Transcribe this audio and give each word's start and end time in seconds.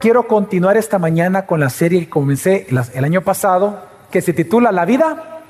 Quiero 0.00 0.26
continuar 0.26 0.78
esta 0.78 0.98
mañana 0.98 1.44
con 1.44 1.60
la 1.60 1.68
serie 1.68 2.00
que 2.00 2.08
comencé 2.08 2.66
el 2.70 3.04
año 3.04 3.20
pasado, 3.20 3.84
que 4.10 4.22
se 4.22 4.32
titula 4.32 4.72
La 4.72 4.86
vida 4.86 5.42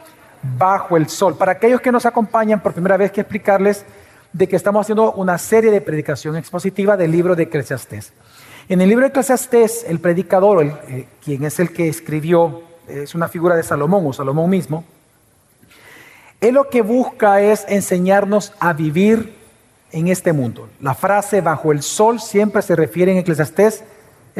bajo 0.59 0.97
el 0.97 1.09
sol. 1.09 1.37
Para 1.37 1.53
aquellos 1.53 1.81
que 1.81 1.93
nos 1.93 2.05
acompañan 2.05 2.59
por 2.59 2.73
primera 2.73 2.97
vez, 2.97 3.13
que 3.13 3.21
explicarles 3.21 3.85
de 4.33 4.49
que 4.49 4.57
estamos 4.57 4.81
haciendo 4.81 5.13
una 5.13 5.39
serie 5.39 5.71
de 5.71 5.81
predicación 5.81 6.37
expositiva 6.37 6.97
del 6.97 7.13
libro 7.13 7.37
de 7.37 7.45
Eclesiastés. 7.45 8.13
En 8.69 8.81
el 8.81 8.89
libro 8.89 9.05
de 9.05 9.11
Eclesiastés, 9.11 9.85
el 9.87 10.01
predicador, 10.01 10.65
eh, 10.65 11.07
quien 11.25 11.45
es 11.45 11.61
el 11.61 11.73
que 11.73 11.87
escribió, 11.87 12.63
es 12.89 13.15
una 13.15 13.29
figura 13.29 13.55
de 13.55 13.63
Salomón 13.63 14.05
o 14.05 14.13
Salomón 14.13 14.51
mismo, 14.51 14.83
él 16.41 16.55
lo 16.55 16.69
que 16.69 16.83
busca 16.83 17.41
es 17.41 17.65
enseñarnos 17.69 18.53
a 18.59 18.73
vivir 18.73 19.33
en 19.93 20.09
este 20.09 20.33
mundo. 20.33 20.69
La 20.81 20.95
frase 20.95 21.41
bajo 21.41 21.71
el 21.71 21.83
sol 21.83 22.19
siempre 22.19 22.63
se 22.63 22.75
refiere 22.75 23.13
en 23.13 23.19
Eclesiastés 23.19 23.85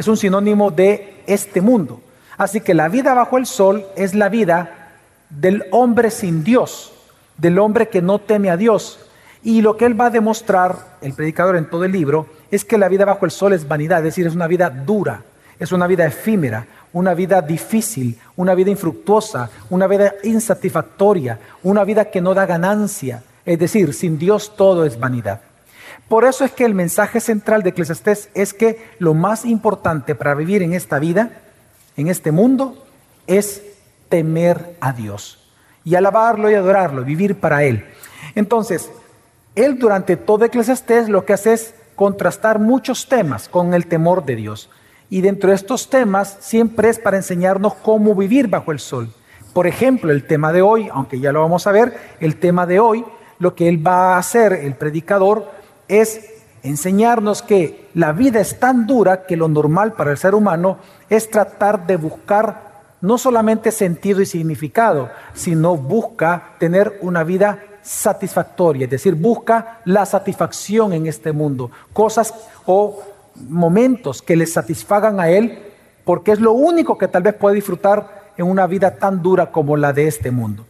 es 0.01 0.07
un 0.07 0.17
sinónimo 0.17 0.71
de 0.71 1.21
este 1.27 1.61
mundo. 1.61 2.01
Así 2.35 2.59
que 2.59 2.73
la 2.73 2.89
vida 2.89 3.13
bajo 3.13 3.37
el 3.37 3.45
sol 3.45 3.85
es 3.95 4.15
la 4.15 4.29
vida 4.29 4.95
del 5.29 5.65
hombre 5.69 6.09
sin 6.09 6.43
Dios, 6.43 6.91
del 7.37 7.59
hombre 7.59 7.87
que 7.87 8.01
no 8.01 8.17
teme 8.17 8.49
a 8.49 8.57
Dios. 8.57 8.99
Y 9.43 9.61
lo 9.61 9.77
que 9.77 9.85
él 9.85 9.99
va 9.99 10.07
a 10.07 10.09
demostrar, 10.09 10.97
el 11.01 11.13
predicador 11.13 11.55
en 11.55 11.69
todo 11.69 11.83
el 11.85 11.91
libro, 11.91 12.25
es 12.49 12.65
que 12.65 12.79
la 12.79 12.89
vida 12.89 13.05
bajo 13.05 13.25
el 13.25 13.31
sol 13.31 13.53
es 13.53 13.67
vanidad, 13.67 13.99
es 13.99 14.05
decir, 14.05 14.25
es 14.25 14.33
una 14.33 14.47
vida 14.47 14.71
dura, 14.71 15.21
es 15.59 15.71
una 15.71 15.85
vida 15.85 16.07
efímera, 16.07 16.65
una 16.93 17.13
vida 17.13 17.39
difícil, 17.39 18.17
una 18.37 18.55
vida 18.55 18.71
infructuosa, 18.71 19.51
una 19.69 19.85
vida 19.85 20.15
insatisfactoria, 20.23 21.37
una 21.61 21.83
vida 21.83 22.05
que 22.05 22.21
no 22.21 22.33
da 22.33 22.47
ganancia. 22.47 23.21
Es 23.45 23.59
decir, 23.59 23.93
sin 23.93 24.17
Dios 24.17 24.55
todo 24.55 24.83
es 24.83 24.99
vanidad. 24.99 25.41
Por 26.11 26.25
eso 26.25 26.43
es 26.43 26.51
que 26.51 26.65
el 26.65 26.75
mensaje 26.75 27.21
central 27.21 27.63
de 27.63 27.69
Eclesiastés 27.69 28.31
es 28.33 28.53
que 28.53 28.85
lo 28.99 29.13
más 29.13 29.45
importante 29.45 30.13
para 30.13 30.35
vivir 30.35 30.61
en 30.61 30.73
esta 30.73 30.99
vida, 30.99 31.39
en 31.95 32.09
este 32.09 32.33
mundo, 32.33 32.85
es 33.27 33.61
temer 34.09 34.75
a 34.81 34.91
Dios 34.91 35.39
y 35.85 35.95
alabarlo 35.95 36.51
y 36.51 36.55
adorarlo, 36.55 37.05
vivir 37.05 37.39
para 37.39 37.63
Él. 37.63 37.85
Entonces, 38.35 38.91
Él 39.55 39.79
durante 39.79 40.17
todo 40.17 40.43
Eclesiastés 40.43 41.07
lo 41.07 41.23
que 41.23 41.31
hace 41.31 41.53
es 41.53 41.75
contrastar 41.95 42.59
muchos 42.59 43.07
temas 43.07 43.47
con 43.47 43.73
el 43.73 43.87
temor 43.87 44.25
de 44.25 44.35
Dios. 44.35 44.69
Y 45.09 45.21
dentro 45.21 45.51
de 45.51 45.55
estos 45.55 45.89
temas 45.89 46.35
siempre 46.41 46.89
es 46.89 46.99
para 46.99 47.15
enseñarnos 47.15 47.75
cómo 47.75 48.15
vivir 48.15 48.49
bajo 48.49 48.73
el 48.73 48.79
sol. 48.79 49.13
Por 49.53 49.65
ejemplo, 49.65 50.11
el 50.11 50.27
tema 50.27 50.51
de 50.51 50.61
hoy, 50.61 50.89
aunque 50.91 51.21
ya 51.21 51.31
lo 51.31 51.39
vamos 51.39 51.67
a 51.67 51.71
ver, 51.71 51.97
el 52.19 52.35
tema 52.35 52.65
de 52.65 52.81
hoy, 52.81 53.05
lo 53.39 53.55
que 53.55 53.69
Él 53.69 53.87
va 53.87 54.15
a 54.15 54.17
hacer, 54.17 54.51
el 54.51 54.75
predicador, 54.75 55.60
es 55.91 56.21
enseñarnos 56.63 57.41
que 57.41 57.89
la 57.93 58.13
vida 58.13 58.39
es 58.39 58.59
tan 58.59 58.87
dura 58.87 59.25
que 59.25 59.35
lo 59.35 59.49
normal 59.49 59.93
para 59.93 60.11
el 60.11 60.17
ser 60.17 60.33
humano 60.33 60.77
es 61.09 61.29
tratar 61.29 61.85
de 61.85 61.97
buscar 61.97 62.71
no 63.01 63.17
solamente 63.17 63.71
sentido 63.71 64.21
y 64.21 64.25
significado, 64.25 65.09
sino 65.33 65.75
busca 65.75 66.53
tener 66.59 66.97
una 67.01 67.23
vida 67.23 67.59
satisfactoria, 67.81 68.85
es 68.85 68.91
decir, 68.91 69.15
busca 69.15 69.81
la 69.85 70.05
satisfacción 70.05 70.93
en 70.93 71.07
este 71.07 71.33
mundo, 71.33 71.71
cosas 71.91 72.33
o 72.65 73.01
momentos 73.49 74.21
que 74.21 74.35
le 74.35 74.45
satisfagan 74.45 75.19
a 75.19 75.29
él, 75.29 75.59
porque 76.05 76.31
es 76.31 76.39
lo 76.39 76.53
único 76.53 76.97
que 76.97 77.07
tal 77.07 77.23
vez 77.23 77.33
puede 77.33 77.55
disfrutar 77.55 78.31
en 78.37 78.45
una 78.45 78.65
vida 78.65 78.95
tan 78.95 79.21
dura 79.21 79.51
como 79.51 79.75
la 79.75 79.91
de 79.91 80.07
este 80.07 80.31
mundo. 80.31 80.65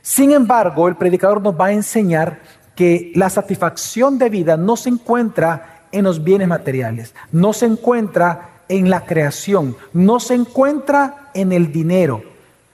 Sin 0.00 0.32
embargo, 0.32 0.88
el 0.88 0.96
predicador 0.96 1.42
nos 1.42 1.60
va 1.60 1.66
a 1.66 1.72
enseñar 1.72 2.40
que 2.74 3.12
la 3.14 3.30
satisfacción 3.30 4.18
de 4.18 4.30
vida 4.30 4.56
no 4.56 4.76
se 4.76 4.88
encuentra 4.88 5.82
en 5.92 6.04
los 6.04 6.24
bienes 6.24 6.48
materiales, 6.48 7.14
no 7.30 7.52
se 7.52 7.66
encuentra 7.66 8.62
en 8.68 8.88
la 8.88 9.04
creación, 9.04 9.76
no 9.92 10.20
se 10.20 10.34
encuentra 10.34 11.30
en 11.34 11.52
el 11.52 11.70
dinero, 11.70 12.22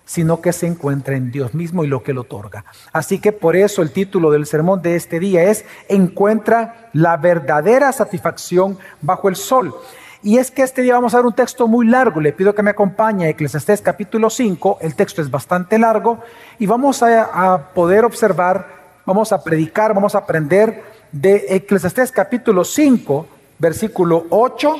sino 0.05 0.41
que 0.41 0.53
se 0.53 0.67
encuentra 0.67 1.17
en 1.17 1.31
Dios 1.31 1.53
mismo 1.55 1.85
y 1.85 1.89
lo 1.89 2.03
que 2.03 2.15
lo 2.15 2.23
otorga. 2.23 2.65
Así 2.93 3.19
que 3.19 3.33
por 3.33 3.57
eso 3.57 3.83
el 3.83 3.91
título 3.91 4.31
del 4.31 4.47
sermón 4.47 4.81
de 4.81 4.97
este 4.97 5.19
día 5.19 5.45
es 5.45 5.65
Encuentra 5.89 6.91
la 6.93 7.17
verdadera 7.17 7.93
satisfacción 7.93 8.79
bajo 9.03 9.29
el 9.29 9.37
sol. 9.37 9.75
Y 10.23 10.39
es 10.39 10.51
que 10.51 10.63
este 10.63 10.83
día 10.83 10.95
vamos 10.95 11.15
a 11.15 11.19
ver 11.19 11.27
un 11.27 11.35
texto 11.35 11.69
muy 11.69 11.87
largo. 11.87 12.21
Le 12.21 12.33
pido 12.33 12.55
que 12.55 12.63
me 12.63 12.71
acompañe 12.71 13.29
Eclesiastés 13.29 13.83
capítulo 13.83 14.31
5. 14.31 14.79
El 14.81 14.95
texto 14.95 15.23
es 15.23 15.31
bastante 15.31 15.79
largo 15.79 16.21
y 16.59 16.67
vamos 16.67 17.03
a 17.03 17.71
poder 17.75 18.05
observar 18.05 18.78
vamos 19.09 19.33
a 19.33 19.43
predicar, 19.43 19.95
vamos 19.95 20.15
a 20.15 20.19
aprender 20.19 20.85
de 21.11 21.47
Eclesiastés 21.49 22.13
capítulo 22.13 22.63
5, 22.63 23.27
versículo 23.59 24.27
8 24.29 24.77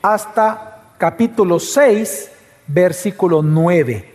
hasta 0.00 0.84
capítulo 0.98 1.58
6, 1.58 2.30
versículo 2.68 3.42
9. 3.42 4.14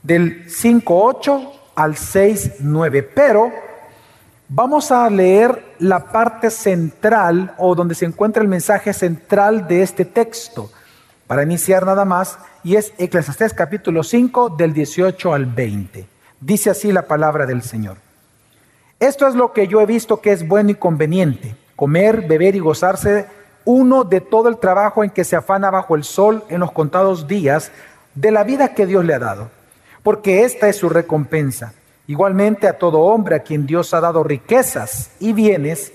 Del 0.00 0.48
5, 0.48 1.04
8 1.06 1.52
al 1.74 1.96
6, 1.96 2.52
9. 2.60 3.02
Pero 3.02 3.52
vamos 4.48 4.92
a 4.92 5.10
leer 5.10 5.74
la 5.80 6.12
parte 6.12 6.48
central 6.48 7.52
o 7.58 7.74
donde 7.74 7.96
se 7.96 8.04
encuentra 8.04 8.44
el 8.44 8.48
mensaje 8.48 8.92
central 8.92 9.66
de 9.66 9.82
este 9.82 10.04
texto 10.04 10.70
para 11.26 11.42
iniciar 11.42 11.84
nada 11.84 12.04
más 12.04 12.38
y 12.62 12.76
es 12.76 12.92
Eclesiastés 12.98 13.54
capítulo 13.54 14.04
5 14.04 14.50
del 14.50 14.72
18 14.72 15.34
al 15.34 15.46
20. 15.46 16.06
Dice 16.40 16.70
así 16.70 16.92
la 16.92 17.08
palabra 17.08 17.44
del 17.44 17.62
Señor. 17.62 18.04
Esto 19.04 19.28
es 19.28 19.34
lo 19.34 19.52
que 19.52 19.68
yo 19.68 19.82
he 19.82 19.86
visto 19.86 20.22
que 20.22 20.32
es 20.32 20.48
bueno 20.48 20.70
y 20.70 20.76
conveniente, 20.76 21.54
comer, 21.76 22.26
beber 22.26 22.56
y 22.56 22.58
gozarse 22.58 23.26
uno 23.66 24.02
de 24.02 24.22
todo 24.22 24.48
el 24.48 24.56
trabajo 24.56 25.04
en 25.04 25.10
que 25.10 25.24
se 25.24 25.36
afana 25.36 25.70
bajo 25.70 25.94
el 25.94 26.04
sol 26.04 26.42
en 26.48 26.60
los 26.60 26.72
contados 26.72 27.28
días 27.28 27.70
de 28.14 28.30
la 28.30 28.44
vida 28.44 28.72
que 28.72 28.86
Dios 28.86 29.04
le 29.04 29.12
ha 29.12 29.18
dado, 29.18 29.50
porque 30.02 30.44
esta 30.44 30.70
es 30.70 30.76
su 30.76 30.88
recompensa. 30.88 31.74
Igualmente 32.06 32.66
a 32.66 32.78
todo 32.78 33.00
hombre 33.00 33.36
a 33.36 33.40
quien 33.40 33.66
Dios 33.66 33.92
ha 33.92 34.00
dado 34.00 34.24
riquezas 34.24 35.10
y 35.20 35.34
bienes, 35.34 35.92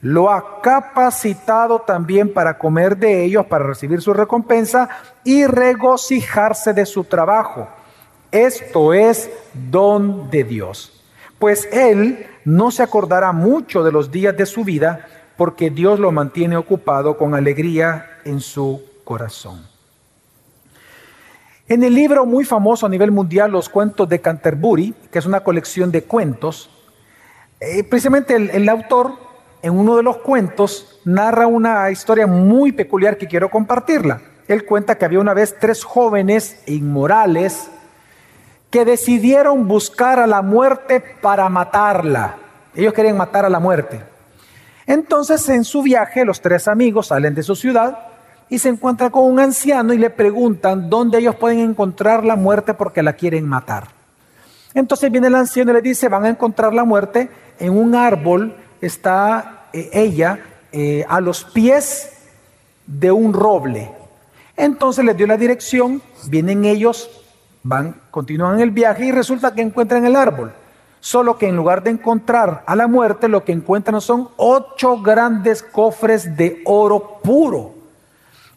lo 0.00 0.28
ha 0.28 0.60
capacitado 0.60 1.82
también 1.82 2.34
para 2.34 2.58
comer 2.58 2.96
de 2.96 3.22
ellos, 3.22 3.46
para 3.46 3.64
recibir 3.64 4.02
su 4.02 4.12
recompensa 4.12 4.88
y 5.22 5.46
regocijarse 5.46 6.72
de 6.72 6.84
su 6.84 7.04
trabajo. 7.04 7.68
Esto 8.32 8.92
es 8.92 9.30
don 9.54 10.28
de 10.32 10.42
Dios 10.42 10.99
pues 11.40 11.68
él 11.72 12.26
no 12.44 12.70
se 12.70 12.84
acordará 12.84 13.32
mucho 13.32 13.82
de 13.82 13.90
los 13.90 14.12
días 14.12 14.36
de 14.36 14.46
su 14.46 14.62
vida, 14.62 15.06
porque 15.36 15.70
Dios 15.70 15.98
lo 15.98 16.12
mantiene 16.12 16.56
ocupado 16.56 17.16
con 17.16 17.34
alegría 17.34 18.18
en 18.24 18.40
su 18.40 18.82
corazón. 19.04 19.66
En 21.66 21.82
el 21.82 21.94
libro 21.94 22.26
muy 22.26 22.44
famoso 22.44 22.84
a 22.84 22.90
nivel 22.90 23.10
mundial, 23.10 23.50
Los 23.50 23.70
Cuentos 23.70 24.08
de 24.08 24.20
Canterbury, 24.20 24.94
que 25.10 25.18
es 25.18 25.24
una 25.24 25.40
colección 25.40 25.90
de 25.90 26.04
cuentos, 26.04 26.68
eh, 27.58 27.84
precisamente 27.84 28.36
el, 28.36 28.50
el 28.50 28.68
autor 28.68 29.14
en 29.62 29.78
uno 29.78 29.96
de 29.96 30.02
los 30.02 30.18
cuentos 30.18 31.00
narra 31.06 31.46
una 31.46 31.90
historia 31.90 32.26
muy 32.26 32.72
peculiar 32.72 33.16
que 33.16 33.26
quiero 33.26 33.50
compartirla. 33.50 34.20
Él 34.46 34.66
cuenta 34.66 34.98
que 34.98 35.06
había 35.06 35.20
una 35.20 35.32
vez 35.32 35.56
tres 35.58 35.84
jóvenes 35.84 36.62
inmorales, 36.66 37.70
que 38.70 38.84
decidieron 38.84 39.66
buscar 39.66 40.20
a 40.20 40.26
la 40.26 40.42
muerte 40.42 41.02
para 41.20 41.48
matarla. 41.48 42.36
Ellos 42.74 42.92
querían 42.94 43.16
matar 43.16 43.44
a 43.44 43.50
la 43.50 43.58
muerte. 43.58 44.00
Entonces 44.86 45.48
en 45.48 45.64
su 45.64 45.82
viaje 45.82 46.24
los 46.24 46.40
tres 46.40 46.68
amigos 46.68 47.08
salen 47.08 47.34
de 47.34 47.42
su 47.42 47.56
ciudad 47.56 47.98
y 48.48 48.58
se 48.58 48.68
encuentran 48.68 49.10
con 49.10 49.24
un 49.24 49.38
anciano 49.38 49.92
y 49.92 49.98
le 49.98 50.10
preguntan 50.10 50.90
dónde 50.90 51.18
ellos 51.18 51.36
pueden 51.36 51.60
encontrar 51.60 52.24
la 52.24 52.36
muerte 52.36 52.74
porque 52.74 53.02
la 53.02 53.12
quieren 53.12 53.46
matar. 53.46 53.88
Entonces 54.74 55.10
viene 55.10 55.28
el 55.28 55.34
anciano 55.34 55.70
y 55.70 55.74
le 55.74 55.82
dice, 55.82 56.08
van 56.08 56.24
a 56.24 56.28
encontrar 56.28 56.72
la 56.72 56.84
muerte 56.84 57.28
en 57.58 57.76
un 57.76 57.94
árbol, 57.94 58.56
está 58.80 59.66
eh, 59.72 59.90
ella 59.92 60.40
eh, 60.72 61.04
a 61.08 61.20
los 61.20 61.44
pies 61.44 62.12
de 62.86 63.10
un 63.10 63.32
roble. 63.32 63.90
Entonces 64.56 65.04
les 65.04 65.16
dio 65.16 65.26
la 65.26 65.36
dirección, 65.36 66.02
vienen 66.28 66.64
ellos, 66.64 67.19
Van, 67.62 67.94
continúan 68.10 68.60
el 68.60 68.70
viaje 68.70 69.06
y 69.06 69.12
resulta 69.12 69.54
que 69.54 69.62
encuentran 69.62 70.06
el 70.06 70.16
árbol. 70.16 70.52
Solo 71.00 71.38
que 71.38 71.48
en 71.48 71.56
lugar 71.56 71.82
de 71.82 71.90
encontrar 71.90 72.62
a 72.66 72.76
la 72.76 72.86
muerte, 72.86 73.28
lo 73.28 73.44
que 73.44 73.52
encuentran 73.52 74.00
son 74.00 74.28
ocho 74.36 75.00
grandes 75.00 75.62
cofres 75.62 76.36
de 76.36 76.62
oro 76.66 77.20
puro. 77.22 77.74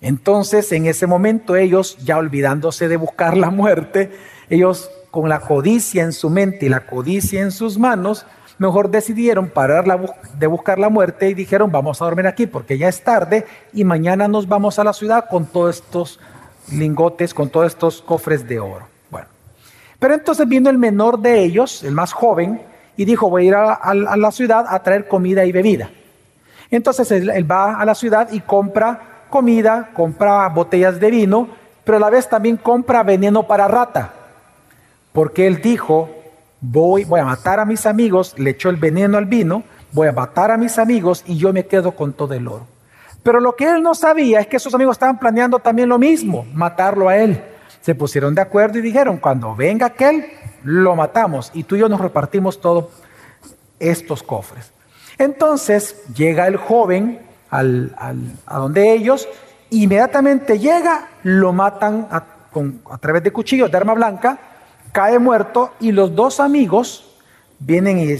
Entonces, 0.01 0.71
en 0.73 0.85
ese 0.85 1.07
momento, 1.07 1.55
ellos, 1.55 1.97
ya 2.03 2.17
olvidándose 2.17 2.89
de 2.89 2.97
buscar 2.97 3.37
la 3.37 3.49
muerte, 3.49 4.11
ellos 4.49 4.91
con 5.11 5.29
la 5.29 5.39
codicia 5.39 6.03
en 6.03 6.11
su 6.11 6.29
mente 6.29 6.65
y 6.65 6.69
la 6.69 6.85
codicia 6.85 7.41
en 7.41 7.51
sus 7.51 7.77
manos, 7.77 8.25
mejor 8.57 8.89
decidieron 8.89 9.49
parar 9.49 9.85
de 10.37 10.47
buscar 10.47 10.79
la 10.79 10.89
muerte 10.89 11.29
y 11.29 11.33
dijeron, 11.33 11.71
vamos 11.71 12.01
a 12.01 12.05
dormir 12.05 12.27
aquí 12.27 12.47
porque 12.47 12.77
ya 12.77 12.89
es 12.89 13.03
tarde 13.03 13.45
y 13.73 13.83
mañana 13.83 14.27
nos 14.27 14.47
vamos 14.47 14.79
a 14.79 14.83
la 14.83 14.93
ciudad 14.93 15.25
con 15.29 15.45
todos 15.45 15.77
estos 15.77 16.19
lingotes, 16.71 17.33
con 17.33 17.49
todos 17.49 17.67
estos 17.67 18.01
cofres 18.01 18.47
de 18.47 18.59
oro. 18.59 18.92
Pero 20.03 20.15
entonces 20.15 20.45
vino 20.49 20.69
el 20.69 20.77
menor 20.77 21.17
de 21.19 21.45
ellos, 21.45 21.81
el 21.81 21.93
más 21.93 22.11
joven, 22.11 22.59
y 22.97 23.05
dijo, 23.05 23.29
voy 23.29 23.43
a 23.43 23.47
ir 23.47 23.55
a, 23.55 24.17
la 24.17 24.31
ciudad 24.31 24.65
a 24.67 24.83
traer 24.83 25.07
comida 25.07 25.45
y 25.45 25.53
bebida. 25.53 25.91
Entonces 26.69 27.09
él, 27.11 27.49
va 27.49 27.79
a 27.79 27.85
la 27.85 27.95
ciudad 27.95 28.27
y 28.29 28.41
compra 28.41 29.27
comida, 29.29 29.91
compra 29.93 30.49
botellas 30.49 30.99
de 30.99 31.09
vino, 31.09 31.47
pero 31.85 31.95
a 31.95 31.99
la 32.01 32.09
vez 32.09 32.27
también 32.27 32.57
compra 32.57 33.01
veneno 33.01 33.47
para 33.47 33.65
rata. 33.69 34.11
Porque 35.13 35.47
él 35.47 35.61
dijo, 35.61 36.09
voy, 36.59 37.05
voy 37.05 37.21
a 37.21 37.25
matar 37.25 37.61
a 37.61 37.65
mis 37.65 37.85
amigos, 37.85 38.37
le 38.37 38.49
echó 38.49 38.69
el 38.69 38.75
veneno 38.75 39.17
al 39.17 39.25
vino, 39.25 39.63
voy 39.93 40.09
a 40.09 40.11
matar 40.11 40.51
a 40.51 40.57
mis 40.57 40.79
amigos 40.79 41.23
y 41.25 41.37
yo 41.37 41.53
me 41.53 41.65
quedo 41.65 41.93
con 41.93 42.11
todo 42.11 42.33
el 42.33 42.45
oro. 42.49 42.67
Pero 43.23 43.39
lo 43.39 43.55
que 43.55 43.69
él 43.69 43.81
no 43.81 43.95
sabía 43.95 44.41
es 44.41 44.47
que 44.47 44.59
sus 44.59 44.75
amigos 44.75 44.95
estaban 44.95 45.17
planeando 45.17 45.59
también 45.59 45.87
lo 45.87 45.97
mismo, 45.97 46.45
matarlo 46.53 47.07
a 47.07 47.15
él. 47.15 47.41
Se 47.83 47.95
pusieron 47.95 48.33
de 48.33 48.41
acuerdo 48.41 48.79
y 48.79 48.81
dijeron, 48.81 49.17
cuando 49.17 49.57
venga 49.57 49.87
aquel, 49.87 50.25
lo 50.63 50.95
matamos 50.95 51.51
y 51.53 51.63
tú 51.63 51.75
y 51.75 51.79
yo 51.79 51.89
nos 51.89 51.99
repartimos 51.99 52.61
todos 52.61 52.85
estos 53.77 54.23
cofres. 54.23 54.71
Entonces 55.17 56.01
llega 56.15 56.47
el 56.47 56.55
joven 56.55 57.19
al, 57.49 57.93
a 58.45 58.57
donde 58.57 58.93
ellos, 58.93 59.27
inmediatamente 59.69 60.59
llega, 60.59 61.09
lo 61.23 61.51
matan 61.51 62.07
a, 62.09 62.23
a 62.89 62.97
través 62.99 63.21
de 63.21 63.31
cuchillos 63.31 63.69
de 63.69 63.75
arma 63.75 63.95
blanca, 63.95 64.39
cae 64.93 65.19
muerto 65.19 65.73
y 65.81 65.91
los 65.91 66.15
dos 66.15 66.39
amigos 66.39 67.17
vienen 67.59 67.99
y 67.99 68.15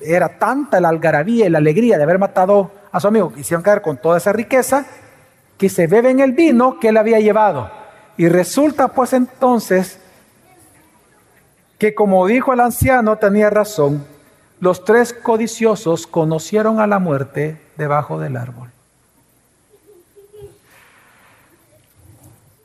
era 0.00 0.38
tanta 0.38 0.80
la 0.80 0.88
algarabía 0.88 1.44
y 1.44 1.50
la 1.50 1.58
alegría 1.58 1.98
de 1.98 2.04
haber 2.04 2.18
matado 2.18 2.70
a 2.90 2.98
su 2.98 3.08
amigo, 3.08 3.30
quisieron 3.30 3.62
caer 3.62 3.82
con 3.82 3.98
toda 3.98 4.16
esa 4.16 4.32
riqueza, 4.32 4.86
que 5.58 5.68
se 5.68 5.86
beben 5.86 6.20
el 6.20 6.32
vino 6.32 6.80
que 6.80 6.88
él 6.88 6.96
había 6.96 7.20
llevado. 7.20 7.81
Y 8.16 8.28
resulta 8.28 8.88
pues 8.88 9.12
entonces 9.12 9.98
que 11.78 11.94
como 11.94 12.26
dijo 12.26 12.52
el 12.52 12.60
anciano, 12.60 13.18
tenía 13.18 13.50
razón, 13.50 14.04
los 14.60 14.84
tres 14.84 15.12
codiciosos 15.12 16.06
conocieron 16.06 16.78
a 16.78 16.86
la 16.86 17.00
muerte 17.00 17.60
debajo 17.76 18.20
del 18.20 18.36
árbol. 18.36 18.70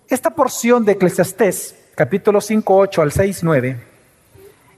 Esta 0.08 0.30
porción 0.30 0.86
de 0.86 0.92
Eclesiastés, 0.92 1.76
capítulo 1.96 2.40
5, 2.40 2.78
8 2.78 3.02
al 3.02 3.12
6, 3.12 3.44
9, 3.44 3.84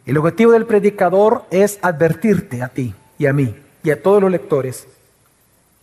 el 0.06 0.18
objetivo 0.18 0.54
del 0.54 0.66
predicador 0.66 1.44
es 1.52 1.78
advertirte 1.82 2.64
a 2.64 2.70
ti 2.70 2.96
y 3.18 3.26
a 3.26 3.34
mí 3.34 3.56
y 3.84 3.92
a 3.92 4.02
todos 4.02 4.22
los 4.22 4.32
lectores 4.32 4.88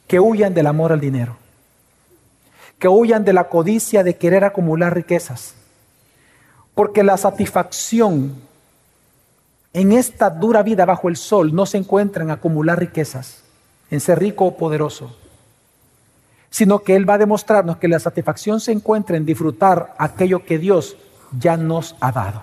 que 0.09 0.19
huyan 0.19 0.55
del 0.55 0.67
amor 0.67 0.93
al 0.93 1.01
dinero, 1.01 1.37
que 2.79 2.89
huyan 2.89 3.25
de 3.25 3.33
la 3.33 3.49
codicia 3.49 4.03
de 4.03 4.17
querer 4.17 4.45
acumular 4.45 4.95
riquezas, 4.95 5.55
porque 6.75 7.03
la 7.03 7.17
satisfacción 7.17 8.35
en 9.73 9.93
esta 9.93 10.31
dura 10.31 10.63
vida 10.63 10.85
bajo 10.85 11.09
el 11.09 11.17
sol 11.17 11.55
no 11.55 11.67
se 11.67 11.79
encuentra 11.79 12.23
en 12.23 12.31
acumular 12.31 12.79
riquezas, 12.79 13.43
en 13.91 14.01
ser 14.01 14.19
rico 14.19 14.47
o 14.47 14.57
poderoso, 14.57 15.17
sino 16.51 16.81
que 16.81 16.97
Él 16.97 17.09
va 17.09 17.15
a 17.15 17.19
demostrarnos 17.19 17.77
que 17.77 17.89
la 17.89 18.01
satisfacción 18.01 18.61
se 18.61 18.73
encuentra 18.73 19.17
en 19.17 19.27
disfrutar 19.27 19.95
aquello 19.99 20.45
que 20.45 20.59
Dios 20.59 20.97
ya 21.39 21.57
nos 21.57 21.97
ha 22.01 22.13
dado. 22.13 22.43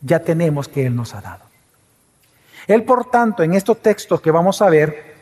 Ya 0.00 0.20
tenemos 0.20 0.68
que 0.68 0.86
Él 0.86 0.94
nos 0.94 1.14
ha 1.14 1.20
dado. 1.20 1.44
Él, 2.66 2.84
por 2.84 3.10
tanto, 3.10 3.42
en 3.42 3.54
estos 3.54 3.78
textos 3.78 4.20
que 4.20 4.30
vamos 4.30 4.62
a 4.62 4.70
ver, 4.70 5.14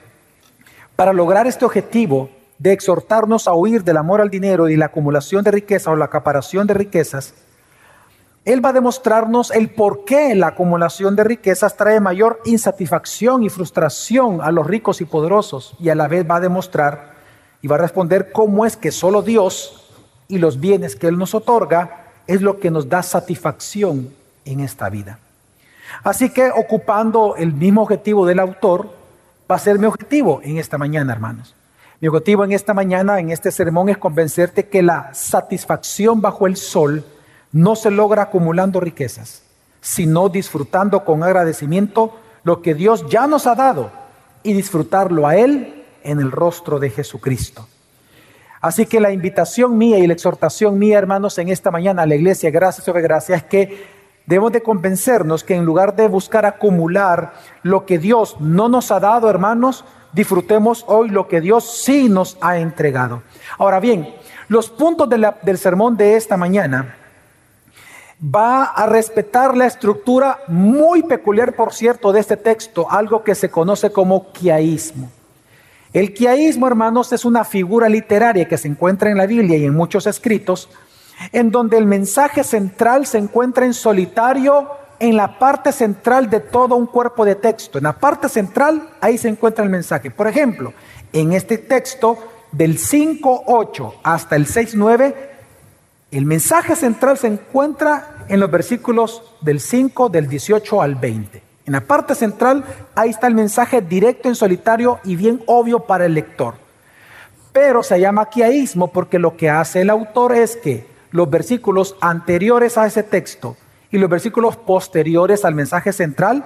para 0.96 1.12
lograr 1.12 1.46
este 1.46 1.64
objetivo 1.64 2.28
de 2.58 2.72
exhortarnos 2.72 3.46
a 3.46 3.55
huir 3.55 3.84
del 3.84 3.96
amor 3.96 4.20
al 4.20 4.31
dinero 4.31 4.69
y 4.69 4.76
la 4.76 4.87
acumulación 4.87 5.44
de 5.44 5.52
riquezas 5.52 5.88
o 5.88 5.96
la 5.96 6.06
acaparación 6.06 6.66
de 6.66 6.75
riquezas, 6.75 7.34
Él 8.44 8.64
va 8.64 8.70
a 8.70 8.72
demostrarnos 8.72 9.50
el 9.50 9.70
por 9.70 10.05
qué 10.05 10.34
la 10.34 10.49
acumulación 10.49 11.14
de 11.14 11.25
riquezas 11.25 11.76
trae 11.76 12.00
mayor 12.00 12.40
insatisfacción 12.44 13.43
y 13.43 13.49
frustración 13.49 14.40
a 14.43 14.50
los 14.50 14.66
ricos 14.66 15.00
y 15.00 15.05
poderosos 15.05 15.76
y 15.78 15.88
a 15.90 15.94
la 15.94 16.08
vez 16.08 16.28
va 16.28 16.37
a 16.37 16.40
demostrar 16.40 17.12
y 17.62 17.69
va 17.69 17.76
a 17.76 17.81
responder 17.81 18.32
cómo 18.32 18.66
es 18.66 18.76
que 18.76 18.90
solo 18.90 19.22
Dios 19.22 19.93
y 20.28 20.38
los 20.38 20.60
bienes 20.60 20.96
que 20.96 21.08
Él 21.08 21.19
nos 21.19 21.34
otorga 21.34 22.06
es 22.26 22.43
lo 22.43 22.58
que 22.58 22.70
nos 22.70 22.88
da 22.88 23.02
satisfacción 23.02 24.12
en 24.44 24.60
esta 24.60 24.88
vida. 24.88 25.19
Así 26.02 26.31
que 26.31 26.50
ocupando 26.50 27.37
el 27.37 27.52
mismo 27.55 27.82
objetivo 27.82 28.26
del 28.26 28.38
autor, 28.38 28.90
va 29.50 29.56
a 29.56 29.58
ser 29.58 29.78
mi 29.78 29.87
objetivo 29.87 30.40
en 30.43 30.58
esta 30.58 30.76
mañana, 30.76 31.12
hermanos. 31.12 31.55
Mi 32.00 32.06
objetivo 32.06 32.44
en 32.44 32.52
esta 32.52 32.74
mañana, 32.74 33.18
en 33.18 33.30
este 33.30 33.50
sermón, 33.50 33.88
es 33.88 33.98
convencerte 33.98 34.68
que 34.68 34.82
la 34.82 35.12
satisfacción 35.14 36.20
bajo 36.20 36.46
el 36.46 36.56
sol 36.56 37.04
no 37.50 37.74
se 37.74 37.90
logra 37.90 38.22
acumulando 38.22 38.78
riquezas, 38.78 39.42
sino 39.80 40.28
disfrutando 40.28 41.04
con 41.04 41.24
agradecimiento 41.24 42.14
lo 42.44 42.62
que 42.62 42.74
Dios 42.74 43.04
ya 43.08 43.26
nos 43.26 43.48
ha 43.48 43.56
dado 43.56 43.90
y 44.44 44.52
disfrutarlo 44.52 45.26
a 45.26 45.34
Él 45.34 45.84
en 46.04 46.20
el 46.20 46.30
rostro 46.30 46.78
de 46.78 46.90
Jesucristo. 46.90 47.66
Así 48.60 48.86
que 48.86 49.00
la 49.00 49.10
invitación 49.10 49.76
mía 49.76 49.98
y 49.98 50.06
la 50.06 50.12
exhortación 50.12 50.78
mía, 50.78 50.98
hermanos, 50.98 51.36
en 51.38 51.48
esta 51.48 51.72
mañana 51.72 52.02
a 52.02 52.06
la 52.06 52.14
iglesia, 52.14 52.50
gracias 52.50 52.84
sobre 52.84 53.02
gracia, 53.02 53.34
es 53.34 53.42
que 53.42 53.98
Debemos 54.28 54.52
de 54.52 54.62
convencernos 54.62 55.42
que 55.42 55.54
en 55.54 55.64
lugar 55.64 55.96
de 55.96 56.06
buscar 56.06 56.44
acumular 56.44 57.32
lo 57.62 57.86
que 57.86 57.98
Dios 57.98 58.36
no 58.40 58.68
nos 58.68 58.90
ha 58.90 59.00
dado, 59.00 59.30
hermanos, 59.30 59.86
disfrutemos 60.12 60.84
hoy 60.88 61.08
lo 61.08 61.28
que 61.28 61.40
Dios 61.40 61.82
sí 61.82 62.08
nos 62.08 62.37
ha 62.40 62.58
entregado. 62.58 63.22
Ahora 63.58 63.81
bien, 63.81 64.14
los 64.49 64.70
puntos 64.70 65.08
del 65.08 65.58
sermón 65.58 65.96
de 65.96 66.16
esta 66.16 66.37
mañana 66.37 66.96
va 68.22 68.64
a 68.64 68.87
respetar 68.87 69.56
la 69.56 69.66
estructura 69.66 70.40
muy 70.49 71.02
peculiar, 71.02 71.55
por 71.55 71.72
cierto, 71.72 72.12
de 72.12 72.20
este 72.20 72.37
texto, 72.37 72.90
algo 72.90 73.22
que 73.22 73.34
se 73.34 73.50
conoce 73.50 73.93
como 73.93 74.32
quiaísmo. 74.32 75.10
El 75.93 76.12
quiaísmo, 76.12 76.66
hermanos, 76.66 77.12
es 77.12 77.25
una 77.25 77.44
figura 77.44 77.88
literaria 77.88 78.49
que 78.49 78.58
se 78.58 78.69
encuentra 78.69 79.10
en 79.10 79.16
la 79.16 79.26
Biblia 79.26 79.56
y 79.56 79.64
en 79.64 79.75
muchos 79.75 80.06
escritos, 80.06 80.69
en 81.32 81.50
donde 81.50 81.78
el 81.78 81.87
mensaje 81.87 82.44
central 82.44 83.06
se 83.06 83.19
encuentra 83.19 83.64
en 83.64 83.75
solitario 83.75 84.69
en 85.00 85.16
la 85.16 85.38
parte 85.38 85.72
central 85.72 86.28
de 86.28 86.40
todo 86.40 86.76
un 86.76 86.86
cuerpo 86.86 87.24
de 87.24 87.34
texto. 87.34 87.78
En 87.78 87.84
la 87.84 87.92
parte 87.92 88.28
central, 88.28 88.90
ahí 89.00 89.18
se 89.18 89.28
encuentra 89.28 89.64
el 89.64 89.70
mensaje. 89.70 90.10
Por 90.10 90.26
ejemplo, 90.26 90.72
en 91.12 91.32
este 91.32 91.58
texto 91.58 92.18
del 92.52 92.78
5.8 92.78 93.94
hasta 94.02 94.36
el 94.36 94.46
6.9, 94.46 95.14
el 96.10 96.24
mensaje 96.24 96.74
central 96.74 97.18
se 97.18 97.26
encuentra 97.26 98.24
en 98.28 98.40
los 98.40 98.50
versículos 98.50 99.22
del 99.40 99.60
5, 99.60 100.08
del 100.08 100.28
18 100.28 100.82
al 100.82 100.94
20. 100.94 101.42
En 101.66 101.72
la 101.72 101.82
parte 101.82 102.14
central, 102.14 102.64
ahí 102.94 103.10
está 103.10 103.26
el 103.26 103.34
mensaje 103.34 103.82
directo 103.82 104.28
en 104.28 104.34
solitario 104.34 105.00
y 105.04 105.16
bien 105.16 105.42
obvio 105.46 105.80
para 105.80 106.06
el 106.06 106.14
lector. 106.14 106.54
Pero 107.52 107.82
se 107.82 108.00
llama 108.00 108.30
quiaísmo 108.30 108.90
porque 108.90 109.18
lo 109.18 109.36
que 109.36 109.50
hace 109.50 109.82
el 109.82 109.90
autor 109.90 110.34
es 110.34 110.56
que 110.56 110.86
los 111.10 111.28
versículos 111.28 111.96
anteriores 112.00 112.78
a 112.78 112.86
ese 112.86 113.02
texto 113.02 113.56
y 113.90 113.98
los 113.98 114.10
versículos 114.10 114.56
posteriores 114.56 115.44
al 115.44 115.54
mensaje 115.54 115.92
central 115.92 116.44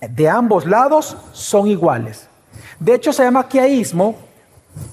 de 0.00 0.28
ambos 0.28 0.66
lados 0.66 1.16
son 1.32 1.66
iguales. 1.68 2.28
De 2.78 2.94
hecho, 2.94 3.12
se 3.12 3.24
llama 3.24 3.48
quiaísmo 3.48 4.16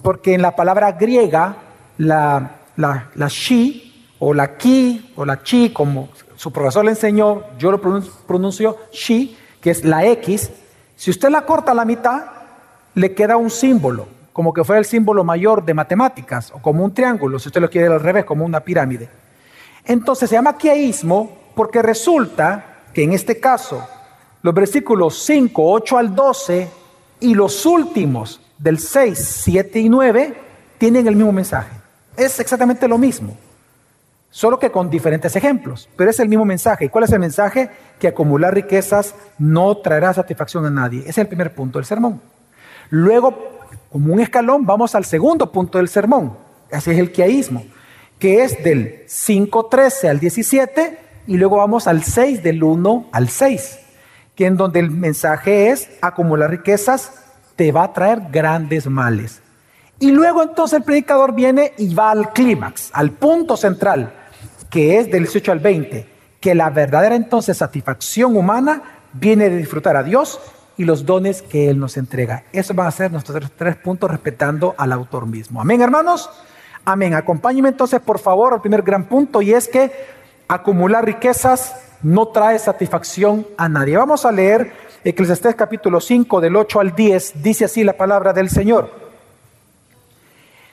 porque 0.01 0.33
en 0.33 0.41
la 0.41 0.55
palabra 0.55 0.91
griega, 0.93 1.57
la, 1.97 2.57
la, 2.75 3.09
la 3.15 3.27
shi 3.27 4.13
o 4.19 4.33
la 4.33 4.57
ki 4.57 5.13
o 5.15 5.25
la 5.25 5.43
chi, 5.43 5.71
como 5.71 6.09
su 6.35 6.51
profesor 6.51 6.83
le 6.83 6.91
enseñó, 6.91 7.43
yo 7.57 7.71
lo 7.71 7.79
pronuncio 7.79 8.77
shi, 8.91 9.38
que 9.62 9.71
es 9.71 9.85
la 9.85 10.05
X, 10.05 10.51
si 10.95 11.12
usted 11.12 11.29
la 11.29 11.45
corta 11.45 11.71
a 11.71 11.75
la 11.75 11.85
mitad, 11.85 12.24
le 12.93 13.13
queda 13.13 13.38
un 13.38 13.50
símbolo 13.50 14.15
como 14.35 14.53
que 14.53 14.65
fuera 14.65 14.79
el 14.79 14.85
símbolo 14.85 15.24
mayor 15.24 15.63
de 15.63 15.74
matemáticas, 15.74 16.51
o 16.51 16.62
como 16.62 16.83
un 16.83 16.93
triángulo, 16.93 17.39
si 17.39 17.47
usted 17.47 17.62
lo 17.62 17.69
quiere 17.69 17.88
al 17.88 18.01
revés, 18.01 18.25
como 18.25 18.43
una 18.43 18.59
pirámide. 18.59 19.07
Entonces 19.85 20.29
se 20.29 20.35
llama 20.35 20.57
quiaísmo 20.57 21.38
porque 21.55 21.81
resulta 21.81 22.83
que 22.93 23.03
en 23.03 23.13
este 23.13 23.39
caso 23.39 23.88
los 24.41 24.53
versículos 24.53 25.24
5, 25.24 25.71
8 25.71 25.97
al 25.97 26.13
12 26.13 26.69
y 27.21 27.33
los 27.33 27.65
últimos 27.65 28.41
del 28.57 28.79
6, 28.79 29.17
7 29.43 29.79
y 29.79 29.89
9 29.89 30.33
tienen 30.77 31.07
el 31.07 31.15
mismo 31.15 31.31
mensaje. 31.31 31.71
Es 32.15 32.39
exactamente 32.39 32.88
lo 32.88 32.97
mismo, 32.97 33.35
solo 34.29 34.59
que 34.59 34.71
con 34.71 34.89
diferentes 34.89 35.35
ejemplos, 35.35 35.89
pero 35.95 36.09
es 36.09 36.19
el 36.19 36.29
mismo 36.29 36.45
mensaje. 36.45 36.85
¿Y 36.85 36.89
cuál 36.89 37.05
es 37.05 37.12
el 37.12 37.19
mensaje? 37.19 37.69
Que 38.00 38.07
acumular 38.07 38.53
riquezas 38.53 39.15
no 39.38 39.75
traerá 39.77 40.13
satisfacción 40.13 40.65
a 40.65 40.69
nadie. 40.69 41.00
Ese 41.00 41.09
es 41.09 41.17
el 41.17 41.27
primer 41.27 41.53
punto 41.53 41.79
del 41.79 41.85
sermón. 41.85 42.21
Luego 42.89 43.55
como 43.91 44.13
un 44.13 44.19
escalón, 44.19 44.65
vamos 44.65 44.93
al 44.93 45.05
segundo 45.05 45.51
punto 45.51 45.77
del 45.77 45.88
sermón. 45.88 46.38
Así 46.71 46.91
es 46.91 46.97
el 46.97 47.12
quiaísmo, 47.12 47.65
que 48.19 48.43
es 48.43 48.63
del 48.63 49.05
5.13 49.07 50.09
al 50.09 50.19
17 50.19 51.04
y 51.27 51.38
luego 51.38 51.58
vamos 51.58 51.88
al 51.88 52.03
6 52.03 52.44
del 52.44 52.63
1 52.63 53.10
al 53.12 53.29
6, 53.29 53.79
que 54.36 54.46
en 54.46 54.58
donde 54.58 54.79
el 54.79 54.91
mensaje 54.91 55.70
es 55.70 55.89
acumular 56.01 56.50
riquezas 56.50 57.12
te 57.55 57.72
va 57.72 57.84
a 57.84 57.94
traer 57.94 58.22
grandes 58.32 58.88
males. 58.88 59.41
Y 60.00 60.12
luego 60.12 60.44
entonces 60.44 60.79
el 60.79 60.84
predicador 60.84 61.34
viene 61.34 61.74
y 61.77 61.94
va 61.94 62.12
al 62.12 62.34
clímax, 62.34 62.89
al 62.94 63.12
punto 63.12 63.55
central, 63.55 64.13
que 64.70 65.00
es 65.00 65.10
del 65.10 65.24
18 65.24 65.51
al 65.53 65.60
20, 65.60 66.10
que 66.41 66.53
la 66.53 66.70
verdadera 66.70 67.15
entonces 67.15 67.58
satisfacción 67.58 68.36
humana 68.36 68.84
viene 69.13 69.50
de 69.50 69.58
disfrutar 69.58 69.96
a 69.96 70.03
Dios 70.03 70.39
y 70.77 70.84
los 70.84 71.05
dones 71.05 71.41
que 71.41 71.70
Él 71.70 71.79
nos 71.79 71.96
entrega. 71.96 72.44
Eso 72.51 72.74
van 72.74 72.88
a 72.88 72.91
ser 72.91 73.12
nuestros 73.12 73.51
tres 73.58 73.77
puntos 73.77 74.12
respetando 74.12 74.75
al 74.77 74.91
autor 74.91 75.25
mismo. 75.25 75.62
Amén, 75.62 75.82
hermanos. 75.82 76.29
Amén. 76.84 77.13
Acompáñenme 77.13 77.70
entonces, 77.70 78.01
por 78.01 78.20
favor, 78.20 78.53
al 78.53 78.62
primer 78.62 78.82
gran 78.82 79.05
punto 79.05 79.41
y 79.41 79.53
es 79.53 79.70
que 79.70 79.91
acumular 80.48 81.06
riquezas 81.06 81.75
no 82.04 82.28
trae 82.28 82.60
satisfacción 82.60 83.48
a 83.58 83.68
nadie. 83.68 83.98
Vamos 83.98 84.25
a 84.25 84.32
leer 84.32 84.72
Eclesiastés 85.04 85.56
capítulo 85.56 86.00
5 86.00 86.42
del 86.42 86.56
8 86.56 86.80
al 86.80 86.96
10. 86.96 87.42
Dice 87.42 87.66
así 87.66 87.84
la 87.84 87.94
palabra 87.94 88.34
del 88.34 88.50
Señor. 88.50 88.92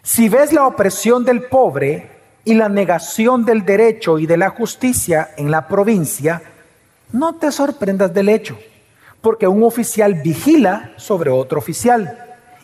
Si 0.03 0.29
ves 0.29 0.53
la 0.53 0.67
opresión 0.67 1.25
del 1.25 1.45
pobre 1.45 2.11
y 2.45 2.55
la 2.55 2.69
negación 2.69 3.45
del 3.45 3.65
derecho 3.65 4.19
y 4.19 4.27
de 4.27 4.37
la 4.37 4.51
justicia 4.51 5.31
en 5.37 5.51
la 5.51 5.69
provincia, 5.69 6.43
no 7.13 7.37
te 7.37 7.53
sorprendas 7.53 8.13
del 8.13 8.29
hecho 8.29 8.59
porque 9.21 9.47
un 9.47 9.63
oficial 9.63 10.15
vigila 10.15 10.93
sobre 10.97 11.31
otro 11.31 11.59
oficial 11.59 12.19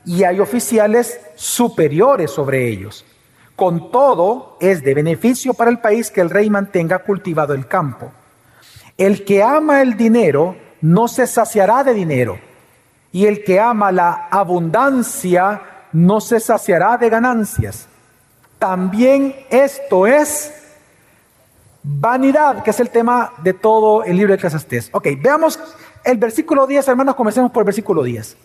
y 0.04 0.24
hay 0.24 0.40
oficiales 0.40 1.20
superiores 1.36 2.32
sobre 2.32 2.68
ellos. 2.68 3.04
Con 3.58 3.90
todo, 3.90 4.56
es 4.60 4.84
de 4.84 4.94
beneficio 4.94 5.52
para 5.52 5.68
el 5.68 5.80
país 5.80 6.12
que 6.12 6.20
el 6.20 6.30
rey 6.30 6.48
mantenga 6.48 7.00
cultivado 7.00 7.54
el 7.54 7.66
campo. 7.66 8.12
El 8.96 9.24
que 9.24 9.42
ama 9.42 9.82
el 9.82 9.96
dinero 9.96 10.54
no 10.80 11.08
se 11.08 11.26
saciará 11.26 11.82
de 11.82 11.92
dinero, 11.92 12.38
y 13.10 13.26
el 13.26 13.42
que 13.42 13.58
ama 13.58 13.90
la 13.90 14.28
abundancia 14.30 15.60
no 15.92 16.20
se 16.20 16.38
saciará 16.38 16.98
de 16.98 17.10
ganancias. 17.10 17.88
También 18.60 19.34
esto 19.50 20.06
es 20.06 20.54
vanidad, 21.82 22.62
que 22.62 22.70
es 22.70 22.78
el 22.78 22.90
tema 22.90 23.32
de 23.42 23.54
todo 23.54 24.04
el 24.04 24.18
libro 24.18 24.34
de 24.34 24.36
Eclesiastés. 24.36 24.88
Ok, 24.92 25.08
veamos 25.20 25.58
el 26.04 26.16
versículo 26.16 26.64
10, 26.64 26.86
hermanos, 26.86 27.16
comencemos 27.16 27.50
por 27.50 27.62
el 27.62 27.66
versículo 27.66 28.04
10. 28.04 28.36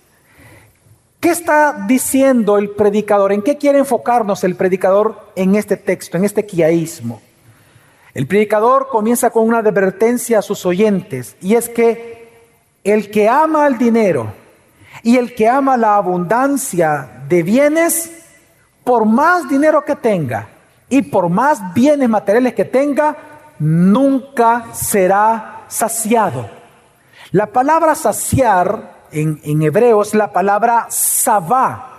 ¿Qué 1.23 1.29
está 1.29 1.85
diciendo 1.87 2.57
el 2.57 2.71
predicador? 2.71 3.31
¿En 3.31 3.41
qué 3.41 3.57
quiere 3.57 3.79
enfocarnos 3.79 4.43
el 4.43 4.57
predicador 4.57 5.31
en 5.37 5.55
este 5.55 5.77
texto, 5.77 6.17
en 6.17 6.25
este 6.25 6.45
quiaísmo? 6.45 7.21
El 8.13 8.27
predicador 8.27 8.89
comienza 8.89 9.29
con 9.29 9.47
una 9.47 9.59
advertencia 9.59 10.39
a 10.39 10.41
sus 10.41 10.65
oyentes 10.65 11.37
y 11.39 11.55
es 11.55 11.69
que 11.69 12.29
el 12.83 13.09
que 13.09 13.29
ama 13.29 13.67
el 13.67 13.77
dinero 13.77 14.33
y 15.01 15.15
el 15.15 15.33
que 15.33 15.47
ama 15.47 15.77
la 15.77 15.95
abundancia 15.95 17.23
de 17.29 17.41
bienes, 17.41 18.11
por 18.83 19.05
más 19.05 19.47
dinero 19.47 19.85
que 19.85 19.95
tenga 19.95 20.49
y 20.89 21.03
por 21.03 21.29
más 21.29 21.73
bienes 21.73 22.09
materiales 22.09 22.53
que 22.53 22.65
tenga, 22.65 23.15
nunca 23.59 24.65
será 24.73 25.61
saciado. 25.69 26.49
La 27.31 27.45
palabra 27.45 27.95
saciar 27.95 28.92
en, 29.13 29.61
hebreo 29.61 30.01
es 30.01 30.13
la 30.13 30.31
palabra 30.31 30.87
sabá, 30.89 31.89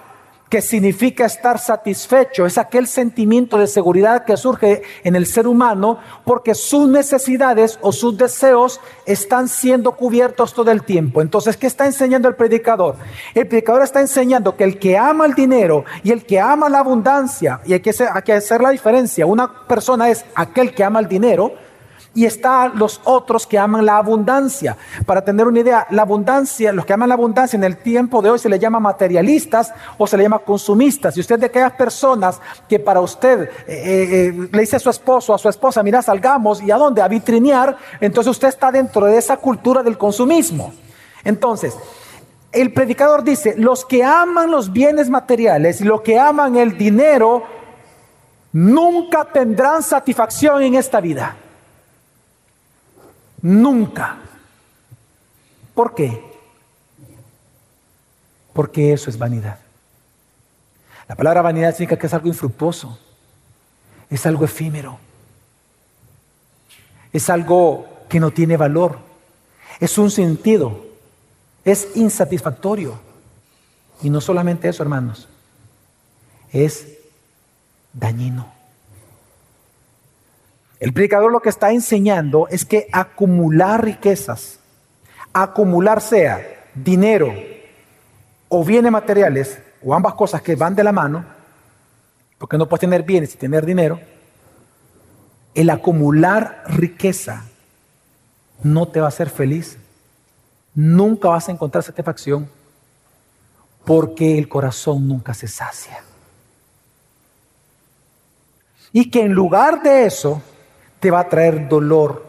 que 0.48 0.60
significa 0.62 1.24
estar 1.26 1.58
satisfecho. 1.58 2.46
Es 2.46 2.58
aquel 2.58 2.86
sentimiento 2.86 3.58
de 3.58 3.66
seguridad 3.66 4.24
que 4.24 4.36
surge 4.36 4.82
en 5.02 5.16
el 5.16 5.26
ser 5.26 5.48
humano 5.48 5.98
porque 6.24 6.54
sus 6.54 6.88
necesidades 6.88 7.78
o 7.80 7.90
sus 7.90 8.16
deseos 8.16 8.80
están 9.04 9.48
siendo 9.48 9.92
cubiertos 9.92 10.54
todo 10.54 10.70
el 10.70 10.84
tiempo. 10.84 11.22
Entonces, 11.22 11.56
¿qué 11.56 11.66
está 11.66 11.86
enseñando 11.86 12.28
el 12.28 12.36
predicador? 12.36 12.96
El 13.34 13.48
predicador 13.48 13.82
está 13.82 14.00
enseñando 14.00 14.56
que 14.56 14.64
el 14.64 14.78
que 14.78 14.96
ama 14.96 15.26
el 15.26 15.34
dinero 15.34 15.84
y 16.04 16.12
el 16.12 16.24
que 16.24 16.38
ama 16.38 16.68
la 16.68 16.80
abundancia, 16.80 17.60
y 17.64 17.76
que 17.80 17.90
hay 18.12 18.22
que 18.22 18.32
hacer 18.34 18.60
la 18.60 18.70
diferencia, 18.70 19.26
una 19.26 19.66
persona 19.66 20.08
es 20.08 20.24
aquel 20.36 20.72
que 20.72 20.84
ama 20.84 21.00
el 21.00 21.08
dinero, 21.08 21.63
y 22.14 22.24
están 22.24 22.78
los 22.78 23.00
otros 23.04 23.46
que 23.46 23.58
aman 23.58 23.84
la 23.84 23.96
abundancia. 23.96 24.76
Para 25.04 25.24
tener 25.24 25.46
una 25.46 25.60
idea, 25.60 25.86
la 25.90 26.02
abundancia, 26.02 26.72
los 26.72 26.86
que 26.86 26.92
aman 26.92 27.08
la 27.08 27.16
abundancia 27.16 27.56
en 27.56 27.64
el 27.64 27.76
tiempo 27.76 28.22
de 28.22 28.30
hoy 28.30 28.38
se 28.38 28.48
le 28.48 28.58
llama 28.58 28.78
materialistas 28.78 29.72
o 29.98 30.06
se 30.06 30.16
le 30.16 30.22
llama 30.22 30.38
consumistas. 30.38 31.16
Y 31.16 31.20
usted 31.20 31.38
de 31.38 31.46
aquellas 31.46 31.72
personas 31.72 32.40
que 32.68 32.78
para 32.78 33.00
usted 33.00 33.42
eh, 33.42 33.48
eh, 33.66 34.28
eh, 34.28 34.48
le 34.52 34.60
dice 34.60 34.76
a 34.76 34.78
su 34.80 34.90
esposo, 34.90 35.34
a 35.34 35.38
su 35.38 35.48
esposa, 35.48 35.82
mira, 35.82 36.02
salgamos 36.02 36.62
y 36.62 36.70
a 36.70 36.76
dónde, 36.76 37.02
a 37.02 37.08
vitrinear, 37.08 37.76
entonces 38.00 38.30
usted 38.30 38.48
está 38.48 38.70
dentro 38.70 39.06
de 39.06 39.18
esa 39.18 39.36
cultura 39.36 39.82
del 39.82 39.98
consumismo. 39.98 40.72
Entonces, 41.24 41.76
el 42.52 42.72
predicador 42.72 43.24
dice, 43.24 43.54
los 43.56 43.84
que 43.84 44.04
aman 44.04 44.50
los 44.50 44.72
bienes 44.72 45.10
materiales 45.10 45.80
y 45.80 45.84
los 45.84 46.02
que 46.02 46.18
aman 46.18 46.54
el 46.56 46.78
dinero, 46.78 47.42
nunca 48.52 49.24
tendrán 49.24 49.82
satisfacción 49.82 50.62
en 50.62 50.76
esta 50.76 51.00
vida. 51.00 51.36
Nunca. 53.44 54.16
¿Por 55.74 55.94
qué? 55.94 56.18
Porque 58.54 58.94
eso 58.94 59.10
es 59.10 59.18
vanidad. 59.18 59.58
La 61.06 61.14
palabra 61.14 61.42
vanidad 61.42 61.72
significa 61.72 61.98
que 61.98 62.06
es 62.06 62.14
algo 62.14 62.28
infructuoso, 62.28 62.98
es 64.08 64.24
algo 64.24 64.46
efímero, 64.46 64.98
es 67.12 67.28
algo 67.28 67.86
que 68.08 68.18
no 68.18 68.30
tiene 68.30 68.56
valor, 68.56 68.98
es 69.78 69.98
un 69.98 70.10
sentido, 70.10 70.86
es 71.66 71.88
insatisfactorio. 71.96 72.98
Y 74.00 74.08
no 74.08 74.22
solamente 74.22 74.70
eso, 74.70 74.82
hermanos, 74.82 75.28
es 76.50 76.88
dañino. 77.92 78.53
El 80.84 80.92
predicador 80.92 81.32
lo 81.32 81.40
que 81.40 81.48
está 81.48 81.70
enseñando 81.72 82.46
es 82.50 82.66
que 82.66 82.88
acumular 82.92 83.82
riquezas, 83.82 84.58
acumular 85.32 86.02
sea 86.02 86.46
dinero 86.74 87.32
o 88.50 88.62
bienes 88.62 88.92
materiales, 88.92 89.58
o 89.82 89.94
ambas 89.94 90.12
cosas 90.12 90.42
que 90.42 90.54
van 90.56 90.74
de 90.74 90.84
la 90.84 90.92
mano, 90.92 91.24
porque 92.36 92.58
no 92.58 92.68
puedes 92.68 92.82
tener 92.82 93.02
bienes 93.02 93.32
y 93.32 93.38
tener 93.38 93.64
dinero, 93.64 93.98
el 95.54 95.70
acumular 95.70 96.64
riqueza 96.66 97.46
no 98.62 98.86
te 98.86 99.00
va 99.00 99.06
a 99.06 99.08
hacer 99.08 99.30
feliz, 99.30 99.78
nunca 100.74 101.30
vas 101.30 101.48
a 101.48 101.52
encontrar 101.52 101.82
satisfacción, 101.82 102.46
porque 103.86 104.36
el 104.36 104.50
corazón 104.50 105.08
nunca 105.08 105.32
se 105.32 105.48
sacia. 105.48 106.04
Y 108.92 109.10
que 109.10 109.22
en 109.22 109.32
lugar 109.32 109.82
de 109.82 110.04
eso, 110.04 110.42
te 111.04 111.10
va 111.10 111.20
a 111.20 111.28
traer 111.28 111.68
dolor, 111.68 112.24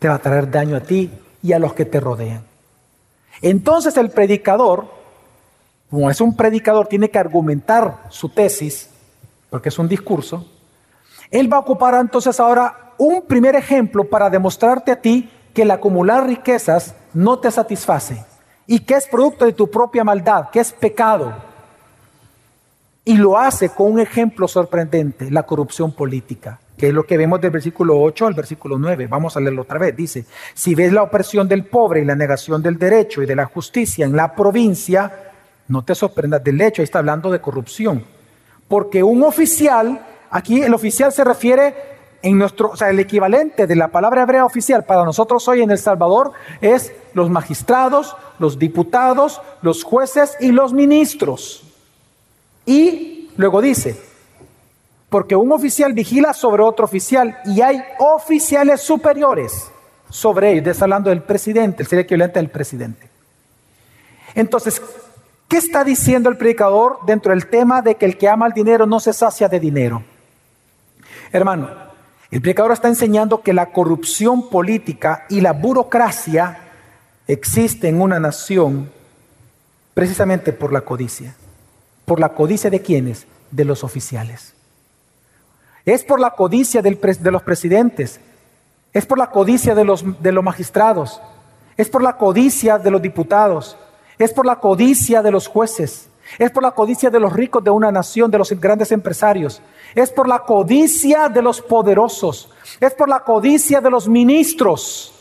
te 0.00 0.08
va 0.08 0.16
a 0.16 0.18
traer 0.18 0.50
daño 0.50 0.74
a 0.74 0.80
ti 0.80 1.08
y 1.40 1.52
a 1.52 1.60
los 1.60 1.74
que 1.74 1.84
te 1.84 2.00
rodean. 2.00 2.42
Entonces 3.40 3.96
el 3.96 4.10
predicador, 4.10 4.86
como 5.88 6.10
es 6.10 6.20
un 6.20 6.34
predicador, 6.34 6.88
tiene 6.88 7.08
que 7.08 7.20
argumentar 7.20 8.06
su 8.08 8.30
tesis, 8.30 8.90
porque 9.48 9.68
es 9.68 9.78
un 9.78 9.86
discurso, 9.86 10.44
él 11.30 11.52
va 11.52 11.58
a 11.58 11.60
ocupar 11.60 11.94
entonces 11.94 12.40
ahora 12.40 12.94
un 12.98 13.22
primer 13.22 13.54
ejemplo 13.54 14.02
para 14.02 14.28
demostrarte 14.28 14.90
a 14.90 15.00
ti 15.00 15.30
que 15.54 15.62
el 15.62 15.70
acumular 15.70 16.26
riquezas 16.26 16.96
no 17.14 17.38
te 17.38 17.48
satisface 17.52 18.24
y 18.66 18.80
que 18.80 18.94
es 18.94 19.06
producto 19.06 19.44
de 19.44 19.52
tu 19.52 19.70
propia 19.70 20.02
maldad, 20.02 20.50
que 20.50 20.58
es 20.58 20.72
pecado. 20.72 21.32
Y 23.04 23.16
lo 23.16 23.38
hace 23.38 23.68
con 23.68 23.92
un 23.92 24.00
ejemplo 24.00 24.48
sorprendente, 24.48 25.30
la 25.30 25.44
corrupción 25.44 25.92
política 25.92 26.58
que 26.78 26.88
es 26.88 26.94
lo 26.94 27.04
que 27.04 27.18
vemos 27.18 27.40
del 27.40 27.50
versículo 27.50 28.00
8 28.00 28.26
al 28.28 28.34
versículo 28.34 28.78
9. 28.78 29.08
Vamos 29.08 29.36
a 29.36 29.40
leerlo 29.40 29.62
otra 29.62 29.78
vez. 29.78 29.96
Dice, 29.96 30.24
si 30.54 30.76
ves 30.76 30.92
la 30.92 31.02
opresión 31.02 31.48
del 31.48 31.64
pobre 31.64 32.00
y 32.00 32.04
la 32.04 32.14
negación 32.14 32.62
del 32.62 32.78
derecho 32.78 33.20
y 33.20 33.26
de 33.26 33.34
la 33.34 33.46
justicia 33.46 34.06
en 34.06 34.16
la 34.16 34.34
provincia, 34.34 35.32
no 35.66 35.84
te 35.84 35.94
sorprendas 35.96 36.42
del 36.42 36.60
hecho, 36.60 36.80
ahí 36.80 36.84
está 36.84 37.00
hablando 37.00 37.32
de 37.32 37.40
corrupción. 37.40 38.04
Porque 38.68 39.02
un 39.02 39.24
oficial, 39.24 40.06
aquí 40.30 40.62
el 40.62 40.72
oficial 40.72 41.12
se 41.12 41.24
refiere 41.24 41.74
en 42.22 42.38
nuestro, 42.38 42.70
o 42.70 42.76
sea, 42.76 42.90
el 42.90 43.00
equivalente 43.00 43.66
de 43.66 43.76
la 43.76 43.88
palabra 43.88 44.22
hebrea 44.22 44.44
oficial 44.44 44.84
para 44.84 45.04
nosotros 45.04 45.46
hoy 45.48 45.62
en 45.62 45.70
El 45.70 45.78
Salvador 45.78 46.32
es 46.60 46.92
los 47.12 47.28
magistrados, 47.28 48.16
los 48.38 48.58
diputados, 48.58 49.40
los 49.62 49.82
jueces 49.82 50.36
y 50.40 50.52
los 50.52 50.72
ministros. 50.72 51.64
Y 52.66 53.30
luego 53.36 53.60
dice, 53.60 54.07
porque 55.08 55.36
un 55.36 55.52
oficial 55.52 55.92
vigila 55.92 56.32
sobre 56.32 56.62
otro 56.62 56.84
oficial 56.84 57.38
y 57.44 57.60
hay 57.60 57.82
oficiales 57.98 58.80
superiores 58.80 59.70
sobre 60.10 60.52
ellos. 60.52 60.66
Está 60.66 60.84
hablando 60.84 61.10
del 61.10 61.22
presidente, 61.22 61.82
el 61.82 61.88
sería 61.88 62.02
equivalente 62.02 62.38
del 62.38 62.50
presidente. 62.50 63.08
Entonces, 64.34 64.82
¿qué 65.48 65.56
está 65.56 65.84
diciendo 65.84 66.28
el 66.28 66.36
predicador 66.36 66.98
dentro 67.06 67.32
del 67.32 67.46
tema 67.46 67.82
de 67.82 67.96
que 67.96 68.04
el 68.04 68.18
que 68.18 68.28
ama 68.28 68.46
el 68.46 68.52
dinero 68.52 68.86
no 68.86 69.00
se 69.00 69.12
sacia 69.12 69.48
de 69.48 69.58
dinero? 69.58 70.02
Hermano, 71.32 71.70
el 72.30 72.42
predicador 72.42 72.72
está 72.72 72.88
enseñando 72.88 73.42
que 73.42 73.54
la 73.54 73.72
corrupción 73.72 74.50
política 74.50 75.24
y 75.30 75.40
la 75.40 75.52
burocracia 75.52 76.60
existe 77.26 77.88
en 77.88 78.00
una 78.00 78.20
nación 78.20 78.90
precisamente 79.94 80.52
por 80.52 80.72
la 80.72 80.82
codicia. 80.82 81.34
¿Por 82.04 82.20
la 82.20 82.30
codicia 82.30 82.70
de 82.70 82.82
quiénes? 82.82 83.26
De 83.50 83.64
los 83.64 83.82
oficiales. 83.84 84.54
Es 85.88 86.04
por 86.04 86.20
la 86.20 86.32
codicia 86.32 86.82
de 86.82 87.30
los 87.30 87.42
presidentes. 87.42 88.20
Es 88.92 89.06
por 89.06 89.18
la 89.18 89.30
codicia 89.30 89.74
de 89.74 89.84
los, 89.84 90.04
de 90.22 90.32
los 90.32 90.44
magistrados. 90.44 91.20
es 91.78 91.88
por 91.88 92.02
la 92.02 92.16
codicia 92.16 92.76
de 92.78 92.90
los 92.90 93.00
diputados, 93.00 93.76
es 94.18 94.32
por 94.32 94.44
la 94.44 94.56
codicia 94.56 95.22
de 95.22 95.30
los 95.30 95.46
jueces, 95.46 96.08
es 96.38 96.50
por 96.50 96.64
la 96.64 96.72
codicia 96.72 97.08
de 97.08 97.20
los 97.20 97.32
ricos 97.32 97.62
de 97.62 97.70
una 97.70 97.92
nación, 97.92 98.30
de 98.30 98.36
los 98.38 98.50
grandes 98.50 98.90
empresarios, 98.90 99.62
es 99.94 100.10
por 100.10 100.26
la 100.26 100.40
codicia 100.40 101.28
de 101.28 101.40
los 101.40 101.62
poderosos, 101.62 102.50
es 102.80 102.92
por 102.94 103.08
la 103.08 103.20
codicia 103.20 103.80
de 103.80 103.90
los 103.90 104.08
ministros 104.08 105.14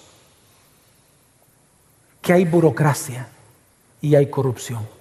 que 2.21 2.33
hay 2.33 2.43
burocracia 2.43 3.29
y 4.01 4.15
hay 4.15 4.27
corrupción. 4.31 4.96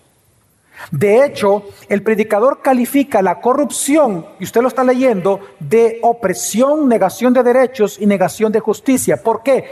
De 0.90 1.24
hecho, 1.24 1.64
el 1.88 2.02
predicador 2.02 2.60
califica 2.62 3.22
la 3.22 3.40
corrupción, 3.40 4.26
y 4.38 4.44
usted 4.44 4.62
lo 4.62 4.68
está 4.68 4.84
leyendo, 4.84 5.40
de 5.58 5.98
opresión, 6.02 6.88
negación 6.88 7.32
de 7.32 7.42
derechos 7.42 7.98
y 8.00 8.06
negación 8.06 8.52
de 8.52 8.60
justicia. 8.60 9.22
¿Por 9.22 9.42
qué? 9.42 9.64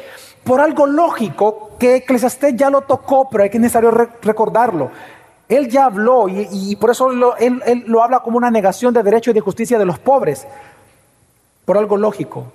Por 0.42 0.60
algo 0.60 0.86
lógico 0.86 1.76
que 1.78 1.96
Eclesiastés 1.96 2.56
ya 2.56 2.70
lo 2.70 2.82
tocó, 2.82 3.28
pero 3.30 3.44
hay 3.44 3.50
que 3.50 3.58
necesario 3.58 3.90
recordarlo. 3.90 4.90
Él 5.48 5.68
ya 5.68 5.86
habló 5.86 6.26
y, 6.28 6.74
por 6.76 6.90
eso 6.90 7.10
él, 7.38 7.62
él 7.66 7.84
lo 7.86 8.02
habla 8.02 8.20
como 8.20 8.38
una 8.38 8.50
negación 8.50 8.94
de 8.94 9.02
derechos 9.02 9.32
y 9.32 9.34
de 9.34 9.40
justicia 9.40 9.78
de 9.78 9.84
los 9.84 9.98
pobres, 9.98 10.46
por 11.64 11.78
algo 11.78 11.96
lógico. 11.96 12.52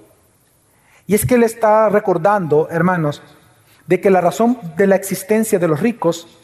Y 1.05 1.15
es 1.15 1.25
que 1.25 1.35
él 1.35 1.43
está 1.43 1.89
recordando, 1.89 2.67
hermanos, 2.69 3.21
de 3.87 4.01
que 4.01 4.09
la 4.09 4.21
razón 4.21 4.59
de 4.75 4.85
la 4.85 4.95
existencia 4.95 5.57
de 5.59 5.67
los 5.67 5.79
ricos 5.79 6.38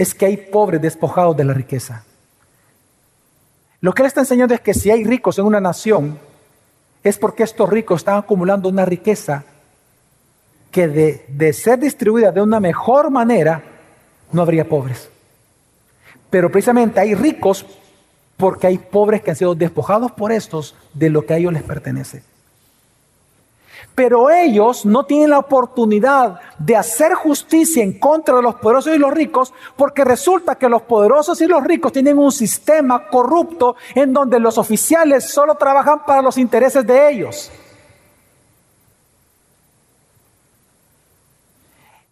es 0.00 0.14
que 0.14 0.24
hay 0.24 0.38
pobres 0.38 0.80
despojados 0.80 1.36
de 1.36 1.44
la 1.44 1.52
riqueza. 1.52 2.04
Lo 3.82 3.92
que 3.92 4.00
él 4.00 4.06
está 4.06 4.20
enseñando 4.20 4.54
es 4.54 4.60
que 4.62 4.72
si 4.72 4.90
hay 4.90 5.04
ricos 5.04 5.38
en 5.38 5.44
una 5.44 5.60
nación, 5.60 6.18
es 7.04 7.18
porque 7.18 7.42
estos 7.42 7.68
ricos 7.68 8.00
están 8.00 8.16
acumulando 8.16 8.70
una 8.70 8.86
riqueza 8.86 9.44
que 10.70 10.88
de, 10.88 11.52
ser 11.52 11.78
distribuida 11.80 12.32
de 12.32 12.40
una 12.40 12.60
mejor 12.60 13.10
manera, 13.10 13.62
no 14.32 14.40
habría 14.40 14.66
pobres. 14.66 15.10
Pero 16.30 16.50
precisamente 16.50 16.98
hay 16.98 17.14
ricos 17.14 17.66
porque 18.38 18.68
hay 18.68 18.78
pobres 18.78 19.20
que 19.20 19.32
han 19.32 19.36
sido 19.36 19.54
despojados 19.54 20.12
por 20.12 20.32
estos 20.32 20.74
de 20.94 21.10
lo 21.10 21.26
que 21.26 21.34
a 21.34 21.36
ellos 21.36 21.52
les 21.52 21.62
pertenece. 21.62 22.22
Pero 23.94 24.30
ellos 24.30 24.84
no 24.86 25.04
tienen 25.04 25.30
la 25.30 25.38
oportunidad 25.38 26.40
de 26.58 26.76
hacer 26.76 27.14
justicia 27.14 27.82
en 27.82 27.98
contra 27.98 28.36
de 28.36 28.42
los 28.42 28.56
poderosos 28.56 28.94
y 28.94 28.98
los 28.98 29.12
ricos 29.12 29.52
porque 29.76 30.04
resulta 30.04 30.56
que 30.56 30.68
los 30.68 30.82
poderosos 30.82 31.40
y 31.40 31.46
los 31.46 31.62
ricos 31.64 31.92
tienen 31.92 32.18
un 32.18 32.32
sistema 32.32 33.08
corrupto 33.08 33.76
en 33.94 34.12
donde 34.12 34.38
los 34.38 34.58
oficiales 34.58 35.30
solo 35.30 35.54
trabajan 35.54 36.04
para 36.04 36.22
los 36.22 36.38
intereses 36.38 36.86
de 36.86 37.10
ellos. 37.10 37.50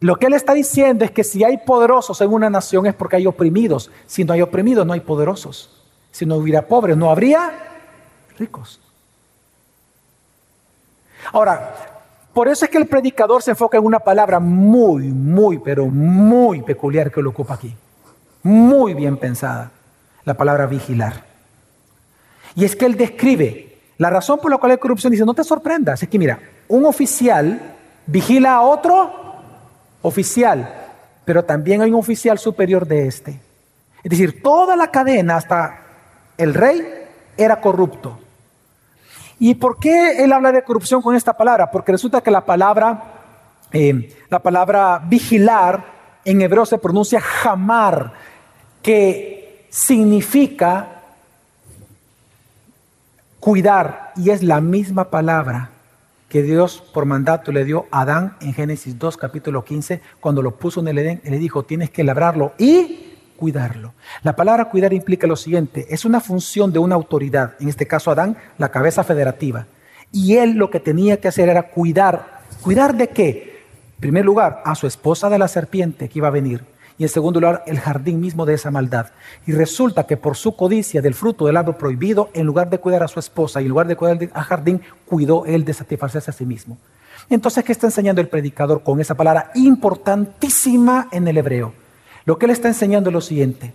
Lo 0.00 0.16
que 0.16 0.26
él 0.26 0.34
está 0.34 0.54
diciendo 0.54 1.04
es 1.04 1.10
que 1.10 1.24
si 1.24 1.42
hay 1.42 1.58
poderosos 1.58 2.20
en 2.20 2.32
una 2.32 2.48
nación 2.48 2.86
es 2.86 2.94
porque 2.94 3.16
hay 3.16 3.26
oprimidos. 3.26 3.90
Si 4.06 4.24
no 4.24 4.32
hay 4.32 4.42
oprimidos, 4.42 4.86
no 4.86 4.92
hay 4.92 5.00
poderosos. 5.00 5.82
Si 6.12 6.24
no 6.24 6.36
hubiera 6.36 6.66
pobres, 6.66 6.96
no 6.96 7.10
habría 7.10 7.52
ricos. 8.38 8.80
Ahora, 11.32 11.74
por 12.32 12.48
eso 12.48 12.64
es 12.64 12.70
que 12.70 12.78
el 12.78 12.86
predicador 12.86 13.42
se 13.42 13.50
enfoca 13.50 13.78
en 13.78 13.84
una 13.84 13.98
palabra 13.98 14.38
muy, 14.38 15.08
muy, 15.08 15.58
pero 15.58 15.86
muy 15.86 16.62
peculiar 16.62 17.10
que 17.10 17.22
lo 17.22 17.30
ocupa 17.30 17.54
aquí. 17.54 17.74
Muy 18.42 18.94
bien 18.94 19.16
pensada. 19.16 19.72
La 20.24 20.34
palabra 20.34 20.66
vigilar. 20.66 21.24
Y 22.54 22.64
es 22.64 22.76
que 22.76 22.86
él 22.86 22.96
describe 22.96 23.78
la 23.98 24.10
razón 24.10 24.38
por 24.40 24.50
la 24.50 24.58
cual 24.58 24.72
hay 24.72 24.78
corrupción. 24.78 25.10
Dice, 25.10 25.24
no 25.24 25.34
te 25.34 25.44
sorprendas. 25.44 26.02
Es 26.02 26.08
que 26.08 26.18
mira, 26.18 26.38
un 26.68 26.84
oficial 26.84 27.60
vigila 28.06 28.54
a 28.54 28.62
otro 28.62 29.12
oficial, 30.02 30.72
pero 31.24 31.44
también 31.44 31.82
hay 31.82 31.90
un 31.90 31.98
oficial 31.98 32.38
superior 32.38 32.86
de 32.86 33.06
este. 33.06 33.40
Es 34.02 34.10
decir, 34.10 34.42
toda 34.42 34.76
la 34.76 34.90
cadena 34.90 35.36
hasta 35.36 35.80
el 36.36 36.54
rey 36.54 36.82
era 37.36 37.60
corrupto. 37.60 38.18
¿Y 39.38 39.54
por 39.54 39.78
qué 39.78 40.22
él 40.22 40.32
habla 40.32 40.52
de 40.52 40.62
corrupción 40.62 41.00
con 41.00 41.14
esta 41.14 41.36
palabra? 41.36 41.70
Porque 41.70 41.92
resulta 41.92 42.20
que 42.20 42.30
la 42.30 42.44
palabra, 42.44 43.02
eh, 43.72 44.14
la 44.28 44.40
palabra 44.40 45.02
vigilar 45.06 45.84
en 46.24 46.42
hebreo 46.42 46.66
se 46.66 46.78
pronuncia 46.78 47.20
jamar, 47.20 48.12
que 48.82 49.66
significa 49.70 51.02
cuidar, 53.38 54.12
y 54.16 54.30
es 54.30 54.42
la 54.42 54.60
misma 54.60 55.04
palabra 55.04 55.70
que 56.28 56.42
Dios 56.42 56.82
por 56.92 57.06
mandato 57.06 57.52
le 57.52 57.64
dio 57.64 57.86
a 57.90 58.02
Adán 58.02 58.36
en 58.40 58.52
Génesis 58.52 58.98
2, 58.98 59.16
capítulo 59.16 59.64
15, 59.64 60.02
cuando 60.20 60.42
lo 60.42 60.56
puso 60.56 60.80
en 60.80 60.88
el 60.88 60.98
Edén, 60.98 61.20
le 61.24 61.38
dijo, 61.38 61.62
tienes 61.62 61.90
que 61.90 62.04
labrarlo 62.04 62.52
y 62.58 63.07
cuidarlo. 63.38 63.94
La 64.22 64.36
palabra 64.36 64.66
cuidar 64.66 64.92
implica 64.92 65.26
lo 65.26 65.36
siguiente, 65.36 65.86
es 65.88 66.04
una 66.04 66.20
función 66.20 66.72
de 66.72 66.80
una 66.80 66.96
autoridad, 66.96 67.54
en 67.60 67.68
este 67.68 67.86
caso 67.86 68.10
Adán, 68.10 68.36
la 68.58 68.70
cabeza 68.70 69.04
federativa. 69.04 69.66
Y 70.12 70.36
él 70.36 70.52
lo 70.52 70.70
que 70.70 70.80
tenía 70.80 71.20
que 71.20 71.28
hacer 71.28 71.48
era 71.48 71.70
cuidar. 71.70 72.42
¿Cuidar 72.62 72.96
de 72.96 73.08
qué? 73.08 73.62
En 73.94 74.00
primer 74.00 74.24
lugar, 74.24 74.62
a 74.64 74.74
su 74.74 74.86
esposa 74.86 75.30
de 75.30 75.38
la 75.38 75.48
serpiente 75.48 76.08
que 76.08 76.18
iba 76.18 76.28
a 76.28 76.32
venir. 76.32 76.64
Y 76.98 77.04
en 77.04 77.08
segundo 77.08 77.40
lugar, 77.40 77.62
el 77.66 77.78
jardín 77.78 78.20
mismo 78.20 78.44
de 78.44 78.54
esa 78.54 78.72
maldad. 78.72 79.06
Y 79.46 79.52
resulta 79.52 80.04
que 80.04 80.16
por 80.16 80.36
su 80.36 80.56
codicia 80.56 81.00
del 81.00 81.14
fruto 81.14 81.46
del 81.46 81.56
árbol 81.56 81.76
prohibido, 81.76 82.30
en 82.34 82.44
lugar 82.44 82.70
de 82.70 82.78
cuidar 82.78 83.04
a 83.04 83.08
su 83.08 83.20
esposa 83.20 83.60
y 83.60 83.64
en 83.64 83.70
lugar 83.70 83.86
de 83.86 83.94
cuidar 83.94 84.18
al 84.32 84.44
jardín, 84.44 84.82
cuidó 85.06 85.46
él 85.46 85.64
de 85.64 85.74
satisfacerse 85.74 86.30
a 86.30 86.34
sí 86.34 86.44
mismo. 86.44 86.76
Entonces, 87.30 87.62
¿qué 87.62 87.72
está 87.72 87.86
enseñando 87.86 88.20
el 88.20 88.28
predicador 88.28 88.82
con 88.82 89.00
esa 89.00 89.14
palabra 89.14 89.52
importantísima 89.54 91.08
en 91.12 91.28
el 91.28 91.38
hebreo? 91.38 91.72
Lo 92.28 92.38
que 92.38 92.44
él 92.44 92.52
está 92.52 92.68
enseñando 92.68 93.08
es 93.08 93.14
lo 93.14 93.22
siguiente, 93.22 93.72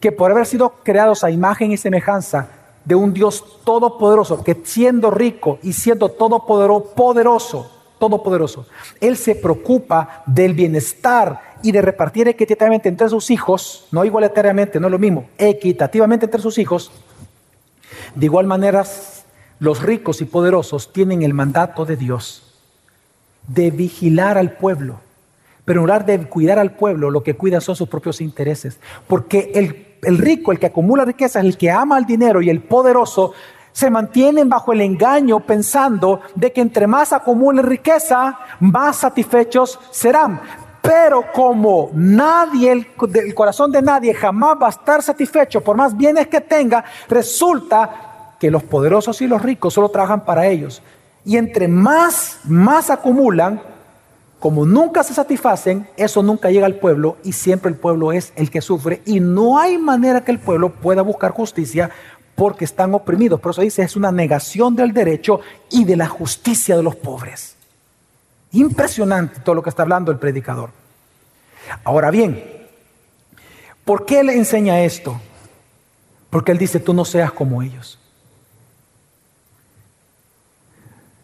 que 0.00 0.12
por 0.12 0.30
haber 0.30 0.46
sido 0.46 0.76
creados 0.82 1.24
a 1.24 1.30
imagen 1.30 1.72
y 1.72 1.76
semejanza 1.76 2.48
de 2.86 2.94
un 2.94 3.12
Dios 3.12 3.44
todopoderoso, 3.66 4.42
que 4.42 4.58
siendo 4.64 5.10
rico 5.10 5.58
y 5.62 5.74
siendo 5.74 6.08
todopoderoso, 6.08 7.70
todopoderoso, 7.98 8.64
él 8.98 9.18
se 9.18 9.34
preocupa 9.34 10.22
del 10.24 10.54
bienestar 10.54 11.58
y 11.62 11.70
de 11.70 11.82
repartir 11.82 12.28
equitativamente 12.28 12.88
entre 12.88 13.10
sus 13.10 13.30
hijos, 13.30 13.86
no 13.92 14.06
igualitariamente, 14.06 14.80
no 14.80 14.86
es 14.86 14.90
lo 14.90 14.98
mismo, 14.98 15.28
equitativamente 15.36 16.24
entre 16.24 16.40
sus 16.40 16.56
hijos. 16.56 16.90
De 18.14 18.24
igual 18.24 18.46
manera, 18.46 18.86
los 19.58 19.82
ricos 19.82 20.22
y 20.22 20.24
poderosos 20.24 20.94
tienen 20.94 21.20
el 21.20 21.34
mandato 21.34 21.84
de 21.84 21.96
Dios 21.96 22.54
de 23.48 23.70
vigilar 23.70 24.38
al 24.38 24.52
pueblo 24.52 25.00
pero 25.64 25.80
en 25.80 25.86
lugar 25.86 26.04
de 26.04 26.18
cuidar 26.28 26.58
al 26.58 26.72
pueblo, 26.72 27.10
lo 27.10 27.22
que 27.22 27.34
cuida 27.34 27.60
son 27.60 27.76
sus 27.76 27.88
propios 27.88 28.20
intereses. 28.20 28.78
Porque 29.06 29.52
el, 29.54 30.18
rico, 30.18 30.52
el 30.52 30.58
que 30.58 30.66
acumula 30.66 31.04
riquezas, 31.04 31.44
el 31.44 31.56
que 31.56 31.70
ama 31.70 31.98
el 31.98 32.04
dinero 32.04 32.42
y 32.42 32.50
el 32.50 32.62
poderoso, 32.62 33.32
se 33.70 33.88
mantienen 33.88 34.48
bajo 34.48 34.72
el 34.72 34.80
engaño 34.80 35.40
pensando 35.40 36.20
de 36.34 36.52
que 36.52 36.60
entre 36.60 36.86
más 36.86 37.12
acumulen 37.12 37.64
riqueza, 37.64 38.38
más 38.60 38.96
satisfechos 38.96 39.78
serán. 39.90 40.40
Pero 40.82 41.26
como 41.32 41.90
nadie, 41.94 42.72
el, 42.72 42.86
el, 43.14 43.34
corazón 43.34 43.70
de 43.70 43.80
nadie 43.80 44.12
jamás 44.14 44.56
va 44.60 44.66
a 44.66 44.70
estar 44.70 45.00
satisfecho 45.00 45.60
por 45.60 45.76
más 45.76 45.96
bienes 45.96 46.26
que 46.26 46.40
tenga, 46.40 46.84
resulta 47.08 48.34
que 48.40 48.50
los 48.50 48.64
poderosos 48.64 49.22
y 49.22 49.28
los 49.28 49.40
ricos 49.40 49.74
solo 49.74 49.90
trabajan 49.90 50.24
para 50.24 50.48
ellos. 50.48 50.82
Y 51.24 51.36
entre 51.36 51.68
más, 51.68 52.40
más 52.44 52.90
acumulan, 52.90 53.62
como 54.42 54.66
nunca 54.66 55.04
se 55.04 55.14
satisfacen, 55.14 55.88
eso 55.96 56.20
nunca 56.20 56.50
llega 56.50 56.66
al 56.66 56.74
pueblo 56.74 57.16
y 57.22 57.30
siempre 57.30 57.70
el 57.70 57.76
pueblo 57.76 58.10
es 58.10 58.32
el 58.34 58.50
que 58.50 58.60
sufre 58.60 59.00
y 59.06 59.20
no 59.20 59.56
hay 59.56 59.78
manera 59.78 60.24
que 60.24 60.32
el 60.32 60.40
pueblo 60.40 60.70
pueda 60.72 61.00
buscar 61.02 61.30
justicia 61.30 61.90
porque 62.34 62.64
están 62.64 62.92
oprimidos. 62.92 63.38
Por 63.38 63.52
eso 63.52 63.62
dice, 63.62 63.84
es 63.84 63.94
una 63.94 64.10
negación 64.10 64.74
del 64.74 64.92
derecho 64.92 65.42
y 65.70 65.84
de 65.84 65.94
la 65.94 66.08
justicia 66.08 66.76
de 66.76 66.82
los 66.82 66.96
pobres. 66.96 67.54
Impresionante 68.50 69.38
todo 69.38 69.54
lo 69.54 69.62
que 69.62 69.70
está 69.70 69.82
hablando 69.82 70.10
el 70.10 70.18
predicador. 70.18 70.70
Ahora 71.84 72.10
bien, 72.10 72.42
¿por 73.84 74.04
qué 74.04 74.24
le 74.24 74.36
enseña 74.36 74.80
esto? 74.80 75.20
Porque 76.30 76.50
él 76.50 76.58
dice, 76.58 76.80
tú 76.80 76.92
no 76.92 77.04
seas 77.04 77.30
como 77.30 77.62
ellos. 77.62 77.96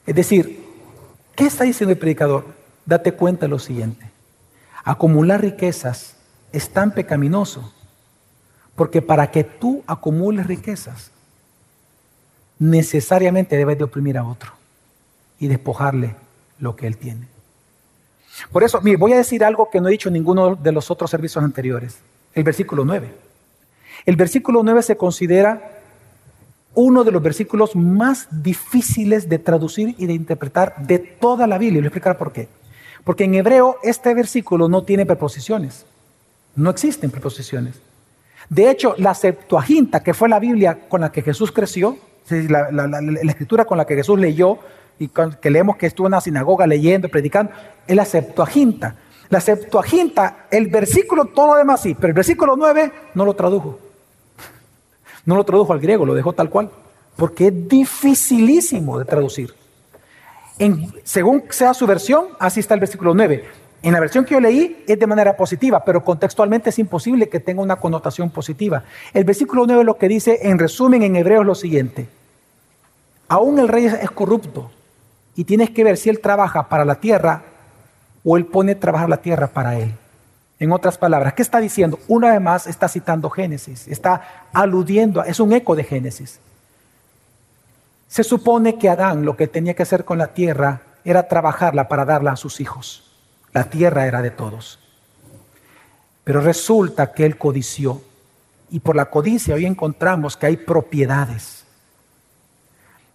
Es 0.07 0.15
decir, 0.15 0.65
¿qué 1.35 1.47
está 1.47 1.65
diciendo 1.65 1.91
el 1.93 1.99
predicador? 1.99 2.58
Date 2.89 3.13
cuenta 3.13 3.47
lo 3.49 3.59
siguiente. 3.59 4.11
Acumular 4.83 5.43
riquezas 5.43 6.17
es 6.53 6.71
tan 6.71 6.93
pecaminoso 6.93 7.71
porque 8.75 9.03
para 9.03 9.31
que 9.31 9.45
tú 9.45 9.83
acumules 9.87 10.47
riquezas, 10.47 11.11
necesariamente 12.59 13.57
debes 13.57 13.77
de 13.77 13.85
oprimir 13.85 14.17
a 14.17 14.25
otro 14.25 14.53
y 15.39 15.49
despojarle 15.49 16.17
lo 16.59 16.77
que 16.77 16.87
él 16.87 16.97
tiene. 16.97 17.29
Por 18.51 18.65
eso, 18.65 18.81
mire, 18.81 18.97
voy 18.97 19.13
a 19.13 19.19
decir 19.19 19.45
algo 19.45 19.69
que 19.69 19.81
no 19.81 19.89
he 19.89 19.93
dicho 19.93 20.09
en 20.09 20.15
ninguno 20.15 20.57
de 20.57 20.73
los 20.73 20.91
otros 20.91 21.11
servicios 21.11 21.45
anteriores. 21.45 21.99
El 22.33 22.45
versículo 22.45 22.85
9. 22.85 23.13
El 24.07 24.17
versículo 24.17 24.63
9 24.63 24.83
se 24.83 24.97
considera 24.97 25.83
uno 26.75 27.05
de 27.05 27.11
los 27.11 27.23
versículos 27.23 27.77
más 27.77 28.29
difíciles 28.31 29.29
de 29.29 29.39
traducir 29.39 29.95
y 29.99 30.07
de 30.07 30.15
interpretar 30.15 30.87
de 30.87 30.99
toda 30.99 31.47
la 31.47 31.59
Biblia. 31.59 31.79
Y 31.79 31.81
voy 31.81 31.87
a 31.87 31.89
explicar 31.89 32.17
por 32.17 32.33
qué. 32.33 32.49
Porque 33.09 33.25
en 33.25 33.35
hebreo 33.37 33.79
este 33.83 34.13
versículo 34.13 34.69
no 34.69 34.83
tiene 34.83 35.07
preposiciones. 35.07 35.87
No 36.55 36.69
existen 36.69 37.11
preposiciones. 37.11 37.81
De 38.51 38.69
hecho, 38.69 38.95
la 38.99 39.15
Septuaginta, 39.15 40.03
que 40.03 40.13
fue 40.13 40.29
la 40.29 40.39
Biblia 40.39 40.81
con 40.91 41.01
la 41.01 41.11
que 41.11 41.23
Jesús 41.23 41.51
creció, 41.51 41.97
la, 42.29 42.71
la 42.71 43.31
escritura 43.31 43.65
con 43.65 43.79
la 43.79 43.87
que 43.87 43.95
Jesús 43.95 44.19
leyó, 44.21 44.59
y 44.99 45.09
que 45.09 45.51
leemos 45.51 45.79
que 45.79 45.87
estuvo 45.87 46.07
en 46.07 46.11
la 46.11 46.21
sinagoga 46.21 46.67
leyendo, 46.67 47.09
predicando, 47.09 47.51
es 47.87 47.97
la 47.97 48.05
Septuaginta. 48.05 48.97
La 49.31 49.41
Septuaginta, 49.41 50.45
el 50.51 50.67
versículo, 50.67 51.25
todo 51.25 51.47
lo 51.47 51.55
demás 51.55 51.81
sí, 51.81 51.95
pero 51.95 52.09
el 52.09 52.15
versículo 52.15 52.57
9 52.57 52.93
no 53.15 53.25
lo 53.25 53.33
tradujo. 53.33 53.79
No 55.25 55.35
lo 55.35 55.45
tradujo 55.45 55.73
al 55.73 55.81
griego, 55.81 56.05
lo 56.05 56.13
dejó 56.13 56.35
tal 56.35 56.51
cual, 56.51 56.71
porque 57.17 57.47
es 57.47 57.69
dificilísimo 57.71 58.99
de 58.99 59.07
traducir. 59.07 59.55
Según 61.05 61.45
sea 61.51 61.73
su 61.75 61.87
versión, 61.87 62.27
así 62.39 62.61
está 62.61 62.75
el 62.75 62.81
versículo 62.81 63.15
9. 63.15 63.45
En 63.83 63.93
la 63.93 64.01
versión 64.01 64.25
que 64.25 64.35
yo 64.35 64.41
leí 64.41 64.85
es 64.89 64.99
de 64.99 65.07
manera 65.07 65.37
positiva, 65.37 65.85
pero 65.85 66.05
contextualmente 66.05 66.71
es 66.71 66.79
imposible 66.79 67.29
que 67.29 67.39
tenga 67.39 67.63
una 67.63 67.77
connotación 67.77 68.31
positiva. 68.31 68.83
El 69.15 69.25
versículo 69.25 69.67
9 69.67 69.85
lo 69.85 69.97
que 69.97 70.09
dice, 70.09 70.41
en 70.43 70.59
resumen, 70.59 71.03
en 71.03 71.15
hebreo 71.15 71.43
es 71.43 71.47
lo 71.47 71.55
siguiente. 71.55 72.09
Aún 73.29 73.59
el 73.59 73.69
rey 73.69 73.87
es 73.87 74.11
corrupto 74.11 74.71
y 75.37 75.45
tienes 75.45 75.71
que 75.71 75.85
ver 75.85 75.97
si 75.97 76.09
él 76.09 76.19
trabaja 76.19 76.69
para 76.69 76.85
la 76.85 76.97
tierra 76.97 77.43
o 78.25 78.37
él 78.37 78.47
pone 78.47 78.73
a 78.73 78.81
trabajar 78.81 79.09
la 79.09 79.19
tierra 79.19 79.47
para 79.47 79.79
él. 79.79 79.95
En 80.59 80.73
otras 80.73 80.99
palabras, 80.99 81.35
¿qué 81.35 81.43
está 81.43 81.61
diciendo? 81.61 82.01
Una 82.09 82.33
vez 82.33 82.41
más 82.41 82.67
está 82.67 82.89
citando 82.89 83.31
Génesis, 83.31 83.87
está 83.87 84.49
aludiendo, 84.53 85.23
es 85.23 85.39
un 85.39 85.53
eco 85.53 85.77
de 85.77 85.85
Génesis. 85.85 86.41
Se 88.09 88.25
supone 88.25 88.79
que 88.79 88.89
Adán 88.89 89.25
lo 89.25 89.37
que 89.37 89.47
tenía 89.47 89.75
que 89.75 89.83
hacer 89.83 90.05
con 90.05 90.19
la 90.19 90.29
tierra 90.29 90.83
era 91.05 91.29
trabajarla 91.29 91.89
para 91.89 92.05
darla 92.05 92.33
a 92.33 92.37
sus 92.37 92.61
hijos. 92.61 93.05
La 93.53 93.65
tierra 93.65 94.07
era 94.07 94.23
de 94.23 94.31
todos. 94.31 94.79
Pero 96.25 96.41
resulta 96.41 97.13
que 97.13 97.25
él 97.25 97.39
codició. 97.39 98.03
Y 98.71 98.81
por 98.81 98.97
la 98.97 99.07
codicia 99.07 99.55
hoy 99.55 99.65
encontramos 99.65 100.37
que 100.37 100.47
hay 100.47 100.57
propiedades. 100.57 101.65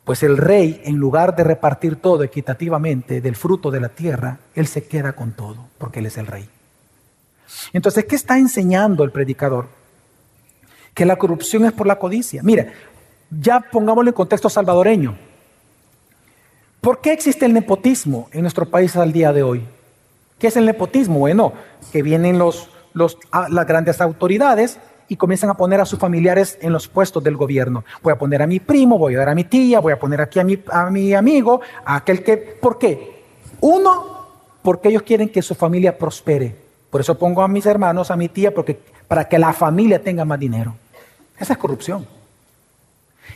Pues 0.03 0.21
el 0.23 0.37
rey, 0.37 0.81
en 0.85 0.97
lugar 0.97 1.35
de 1.35 1.43
repartir 1.43 1.95
todo 1.97 2.23
equitativamente 2.23 3.21
del 3.21 3.35
fruto 3.35 3.71
de 3.71 3.79
la 3.79 3.89
tierra, 3.89 4.39
él 4.53 4.67
se 4.67 4.85
queda 4.85 5.13
con 5.13 5.31
todo, 5.31 5.67
porque 5.77 5.99
él 5.99 6.07
es 6.07 6.17
el 6.17 6.27
rey. 6.27 6.49
Entonces, 7.71 8.05
¿qué 8.05 8.15
está 8.15 8.37
enseñando 8.37 9.03
el 9.03 9.11
predicador? 9.11 9.69
Que 10.93 11.05
la 11.05 11.15
corrupción 11.15 11.65
es 11.65 11.71
por 11.71 11.87
la 11.87 11.99
codicia. 11.99 12.41
Mira, 12.43 12.73
ya 13.39 13.59
pongámoslo 13.59 14.09
en 14.09 14.15
contexto 14.15 14.49
salvadoreño. 14.49 15.15
¿Por 16.81 16.99
qué 16.99 17.13
existe 17.13 17.45
el 17.45 17.53
nepotismo 17.53 18.27
en 18.31 18.41
nuestro 18.41 18.69
país 18.69 18.95
al 18.95 19.13
día 19.13 19.31
de 19.31 19.43
hoy? 19.43 19.65
¿Qué 20.37 20.47
es 20.47 20.57
el 20.57 20.65
nepotismo? 20.65 21.19
Bueno, 21.19 21.53
que 21.91 22.01
vienen 22.01 22.37
los, 22.37 22.69
los, 22.93 23.17
las 23.49 23.65
grandes 23.65 24.01
autoridades 24.01 24.79
y 25.07 25.15
comienzan 25.15 25.49
a 25.49 25.53
poner 25.53 25.79
a 25.79 25.85
sus 25.85 25.99
familiares 25.99 26.57
en 26.61 26.73
los 26.73 26.87
puestos 26.87 27.23
del 27.23 27.37
gobierno. 27.37 27.85
Voy 28.01 28.11
a 28.11 28.17
poner 28.17 28.41
a 28.41 28.47
mi 28.47 28.59
primo, 28.59 28.97
voy 28.97 29.15
a 29.15 29.19
dar 29.19 29.29
a 29.29 29.35
mi 29.35 29.45
tía, 29.45 29.79
voy 29.79 29.93
a 29.93 29.99
poner 29.99 30.19
aquí 30.19 30.39
a 30.39 30.43
mi, 30.43 30.59
a 30.69 30.89
mi 30.89 31.13
amigo, 31.13 31.61
a 31.85 31.97
aquel 31.97 32.23
que... 32.23 32.35
¿Por 32.35 32.77
qué? 32.77 33.23
Uno, 33.61 34.27
porque 34.61 34.89
ellos 34.89 35.03
quieren 35.03 35.29
que 35.29 35.41
su 35.41 35.55
familia 35.55 35.97
prospere. 35.97 36.55
Por 36.89 36.99
eso 36.99 37.17
pongo 37.17 37.41
a 37.41 37.47
mis 37.47 37.65
hermanos, 37.65 38.11
a 38.11 38.17
mi 38.17 38.27
tía, 38.27 38.53
porque, 38.53 38.79
para 39.07 39.27
que 39.29 39.39
la 39.39 39.53
familia 39.53 40.01
tenga 40.01 40.25
más 40.25 40.39
dinero. 40.39 40.75
Esa 41.39 41.53
es 41.53 41.59
corrupción. 41.59 42.05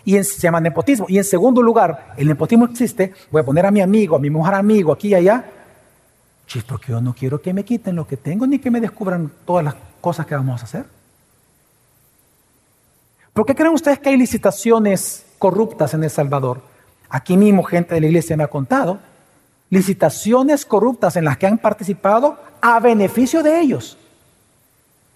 Y 0.06 0.22
se 0.24 0.40
llama 0.40 0.60
nepotismo. 0.60 1.06
Y 1.10 1.18
en 1.18 1.24
segundo 1.24 1.62
lugar, 1.62 2.14
el 2.18 2.28
nepotismo 2.28 2.66
existe. 2.66 3.14
Voy 3.32 3.42
a 3.42 3.46
poner 3.46 3.66
a 3.66 3.72
mi 3.72 3.82
amigo, 3.82 4.16
a 4.16 4.20
mi 4.20 4.30
mujer 4.30 4.54
amigo, 4.54 4.92
aquí 4.94 5.10
y 5.10 5.16
allá, 5.16 5.46
Chis, 6.48 6.64
porque 6.64 6.94
yo 6.94 7.02
no 7.02 7.14
quiero 7.14 7.42
que 7.42 7.54
me 7.54 7.66
quiten 7.66 7.96
lo 7.96 8.08
que 8.08 8.16
tengo 8.16 8.48
ni 8.48 8.58
que 8.58 8.72
me 8.72 8.80
descubran 8.80 9.30
todas 9.46 9.66
las 9.66 9.76
cosas 10.00 10.26
que 10.26 10.34
vamos 10.34 10.62
a 10.62 10.64
hacer. 10.64 10.86
¿Por 13.34 13.46
qué 13.46 13.54
creen 13.54 13.74
ustedes 13.74 14.00
que 14.00 14.10
hay 14.10 14.18
licitaciones 14.18 15.26
corruptas 15.38 15.94
en 15.94 16.04
El 16.06 16.10
Salvador? 16.10 16.62
Aquí 17.10 17.36
mismo 17.36 17.64
gente 17.64 17.96
de 17.96 18.02
la 18.02 18.08
iglesia 18.08 18.38
me 18.38 18.44
ha 18.44 18.48
contado 18.48 19.00
licitaciones 19.70 20.66
corruptas 20.66 21.18
en 21.18 21.26
las 21.26 21.38
que 21.38 21.48
han 21.48 21.58
participado 21.58 22.40
a 22.62 22.80
beneficio 22.80 23.44
de 23.44 23.60
ellos 23.60 23.98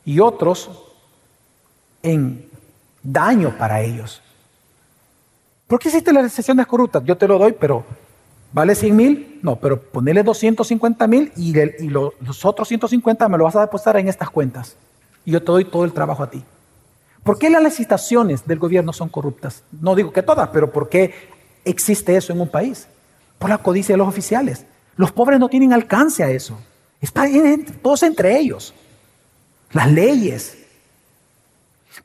y 0.03 0.19
otros 0.19 0.69
en 2.03 2.45
daño 3.01 3.57
para 3.57 3.81
ellos. 3.81 4.21
¿Por 5.71 5.79
qué 5.79 5.87
existen 5.87 6.15
las 6.15 6.25
licitaciones 6.25 6.67
corruptas? 6.67 7.01
Yo 7.05 7.17
te 7.17 7.25
lo 7.29 7.39
doy, 7.39 7.53
pero 7.53 7.85
¿Vale 8.51 8.75
100 8.75 8.93
mil? 8.93 9.39
No, 9.41 9.55
pero 9.55 9.81
ponele 9.81 10.21
250 10.21 11.07
mil 11.07 11.31
y, 11.37 11.53
los 11.89 12.43
otros 12.43 12.67
150 12.67 13.29
me 13.29 13.37
lo 13.37 13.45
vas 13.45 13.55
a 13.55 13.61
depositar 13.61 13.95
en 13.95 14.09
estas 14.09 14.29
cuentas. 14.29 14.75
Y 15.23 15.31
yo 15.31 15.39
te 15.39 15.45
doy 15.45 15.63
todo 15.63 15.85
el 15.85 15.93
trabajo 15.93 16.23
a 16.23 16.29
ti. 16.29 16.43
¿Por 17.23 17.39
qué 17.39 17.49
las 17.49 17.63
licitaciones 17.63 18.45
del 18.45 18.59
gobierno 18.59 18.91
son 18.91 19.07
corruptas? 19.07 19.63
No 19.79 19.95
digo 19.95 20.11
que 20.11 20.21
todas, 20.23 20.49
pero 20.49 20.69
¿por 20.73 20.89
qué 20.89 21.13
existe 21.63 22.17
eso 22.17 22.33
en 22.33 22.41
un 22.41 22.49
país? 22.49 22.89
Por 23.39 23.49
la 23.49 23.59
codicia 23.59 23.93
de 23.93 23.97
los 23.97 24.09
oficiales. 24.09 24.65
Los 24.97 25.13
pobres 25.13 25.39
no 25.39 25.47
tienen 25.47 25.71
alcance 25.71 26.21
a 26.21 26.29
eso. 26.29 26.59
Está 26.99 27.23
todos 27.81 28.03
entre 28.03 28.37
ellos. 28.37 28.73
Las 29.71 29.89
leyes. 29.89 30.57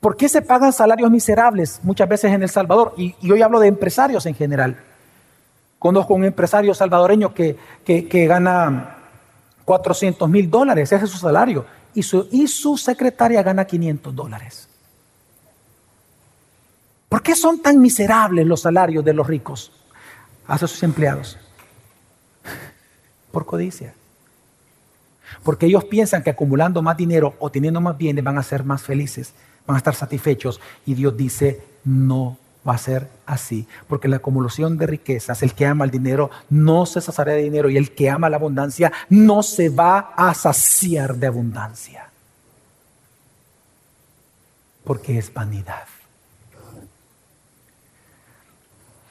¿Por 0.01 0.17
qué 0.17 0.29
se 0.29 0.43
pagan 0.43 0.73
salarios 0.73 1.11
miserables 1.11 1.81
muchas 1.83 2.09
veces 2.09 2.33
en 2.33 2.43
El 2.43 2.49
Salvador? 2.49 2.95
Y, 2.97 3.15
hoy 3.31 3.43
hablo 3.43 3.61
de 3.61 3.69
empresarios 3.69 4.27
en 4.27 4.35
general. 4.35 4.77
Conozco 5.79 6.15
un 6.15 6.25
empresario 6.25 6.75
salvadoreño 6.75 7.33
que, 7.33 7.57
gana 8.29 8.97
400 9.65 10.29
mil 10.29 10.51
dólares, 10.51 10.93
ese 10.93 11.05
es 11.05 11.11
su 11.11 11.19
salario, 11.19 11.65
y 11.95 12.03
su, 12.03 12.29
y 12.31 12.49
su 12.49 12.77
secretaria 12.77 13.43
gana 13.43 13.65
500 13.65 14.15
dólares. 14.15 14.69
¿Por 17.09 17.23
qué 17.23 17.37
son 17.37 17.63
tan 17.63 17.81
miserables 17.81 18.47
los 18.47 18.63
salarios 18.63 19.05
de 19.05 19.13
los 19.13 19.27
ricos 19.27 19.73
hacia 20.49 20.67
sus 20.67 20.83
empleados? 20.83 21.39
Por 23.31 23.47
codicia. 23.47 23.95
Porque 25.45 25.67
ellos 25.67 25.85
piensan 25.85 26.23
que 26.23 26.31
acumulando 26.31 26.83
más 26.83 26.97
dinero 26.97 27.35
o 27.39 27.51
teniendo 27.51 27.81
más 27.81 27.97
bienes 27.97 28.25
van 28.25 28.39
a 28.39 28.43
ser 28.43 28.65
más 28.65 28.83
felices, 28.83 29.35
van 29.67 29.75
a 29.75 29.79
estar 29.79 29.95
satisfechos. 29.95 30.61
Y 30.85 30.95
Dios 30.95 31.17
dice, 31.17 31.63
no 31.85 32.39
va 32.67 32.75
a 32.75 32.79
ser 32.79 33.09
así, 33.27 33.67
porque 33.89 34.09
la 34.09 34.17
acumulación 34.17 34.77
de 34.77 34.87
riquezas, 34.87 35.43
el 35.43 35.55
que 35.55 35.67
ama 35.67 35.85
el 35.85 35.91
dinero 35.91 36.31
no 36.51 36.85
se 36.85 37.01
saciará 37.01 37.33
de 37.33 37.43
dinero 37.43 37.71
y 37.71 37.77
el 37.77 37.93
que 37.93 38.11
ama 38.11 38.29
la 38.29 38.37
abundancia 38.37 38.93
no 39.09 39.43
se 39.43 39.69
va 39.69 40.13
a 40.17 40.35
saciar 40.35 41.15
de 41.15 41.29
abundancia, 41.29 42.11
porque 44.85 45.19
es 45.19 45.33
vanidad. 45.33 45.85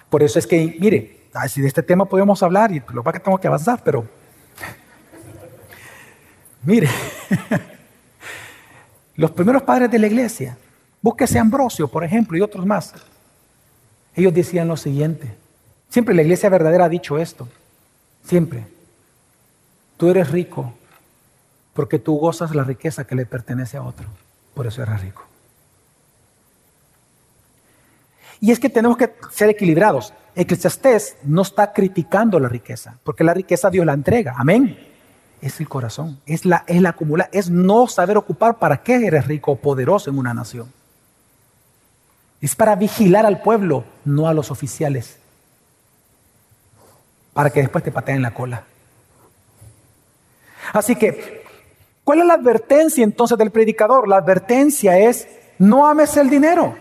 Por 0.10 0.24
eso 0.24 0.40
es 0.40 0.48
que, 0.48 0.78
mire, 0.80 1.28
si 1.48 1.62
de 1.62 1.68
este 1.68 1.84
tema 1.84 2.06
podemos 2.06 2.42
hablar, 2.44 2.72
y 2.72 2.82
lo 2.94 3.04
que 3.04 3.20
tengo 3.20 3.38
que 3.38 3.48
avanzar, 3.48 3.82
pero 3.84 4.06
mire, 6.64 6.90
los 9.16 9.32
primeros 9.32 9.64
padres 9.64 9.90
de 9.90 10.00
la 10.00 10.08
iglesia, 10.08 10.58
búsquese 11.02 11.40
Ambrosio, 11.40 11.88
por 11.88 12.04
ejemplo, 12.04 12.38
y 12.38 12.42
otros 12.42 12.66
más. 12.66 12.94
Ellos 14.16 14.34
decían 14.34 14.68
lo 14.68 14.78
siguiente. 14.78 15.36
Siempre 15.90 16.16
la 16.16 16.22
iglesia 16.22 16.50
verdadera 16.50 16.86
ha 16.86 16.90
dicho 16.90 17.18
esto. 17.18 17.48
Siempre. 18.24 18.66
Tú 19.98 20.10
eres 20.10 20.32
rico 20.32 20.74
porque 21.74 22.00
tú 22.00 22.18
gozas 22.18 22.56
la 22.56 22.64
riqueza 22.64 23.06
que 23.06 23.16
le 23.16 23.26
pertenece 23.26 23.78
a 23.78 23.84
otro. 23.84 24.08
Por 24.54 24.66
eso 24.66 24.82
eres 24.82 25.02
rico. 25.02 25.26
Y 28.40 28.52
es 28.52 28.60
que 28.60 28.70
tenemos 28.70 28.98
que 28.98 29.14
ser 29.32 29.50
equilibrados. 29.50 30.14
Eclesiastés 30.36 31.18
no 31.24 31.42
está 31.42 31.74
criticando 31.74 32.40
la 32.40 32.50
riqueza, 32.50 32.98
porque 33.04 33.24
la 33.24 33.34
riqueza 33.34 33.70
Dios 33.70 33.86
la 33.86 33.94
entrega. 33.94 34.36
Amén. 34.38 34.95
Es 35.42 35.60
el 35.60 35.70
corazón, 35.70 36.20
es 36.26 36.46
la, 36.46 36.64
es 36.68 36.82
la 36.82 36.90
acumular, 36.90 37.30
es 37.32 37.50
no 37.50 37.88
saber 37.88 38.18
ocupar 38.18 38.58
para 38.58 38.82
qué 38.82 39.06
eres 39.06 39.28
rico 39.28 39.52
o 39.52 39.56
poderoso 39.56 40.10
en 40.10 40.18
una 40.18 40.34
nación. 40.34 40.72
Es 42.42 42.56
para 42.56 42.76
vigilar 42.76 43.26
al 43.26 43.42
pueblo, 43.42 43.84
no 44.04 44.28
a 44.28 44.34
los 44.34 44.52
oficiales. 44.52 45.18
Para 47.34 47.50
que 47.50 47.62
después 47.62 47.84
te 47.84 47.92
pateen 47.92 48.22
la 48.22 48.34
cola. 48.34 48.64
Así 50.74 50.96
que, 50.96 51.44
¿cuál 52.04 52.20
es 52.20 52.26
la 52.26 52.36
advertencia 52.36 53.04
entonces 53.04 53.38
del 53.38 53.52
predicador? 53.52 54.08
La 54.08 54.18
advertencia 54.18 54.98
es, 54.98 55.28
no 55.58 55.88
ames 55.88 56.18
el 56.18 56.30
dinero. 56.30 56.76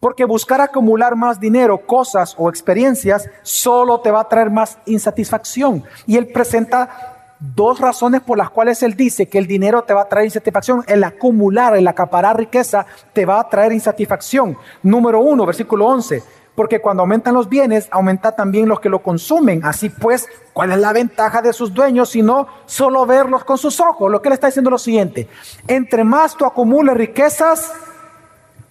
Porque 0.00 0.24
buscar 0.24 0.60
acumular 0.60 1.16
más 1.16 1.40
dinero, 1.40 1.86
cosas 1.86 2.34
o 2.38 2.48
experiencias 2.48 3.28
solo 3.42 4.00
te 4.00 4.10
va 4.10 4.20
a 4.20 4.28
traer 4.28 4.50
más 4.50 4.78
insatisfacción. 4.86 5.84
Y 6.06 6.16
él 6.16 6.28
presenta 6.28 7.15
dos 7.54 7.80
razones 7.80 8.20
por 8.22 8.38
las 8.38 8.50
cuales 8.50 8.82
él 8.82 8.94
dice 8.94 9.26
que 9.26 9.38
el 9.38 9.46
dinero 9.46 9.82
te 9.82 9.94
va 9.94 10.02
a 10.02 10.08
traer 10.08 10.26
insatisfacción. 10.26 10.84
El 10.86 11.04
acumular, 11.04 11.76
el 11.76 11.86
acaparar 11.86 12.36
riqueza 12.36 12.86
te 13.12 13.24
va 13.24 13.40
a 13.40 13.48
traer 13.48 13.72
insatisfacción. 13.72 14.56
Número 14.82 15.20
uno, 15.20 15.46
versículo 15.46 15.86
11. 15.86 16.22
porque 16.56 16.80
cuando 16.80 17.02
aumentan 17.02 17.34
los 17.34 17.50
bienes, 17.50 17.86
aumenta 17.90 18.32
también 18.32 18.66
los 18.66 18.80
que 18.80 18.88
lo 18.88 19.02
consumen. 19.02 19.62
Así 19.62 19.90
pues, 19.90 20.26
¿cuál 20.54 20.72
es 20.72 20.78
la 20.78 20.94
ventaja 20.94 21.42
de 21.42 21.52
sus 21.52 21.74
dueños 21.74 22.08
sino 22.08 22.46
solo 22.64 23.04
verlos 23.04 23.44
con 23.44 23.58
sus 23.58 23.78
ojos? 23.78 24.10
Lo 24.10 24.22
que 24.22 24.30
le 24.30 24.36
está 24.36 24.46
diciendo 24.46 24.70
es 24.70 24.72
lo 24.72 24.78
siguiente, 24.78 25.28
entre 25.68 26.02
más 26.02 26.34
tú 26.34 26.46
acumules 26.46 26.96
riquezas, 26.96 27.74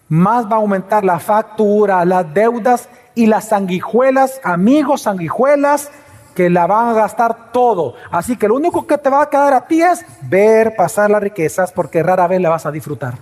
más 0.10 0.46
va 0.46 0.54
a 0.54 0.60
aumentar 0.60 1.06
la 1.06 1.20
factura, 1.20 2.04
las 2.06 2.34
deudas 2.34 2.90
y 3.14 3.28
las 3.28 3.50
sanguijuelas, 3.50 4.42
amigos 4.44 5.04
sanguijuelas, 5.04 5.92
que 6.36 6.50
la 6.50 6.68
van 6.68 6.90
a 6.90 6.94
gastar 6.94 7.52
todo. 7.52 7.96
Así 8.12 8.36
que 8.36 8.48
lo 8.48 8.56
único 8.56 8.86
que 8.86 8.98
te 8.98 9.10
va 9.10 9.24
a 9.24 9.30
quedar 9.30 9.54
a 9.54 9.66
ti 9.66 9.82
es 9.82 10.06
ver 10.22 10.76
pasar 10.76 11.10
las 11.10 11.24
riquezas 11.24 11.72
porque 11.72 12.04
rara 12.04 12.28
vez 12.28 12.42
la 12.42 12.50
vas 12.50 12.66
a 12.66 12.72
disfrutar. 12.72 13.18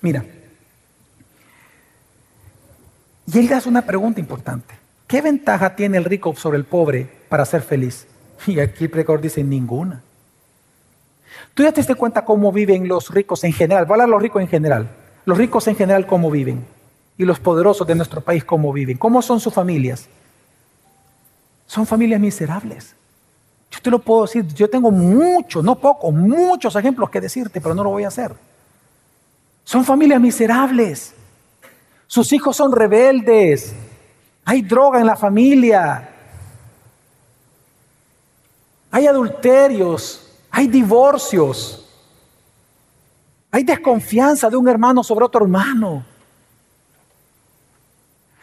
Mira, 0.00 0.24
y 3.26 3.38
él 3.38 3.52
hace 3.52 3.68
una 3.68 3.82
pregunta 3.82 4.18
importante. 4.18 4.74
¿Qué 5.06 5.20
ventaja 5.20 5.76
tiene 5.76 5.98
el 5.98 6.04
rico 6.04 6.34
sobre 6.34 6.58
el 6.58 6.64
pobre 6.64 7.08
para 7.28 7.44
ser 7.44 7.62
feliz? 7.62 8.06
Y 8.46 8.58
aquí 8.58 8.84
el 8.84 8.90
predicador 8.90 9.20
dice, 9.20 9.44
ninguna. 9.44 10.02
Tú 11.54 11.62
ya 11.62 11.72
te 11.72 11.80
diste 11.80 11.94
cuenta 11.94 12.24
cómo 12.24 12.50
viven 12.50 12.88
los 12.88 13.10
ricos 13.10 13.44
en 13.44 13.52
general. 13.52 13.84
Voy 13.84 13.92
a 13.92 13.94
hablar 13.94 14.08
de 14.08 14.12
los 14.12 14.22
ricos 14.22 14.42
en 14.42 14.48
general. 14.48 14.90
Los 15.24 15.38
ricos 15.38 15.68
en 15.68 15.76
general 15.76 16.06
cómo 16.06 16.30
viven. 16.30 16.64
Y 17.18 17.24
los 17.24 17.38
poderosos 17.38 17.86
de 17.86 17.94
nuestro 17.94 18.22
país 18.22 18.42
cómo 18.42 18.72
viven. 18.72 18.96
¿Cómo 18.98 19.22
son 19.22 19.38
sus 19.38 19.52
familias? 19.54 20.08
Son 21.72 21.86
familias 21.86 22.20
miserables. 22.20 22.94
Yo 23.70 23.80
te 23.80 23.90
lo 23.90 23.98
puedo 23.98 24.26
decir. 24.26 24.46
Yo 24.48 24.68
tengo 24.68 24.90
muchos, 24.90 25.64
no 25.64 25.74
pocos, 25.74 26.12
muchos 26.12 26.76
ejemplos 26.76 27.08
que 27.08 27.18
decirte, 27.18 27.62
pero 27.62 27.74
no 27.74 27.82
lo 27.82 27.88
voy 27.88 28.04
a 28.04 28.08
hacer. 28.08 28.34
Son 29.64 29.82
familias 29.82 30.20
miserables. 30.20 31.14
Sus 32.06 32.30
hijos 32.34 32.58
son 32.58 32.72
rebeldes. 32.72 33.74
Hay 34.44 34.60
droga 34.60 35.00
en 35.00 35.06
la 35.06 35.16
familia. 35.16 36.10
Hay 38.90 39.06
adulterios. 39.06 40.30
Hay 40.50 40.66
divorcios. 40.66 41.88
Hay 43.50 43.64
desconfianza 43.64 44.50
de 44.50 44.58
un 44.58 44.68
hermano 44.68 45.02
sobre 45.02 45.24
otro 45.24 45.42
hermano. 45.42 46.04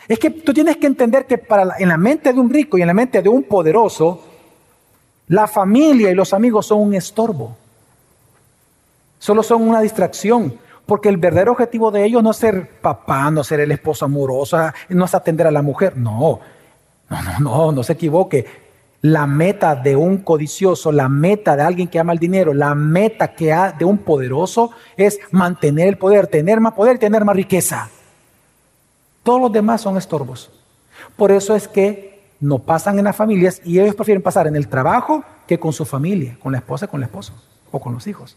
Es 0.10 0.18
que 0.18 0.32
tú 0.32 0.52
tienes 0.56 0.78
que 0.78 0.88
entender 0.88 1.28
que 1.28 1.38
para 1.38 1.76
en 1.78 1.88
la 1.88 1.98
mente 1.98 2.34
de 2.34 2.40
un 2.40 2.50
rico 2.50 2.80
y 2.80 2.82
en 2.82 2.88
la 2.88 2.96
mente 2.96 3.22
de 3.22 3.30
un 3.30 3.44
poderoso, 3.44 4.24
la 5.28 5.46
familia 5.48 6.10
y 6.10 6.16
los 6.16 6.34
amigos 6.34 6.66
son 6.66 6.82
un 6.82 6.96
estorbo. 6.96 7.56
Solo 9.20 9.44
son 9.44 9.70
una 9.70 9.82
distracción. 9.82 10.58
Porque 10.88 11.10
el 11.10 11.18
verdadero 11.18 11.52
objetivo 11.52 11.92
de 11.92 12.04
ellos 12.04 12.24
no 12.24 12.32
es 12.32 12.38
ser 12.38 12.82
papá, 12.82 13.30
no 13.30 13.44
ser 13.44 13.60
el 13.60 13.72
esposo 13.72 14.06
amoroso, 14.06 14.58
no 14.90 15.06
es 15.06 15.14
atender 15.14 15.46
a 15.46 15.52
la 15.52 15.62
mujer. 15.62 15.96
No, 15.96 16.40
no, 17.08 17.22
no, 17.22 17.40
no, 17.40 17.72
no 17.72 17.84
se 17.84 17.94
equivoque. 17.94 18.44
La 19.04 19.28
meta 19.28 19.76
de 19.76 19.96
un 19.96 20.18
codicioso, 20.24 20.92
la 20.92 21.08
meta 21.08 21.56
de 21.56 21.62
alguien 21.62 21.88
que 21.88 22.00
ama 22.00 22.14
el 22.14 22.18
dinero, 22.18 22.56
la 22.56 22.74
meta 22.74 23.36
que 23.36 23.54
ha 23.54 23.72
de 23.72 23.86
un 23.86 24.00
poderoso 24.00 24.72
es 24.98 25.20
mantener 25.30 25.88
el 25.88 26.00
poder, 26.00 26.26
tener 26.26 26.60
más 26.60 26.74
poder, 26.74 26.98
tener 26.98 27.24
más 27.24 27.36
riqueza. 27.36 27.92
Todos 29.30 29.42
los 29.42 29.52
demás 29.52 29.82
son 29.82 29.96
estorbos. 29.96 30.50
Por 31.16 31.32
eso 31.32 31.56
es 31.56 31.68
que 31.68 32.20
no 32.40 32.58
pasan 32.58 32.98
en 32.98 33.06
las 33.06 33.16
familias 33.16 33.62
y 33.64 33.80
ellos 33.80 33.94
prefieren 33.94 34.24
pasar 34.24 34.48
en 34.48 34.56
el 34.56 34.68
trabajo 34.68 35.24
que 35.46 35.60
con 35.60 35.72
su 35.72 35.86
familia, 35.86 36.36
con 36.42 36.52
la 36.52 36.58
esposa, 36.58 36.88
con 36.88 37.00
el 37.00 37.04
esposo 37.04 37.36
o 37.72 37.80
con 37.80 37.94
los 37.94 38.08
hijos. 38.08 38.36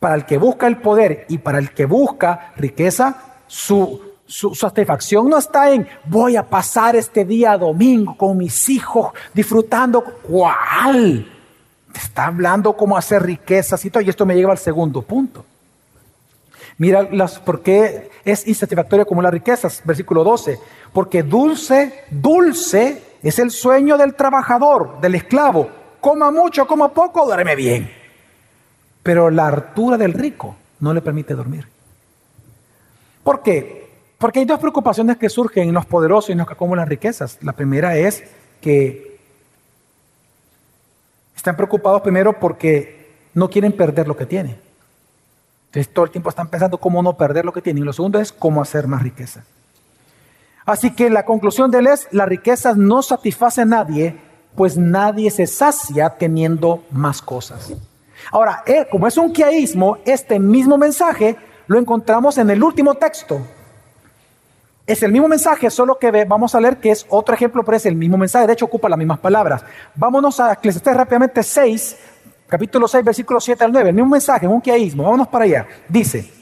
Para 0.00 0.16
el 0.16 0.26
que 0.26 0.36
busca 0.36 0.66
el 0.66 0.78
poder 0.78 1.26
y 1.28 1.38
para 1.38 1.60
el 1.60 1.70
que 1.70 1.86
busca 1.86 2.52
riqueza, 2.56 3.36
su, 3.46 4.00
satisfacción 4.26 5.30
no 5.30 5.38
está 5.38 5.70
en 5.70 5.86
voy 6.06 6.34
a 6.34 6.42
pasar 6.42 6.96
este 6.96 7.24
día 7.24 7.56
domingo 7.56 8.16
con 8.16 8.36
mis 8.36 8.68
hijos 8.68 9.12
disfrutando. 9.32 10.02
¿Cuál? 10.02 11.24
Está 11.94 12.26
hablando 12.26 12.76
cómo 12.76 12.96
hacer 12.96 13.22
riquezas 13.22 13.84
y 13.84 13.90
todo. 13.90 14.02
Y 14.02 14.10
esto 14.10 14.26
me 14.26 14.34
lleva 14.34 14.50
al 14.50 14.58
segundo 14.58 15.02
punto. 15.02 15.44
Mira 16.78 17.08
las, 17.10 17.40
por 17.40 17.60
qué 17.62 18.08
es 18.24 18.46
insatisfactoria 18.46 19.04
como 19.04 19.20
las 19.20 19.32
riquezas. 19.32 19.82
Versículo 19.84 20.22
12. 20.22 20.58
Porque 20.92 21.24
dulce, 21.24 22.04
dulce 22.10 23.02
es 23.22 23.38
el 23.40 23.50
sueño 23.50 23.98
del 23.98 24.14
trabajador, 24.14 25.00
del 25.00 25.16
esclavo. 25.16 25.68
Coma 26.00 26.30
mucho, 26.30 26.66
coma 26.66 26.94
poco, 26.94 27.26
duerme 27.26 27.56
bien. 27.56 27.90
Pero 29.02 29.28
la 29.28 29.48
hartura 29.48 29.96
del 29.96 30.12
rico 30.12 30.56
no 30.78 30.94
le 30.94 31.02
permite 31.02 31.34
dormir. 31.34 31.66
¿Por 33.24 33.42
qué? 33.42 33.88
Porque 34.16 34.38
hay 34.38 34.44
dos 34.44 34.60
preocupaciones 34.60 35.16
que 35.16 35.28
surgen 35.28 35.68
en 35.68 35.74
los 35.74 35.86
poderosos 35.86 36.30
y 36.30 36.32
en 36.32 36.38
los 36.38 36.46
que 36.46 36.54
acumulan 36.54 36.88
riquezas. 36.88 37.38
La 37.42 37.52
primera 37.52 37.96
es 37.96 38.22
que 38.60 39.18
están 41.34 41.56
preocupados 41.56 42.02
primero 42.02 42.38
porque 42.38 43.16
no 43.34 43.50
quieren 43.50 43.72
perder 43.72 44.06
lo 44.06 44.16
que 44.16 44.26
tienen. 44.26 44.67
Entonces 45.68 45.92
todo 45.92 46.06
el 46.06 46.10
tiempo 46.10 46.30
están 46.30 46.48
pensando 46.48 46.78
cómo 46.78 47.02
no 47.02 47.16
perder 47.16 47.44
lo 47.44 47.52
que 47.52 47.60
tienen. 47.62 47.82
Y 47.82 47.86
lo 47.86 47.92
segundo 47.92 48.18
es 48.18 48.32
cómo 48.32 48.62
hacer 48.62 48.86
más 48.86 49.02
riqueza. 49.02 49.44
Así 50.64 50.94
que 50.94 51.10
la 51.10 51.24
conclusión 51.24 51.70
de 51.70 51.78
él 51.78 51.86
es, 51.86 52.08
la 52.10 52.26
riqueza 52.26 52.74
no 52.74 53.02
satisface 53.02 53.62
a 53.62 53.64
nadie, 53.64 54.18
pues 54.54 54.76
nadie 54.76 55.30
se 55.30 55.46
sacia 55.46 56.10
teniendo 56.10 56.84
más 56.90 57.22
cosas. 57.22 57.72
Ahora, 58.30 58.64
como 58.90 59.06
es 59.06 59.16
un 59.16 59.32
quiaísmo, 59.32 59.98
este 60.04 60.38
mismo 60.38 60.76
mensaje 60.76 61.36
lo 61.66 61.78
encontramos 61.78 62.38
en 62.38 62.50
el 62.50 62.62
último 62.62 62.94
texto. 62.94 63.40
Es 64.86 65.02
el 65.02 65.12
mismo 65.12 65.28
mensaje, 65.28 65.68
solo 65.68 65.98
que 65.98 66.10
vamos 66.24 66.54
a 66.54 66.60
leer 66.60 66.78
que 66.78 66.90
es 66.90 67.06
otro 67.10 67.34
ejemplo, 67.34 67.62
pero 67.62 67.76
es 67.76 67.84
el 67.84 67.94
mismo 67.94 68.16
mensaje. 68.16 68.46
De 68.46 68.54
hecho, 68.54 68.64
ocupa 68.64 68.88
las 68.88 68.98
mismas 68.98 69.18
palabras. 69.18 69.62
Vámonos 69.94 70.40
a 70.40 70.54
Eclesiastés 70.54 70.96
rápidamente 70.96 71.42
6, 71.42 71.96
capítulo 72.48 72.88
6, 72.88 73.04
versículo 73.04 73.40
7 73.40 73.64
al 73.64 73.72
9. 73.72 73.90
El 73.90 73.94
mismo 73.94 74.10
mensaje, 74.10 74.48
un 74.48 74.60
quiaísmo. 74.60 75.04
Vámonos 75.04 75.28
para 75.28 75.44
allá. 75.44 75.66
Dice, 75.88 76.32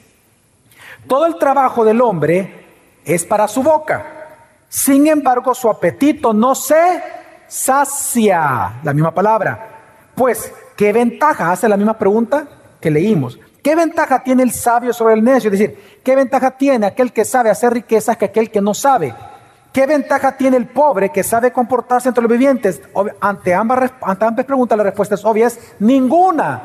todo 1.07 1.25
el 1.25 1.37
trabajo 1.37 1.85
del 1.85 2.01
hombre 2.01 2.65
es 3.05 3.25
para 3.25 3.47
su 3.47 3.61
boca. 3.61 4.13
Sin 4.69 5.07
embargo, 5.07 5.53
su 5.53 5.69
apetito 5.69 6.33
no 6.33 6.55
se 6.55 7.03
sacia. 7.47 8.79
La 8.83 8.93
misma 8.93 9.13
palabra. 9.13 9.75
Pues 10.15 10.51
¿Qué 10.77 10.93
ventaja? 10.93 11.51
Hace 11.51 11.67
la 11.67 11.75
misma 11.75 11.97
pregunta 11.97 12.47
que 12.79 12.91
leímos. 12.91 13.39
¿Qué 13.63 13.75
ventaja 13.75 14.23
tiene 14.23 14.43
el 14.43 14.51
sabio 14.51 14.93
sobre 14.93 15.15
el 15.15 15.23
necio? 15.23 15.51
Es 15.51 15.59
decir, 15.59 15.99
¿qué 16.03 16.15
ventaja 16.15 16.51
tiene 16.51 16.85
aquel 16.85 17.11
que 17.11 17.25
sabe 17.25 17.49
hacer 17.49 17.73
riquezas 17.73 18.15
que 18.15 18.25
aquel 18.25 18.51
que 18.51 18.61
no 18.61 18.75
sabe? 18.75 19.13
¿Qué 19.77 19.85
ventaja 19.85 20.35
tiene 20.35 20.57
el 20.57 20.65
pobre 20.65 21.11
que 21.11 21.21
sabe 21.21 21.51
comportarse 21.51 22.09
entre 22.09 22.23
los 22.23 22.31
vivientes? 22.31 22.81
Ante 23.21 23.53
ambas, 23.53 23.91
ante 24.01 24.25
ambas 24.25 24.43
preguntas 24.43 24.75
la 24.75 24.83
respuesta 24.83 25.13
es 25.13 25.23
obvia, 25.23 25.51
ninguna. 25.77 26.63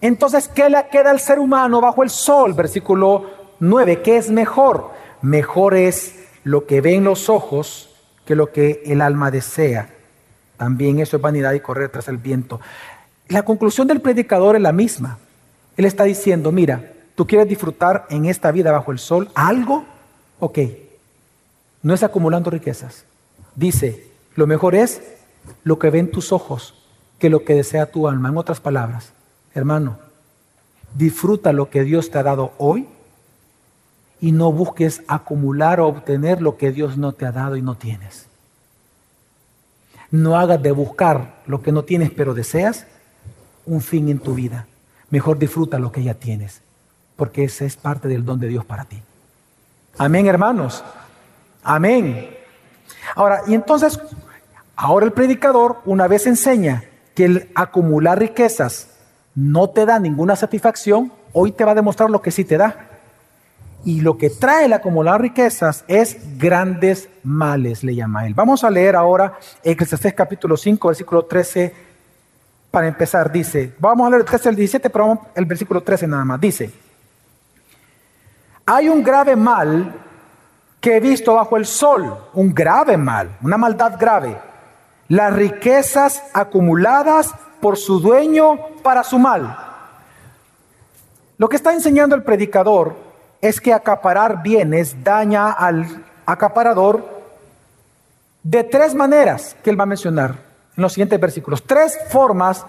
Entonces, 0.00 0.48
¿qué 0.48 0.70
le 0.70 0.86
queda 0.90 1.10
al 1.10 1.20
ser 1.20 1.38
humano 1.38 1.82
bajo 1.82 2.02
el 2.02 2.08
sol? 2.08 2.54
Versículo 2.54 3.26
9, 3.58 4.00
¿qué 4.00 4.16
es 4.16 4.30
mejor? 4.30 4.88
Mejor 5.20 5.74
es 5.74 6.14
lo 6.42 6.64
que 6.64 6.80
ven 6.80 7.04
los 7.04 7.28
ojos 7.28 7.94
que 8.24 8.34
lo 8.34 8.50
que 8.50 8.84
el 8.86 9.02
alma 9.02 9.30
desea. 9.30 9.90
También 10.56 10.98
eso 10.98 11.16
es 11.18 11.22
vanidad 11.22 11.52
y 11.52 11.60
correr 11.60 11.90
tras 11.90 12.08
el 12.08 12.16
viento. 12.16 12.58
La 13.28 13.42
conclusión 13.42 13.86
del 13.86 14.00
predicador 14.00 14.56
es 14.56 14.62
la 14.62 14.72
misma. 14.72 15.18
Él 15.76 15.84
está 15.84 16.04
diciendo, 16.04 16.52
mira, 16.52 16.90
tú 17.16 17.26
quieres 17.26 17.46
disfrutar 17.46 18.06
en 18.08 18.24
esta 18.24 18.50
vida 18.50 18.72
bajo 18.72 18.92
el 18.92 18.98
sol 18.98 19.28
algo, 19.34 19.84
ok, 20.38 20.58
no 21.82 21.94
es 21.94 22.02
acumulando 22.02 22.50
riquezas. 22.50 23.04
Dice, 23.54 24.10
lo 24.34 24.46
mejor 24.46 24.74
es 24.74 25.02
lo 25.64 25.78
que 25.78 25.90
ven 25.90 26.10
tus 26.10 26.32
ojos 26.32 26.74
que 27.18 27.30
lo 27.30 27.44
que 27.44 27.54
desea 27.54 27.90
tu 27.90 28.08
alma. 28.08 28.28
En 28.28 28.36
otras 28.36 28.60
palabras, 28.60 29.12
hermano, 29.54 29.98
disfruta 30.94 31.52
lo 31.52 31.70
que 31.70 31.84
Dios 31.84 32.10
te 32.10 32.18
ha 32.18 32.22
dado 32.22 32.52
hoy 32.58 32.88
y 34.20 34.32
no 34.32 34.52
busques 34.52 35.02
acumular 35.08 35.80
o 35.80 35.88
obtener 35.88 36.42
lo 36.42 36.56
que 36.56 36.72
Dios 36.72 36.96
no 36.96 37.12
te 37.12 37.26
ha 37.26 37.32
dado 37.32 37.56
y 37.56 37.62
no 37.62 37.76
tienes. 37.76 38.26
No 40.10 40.36
hagas 40.36 40.60
de 40.62 40.72
buscar 40.72 41.42
lo 41.46 41.62
que 41.62 41.72
no 41.72 41.84
tienes 41.84 42.10
pero 42.10 42.34
deseas 42.34 42.86
un 43.66 43.80
fin 43.80 44.08
en 44.08 44.18
tu 44.18 44.34
vida. 44.34 44.66
Mejor 45.10 45.38
disfruta 45.38 45.78
lo 45.78 45.92
que 45.92 46.02
ya 46.02 46.14
tienes, 46.14 46.62
porque 47.16 47.44
ese 47.44 47.66
es 47.66 47.76
parte 47.76 48.08
del 48.08 48.24
don 48.24 48.40
de 48.40 48.48
Dios 48.48 48.64
para 48.64 48.84
ti. 48.84 49.02
Amén, 49.98 50.26
hermanos. 50.26 50.84
Amén. 51.62 52.30
Ahora, 53.14 53.42
y 53.46 53.54
entonces, 53.54 54.00
ahora 54.76 55.06
el 55.06 55.12
predicador 55.12 55.78
una 55.84 56.06
vez 56.08 56.26
enseña 56.26 56.84
que 57.14 57.24
el 57.24 57.50
acumular 57.54 58.18
riquezas 58.18 58.88
no 59.34 59.70
te 59.70 59.86
da 59.86 59.98
ninguna 59.98 60.36
satisfacción, 60.36 61.12
hoy 61.32 61.52
te 61.52 61.64
va 61.64 61.72
a 61.72 61.74
demostrar 61.74 62.10
lo 62.10 62.22
que 62.22 62.30
sí 62.30 62.44
te 62.44 62.56
da. 62.56 62.86
Y 63.82 64.02
lo 64.02 64.18
que 64.18 64.28
trae 64.28 64.66
el 64.66 64.74
acumular 64.74 65.22
riquezas 65.22 65.84
es 65.88 66.38
grandes 66.38 67.08
males, 67.22 67.82
le 67.82 67.94
llama 67.94 68.26
él. 68.26 68.34
Vamos 68.34 68.62
a 68.62 68.70
leer 68.70 68.94
ahora 68.94 69.38
Eclesiastés 69.62 70.12
capítulo 70.12 70.56
5, 70.56 70.88
versículo 70.88 71.24
13 71.24 71.90
para 72.70 72.86
empezar, 72.86 73.32
dice, 73.32 73.72
vamos 73.78 74.06
a 74.06 74.10
leer 74.10 74.20
el 74.20 74.26
13 74.26 74.48
al 74.50 74.56
17, 74.56 74.90
pero 74.90 75.08
vamos 75.08 75.26
el 75.34 75.44
versículo 75.44 75.82
13 75.82 76.06
nada 76.06 76.24
más. 76.24 76.40
Dice, 76.40 76.70
hay 78.66 78.88
un 78.88 79.02
grave 79.02 79.34
mal 79.34 79.92
que 80.80 80.96
he 80.96 81.00
visto 81.00 81.34
bajo 81.34 81.56
el 81.56 81.66
sol, 81.66 82.16
un 82.32 82.54
grave 82.54 82.96
mal, 82.96 83.36
una 83.42 83.58
maldad 83.58 83.98
grave. 83.98 84.36
Las 85.08 85.32
riquezas 85.32 86.22
acumuladas 86.32 87.34
por 87.60 87.76
su 87.76 88.00
dueño 88.00 88.58
para 88.82 89.04
su 89.04 89.18
mal. 89.18 89.56
Lo 91.36 91.48
que 91.48 91.56
está 91.56 91.72
enseñando 91.72 92.14
el 92.14 92.22
predicador 92.22 92.94
es 93.40 93.60
que 93.60 93.72
acaparar 93.72 94.42
bienes 94.42 95.02
daña 95.02 95.50
al 95.50 96.04
acaparador 96.26 97.04
de 98.42 98.64
tres 98.64 98.94
maneras 98.94 99.56
que 99.62 99.70
él 99.70 99.78
va 99.78 99.84
a 99.84 99.86
mencionar 99.86 100.34
en 100.76 100.82
los 100.82 100.92
siguientes 100.92 101.20
versículos. 101.20 101.62
Tres 101.66 101.98
formas 102.10 102.64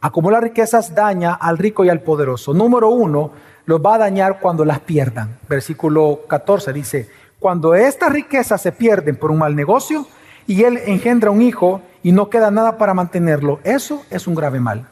acumular 0.00 0.42
riquezas 0.42 0.94
daña 0.94 1.34
al 1.34 1.58
rico 1.58 1.84
y 1.84 1.88
al 1.88 2.00
poderoso. 2.00 2.52
Número 2.52 2.88
uno, 2.88 3.30
los 3.66 3.80
va 3.80 3.94
a 3.94 3.98
dañar 3.98 4.40
cuando 4.40 4.64
las 4.64 4.80
pierdan. 4.80 5.38
Versículo 5.48 6.20
14 6.28 6.72
dice, 6.72 7.10
cuando 7.44 7.74
estas 7.74 8.10
riquezas 8.10 8.62
se 8.62 8.72
pierden 8.72 9.16
por 9.16 9.30
un 9.30 9.36
mal 9.36 9.54
negocio 9.54 10.06
y 10.46 10.62
él 10.62 10.80
engendra 10.86 11.30
un 11.30 11.42
hijo 11.42 11.82
y 12.02 12.10
no 12.10 12.30
queda 12.30 12.50
nada 12.50 12.78
para 12.78 12.94
mantenerlo, 12.94 13.60
eso 13.64 14.02
es 14.08 14.26
un 14.26 14.34
grave 14.34 14.60
mal. 14.60 14.88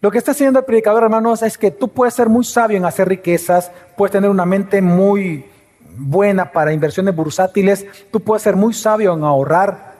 Lo 0.00 0.10
que 0.10 0.18
está 0.18 0.32
haciendo 0.32 0.58
el 0.58 0.64
predicador, 0.64 1.04
hermanos, 1.04 1.42
es 1.42 1.56
que 1.56 1.70
tú 1.70 1.86
puedes 1.86 2.12
ser 2.12 2.28
muy 2.28 2.44
sabio 2.44 2.76
en 2.76 2.84
hacer 2.84 3.08
riquezas, 3.08 3.70
puedes 3.96 4.10
tener 4.10 4.30
una 4.30 4.44
mente 4.44 4.82
muy 4.82 5.48
buena 5.96 6.50
para 6.50 6.72
inversiones 6.72 7.14
bursátiles, 7.14 7.86
tú 8.10 8.18
puedes 8.18 8.42
ser 8.42 8.56
muy 8.56 8.74
sabio 8.74 9.14
en 9.14 9.22
ahorrar, 9.22 9.94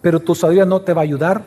pero 0.00 0.20
tu 0.20 0.34
sabiduría 0.34 0.64
no 0.64 0.80
te 0.80 0.94
va 0.94 1.02
a 1.02 1.04
ayudar 1.04 1.42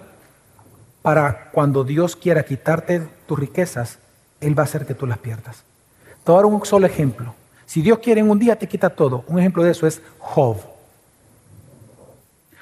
para 1.02 1.50
cuando 1.50 1.84
Dios 1.84 2.16
quiera 2.16 2.44
quitarte 2.44 3.10
tus 3.26 3.40
riquezas, 3.40 3.98
Él 4.42 4.56
va 4.56 4.62
a 4.62 4.66
hacer 4.66 4.86
que 4.86 4.94
tú 4.94 5.08
las 5.08 5.18
pierdas. 5.18 5.64
Te 6.24 6.32
voy 6.32 6.36
a 6.40 6.44
dar 6.44 6.46
un 6.46 6.64
solo 6.64 6.86
ejemplo. 6.86 7.34
Si 7.70 7.84
Dios 7.84 8.00
quiere 8.00 8.22
en 8.22 8.32
un 8.32 8.40
día 8.40 8.58
te 8.58 8.68
quita 8.68 8.90
todo. 8.90 9.24
Un 9.28 9.38
ejemplo 9.38 9.62
de 9.62 9.70
eso 9.70 9.86
es 9.86 10.02
Job. 10.18 10.58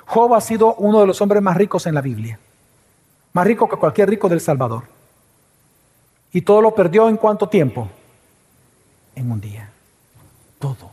Job 0.06 0.34
ha 0.34 0.42
sido 0.42 0.76
uno 0.76 1.00
de 1.00 1.08
los 1.08 1.22
hombres 1.22 1.42
más 1.42 1.56
ricos 1.56 1.86
en 1.86 1.96
la 1.96 2.02
Biblia. 2.02 2.38
Más 3.32 3.48
rico 3.48 3.70
que 3.70 3.78
cualquier 3.78 4.10
rico 4.10 4.28
del 4.28 4.42
Salvador. 4.42 4.84
Y 6.34 6.42
todo 6.42 6.62
lo 6.62 6.76
perdió 6.76 7.08
en 7.08 7.16
cuánto 7.16 7.48
tiempo? 7.48 7.88
En 9.16 9.32
un 9.32 9.40
día. 9.40 9.70
Todo. 10.60 10.92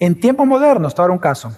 En 0.00 0.20
tiempos 0.20 0.48
modernos, 0.48 0.96
te 0.96 1.00
voy 1.00 1.12
un 1.12 1.18
caso. 1.18 1.56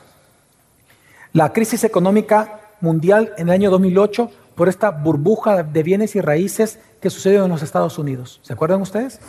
La 1.32 1.50
crisis 1.54 1.82
económica 1.82 2.60
mundial 2.82 3.32
en 3.38 3.48
el 3.48 3.54
año 3.54 3.70
2008 3.70 4.30
por 4.58 4.68
esta 4.68 4.90
burbuja 4.90 5.62
de 5.62 5.82
bienes 5.84 6.16
y 6.16 6.20
raíces 6.20 6.80
que 7.00 7.10
sucedió 7.10 7.44
en 7.44 7.50
los 7.50 7.62
Estados 7.62 7.96
Unidos. 7.96 8.40
¿Se 8.42 8.52
acuerdan 8.52 8.82
ustedes? 8.82 9.20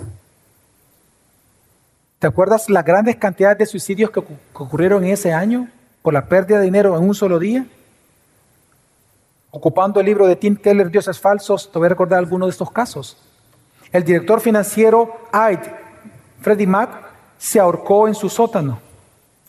¿Te 2.18 2.26
acuerdas 2.26 2.68
las 2.68 2.84
grandes 2.84 3.16
cantidades 3.18 3.60
de 3.60 3.66
suicidios 3.68 4.10
que, 4.10 4.24
ocurrieron 4.54 5.04
en 5.04 5.12
ese 5.12 5.32
año 5.32 5.70
por 6.02 6.16
la 6.16 6.26
pérdida 6.26 6.58
de 6.58 6.66
dinero 6.66 6.98
en 6.98 7.04
un 7.04 7.14
solo 7.14 7.38
día? 7.38 7.64
Ocupando 9.52 10.00
el 10.00 10.08
libro 10.08 10.26
de 10.26 10.36
Tim 10.36 10.56
Keller, 10.56 10.90
Dioses 10.90 11.20
Falsos, 11.20 11.72
te 11.72 11.78
voy 11.78 11.86
a 11.86 11.90
recordar 11.90 12.18
algunos 12.18 12.48
de 12.48 12.52
estos 12.52 12.72
casos. 12.72 13.16
El 13.92 14.04
director 14.04 14.42
financiero 14.42 15.16
Ide, 15.32 15.76
Freddie 16.42 16.66
Mac, 16.66 16.90
se 17.38 17.60
ahorcó 17.60 18.08
en 18.08 18.16
su 18.16 18.30
sótano 18.30 18.80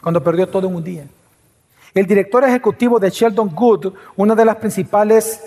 cuando 0.02 0.22
perdió 0.22 0.46
todo 0.46 0.68
en 0.68 0.74
un 0.74 0.84
día. 0.84 1.06
El 1.94 2.04
director 2.04 2.44
ejecutivo 2.44 3.00
de 3.00 3.08
Sheldon 3.08 3.48
Good, 3.48 3.94
una 4.16 4.34
de 4.34 4.44
las 4.44 4.56
principales 4.56 5.40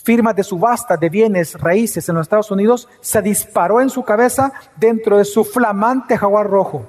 firmas 0.00 0.34
de 0.34 0.44
subasta 0.44 0.96
de 0.96 1.10
bienes 1.10 1.54
raíces 1.54 2.08
en 2.08 2.14
los 2.14 2.24
Estados 2.24 2.50
Unidos, 2.50 2.88
se 3.00 3.20
disparó 3.20 3.80
en 3.80 3.90
su 3.90 4.04
cabeza 4.04 4.52
dentro 4.76 5.18
de 5.18 5.24
su 5.24 5.44
flamante 5.44 6.16
jaguar 6.16 6.48
rojo. 6.48 6.86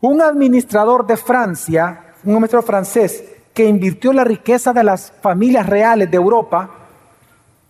Un 0.00 0.20
administrador 0.20 1.06
de 1.06 1.16
Francia, 1.16 2.14
un 2.24 2.32
administrador 2.32 2.66
francés, 2.66 3.24
que 3.54 3.66
invirtió 3.66 4.12
la 4.12 4.24
riqueza 4.24 4.72
de 4.72 4.82
las 4.82 5.12
familias 5.22 5.66
reales 5.66 6.10
de 6.10 6.16
Europa, 6.16 6.70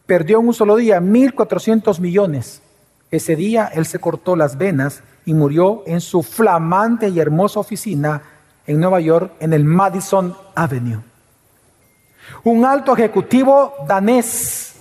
perdió 0.06 0.40
en 0.40 0.48
un 0.48 0.54
solo 0.54 0.76
día 0.76 1.00
1.400 1.00 2.00
millones. 2.00 2.62
Ese 3.10 3.36
día 3.36 3.70
él 3.74 3.86
se 3.86 3.98
cortó 3.98 4.34
las 4.34 4.56
venas 4.56 5.02
y 5.26 5.34
murió 5.34 5.82
en 5.86 6.00
su 6.00 6.22
flamante 6.22 7.08
y 7.08 7.20
hermosa 7.20 7.60
oficina 7.60 8.22
en 8.66 8.80
Nueva 8.80 9.00
York, 9.00 9.32
en 9.40 9.52
el 9.52 9.64
Madison 9.64 10.34
Avenue. 10.54 11.13
Un 12.44 12.64
alto 12.64 12.92
ejecutivo 12.94 13.74
danés 13.86 14.74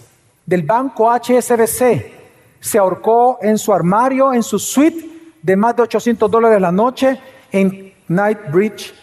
del 0.45 0.63
banco 0.63 1.11
HSBC 1.11 2.11
se 2.59 2.77
ahorcó 2.77 3.39
en 3.41 3.57
su 3.57 3.73
armario, 3.73 4.33
en 4.33 4.43
su 4.43 4.59
suite 4.59 5.09
de 5.41 5.55
más 5.55 5.75
de 5.75 5.83
800 5.83 6.31
dólares 6.31 6.61
la 6.61 6.71
noche 6.71 7.19
en 7.51 7.93
Knightsbridge, 8.07 8.93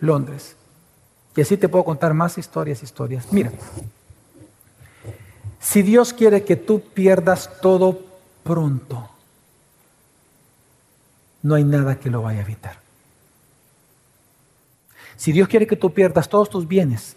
Londres. 0.00 0.56
Y 1.36 1.40
así 1.40 1.56
te 1.56 1.68
puedo 1.68 1.84
contar 1.84 2.14
más 2.14 2.38
historias, 2.38 2.82
historias. 2.82 3.32
Mira, 3.32 3.52
si 5.60 5.82
Dios 5.82 6.12
quiere 6.12 6.44
que 6.44 6.56
tú 6.56 6.80
pierdas 6.80 7.50
todo 7.60 8.00
pronto, 8.42 9.08
no 11.42 11.54
hay 11.54 11.64
nada 11.64 11.98
que 12.00 12.10
lo 12.10 12.22
vaya 12.22 12.40
a 12.40 12.42
evitar. 12.42 12.78
Si 15.16 15.32
Dios 15.32 15.48
quiere 15.48 15.66
que 15.66 15.76
tú 15.76 15.92
pierdas 15.92 16.28
todos 16.28 16.48
tus 16.48 16.66
bienes, 16.66 17.16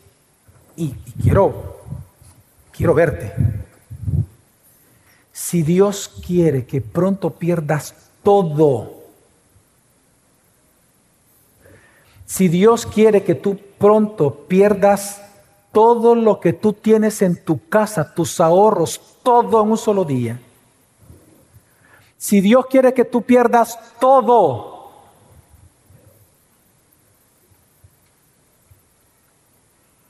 y, 0.76 0.94
quiero, 1.22 1.80
quiero 2.72 2.94
verte. 2.94 3.34
Si 5.32 5.64
Dios 5.64 6.10
quiere 6.26 6.66
que 6.66 6.82
pronto 6.82 7.32
pierdas 7.32 7.96
todo, 8.24 9.02
si 12.26 12.48
Dios 12.48 12.86
quiere 12.86 13.24
que 13.24 13.36
tú 13.36 13.60
pronto 13.78 14.46
pierdas 14.48 15.22
todo 15.72 16.16
lo 16.16 16.40
que 16.40 16.54
tú 16.54 16.74
tienes 16.74 17.22
en 17.22 17.44
tu 17.44 17.68
casa, 17.68 18.14
tus 18.14 18.40
ahorros, 18.40 19.02
todo 19.24 19.64
en 19.64 19.72
un 19.72 19.78
solo 19.78 20.06
día. 20.06 20.40
Si 22.18 22.40
Dios 22.40 22.68
quiere 22.68 22.94
que 22.94 23.04
tú 23.04 23.24
pierdas 23.24 23.80
todo, 24.00 24.71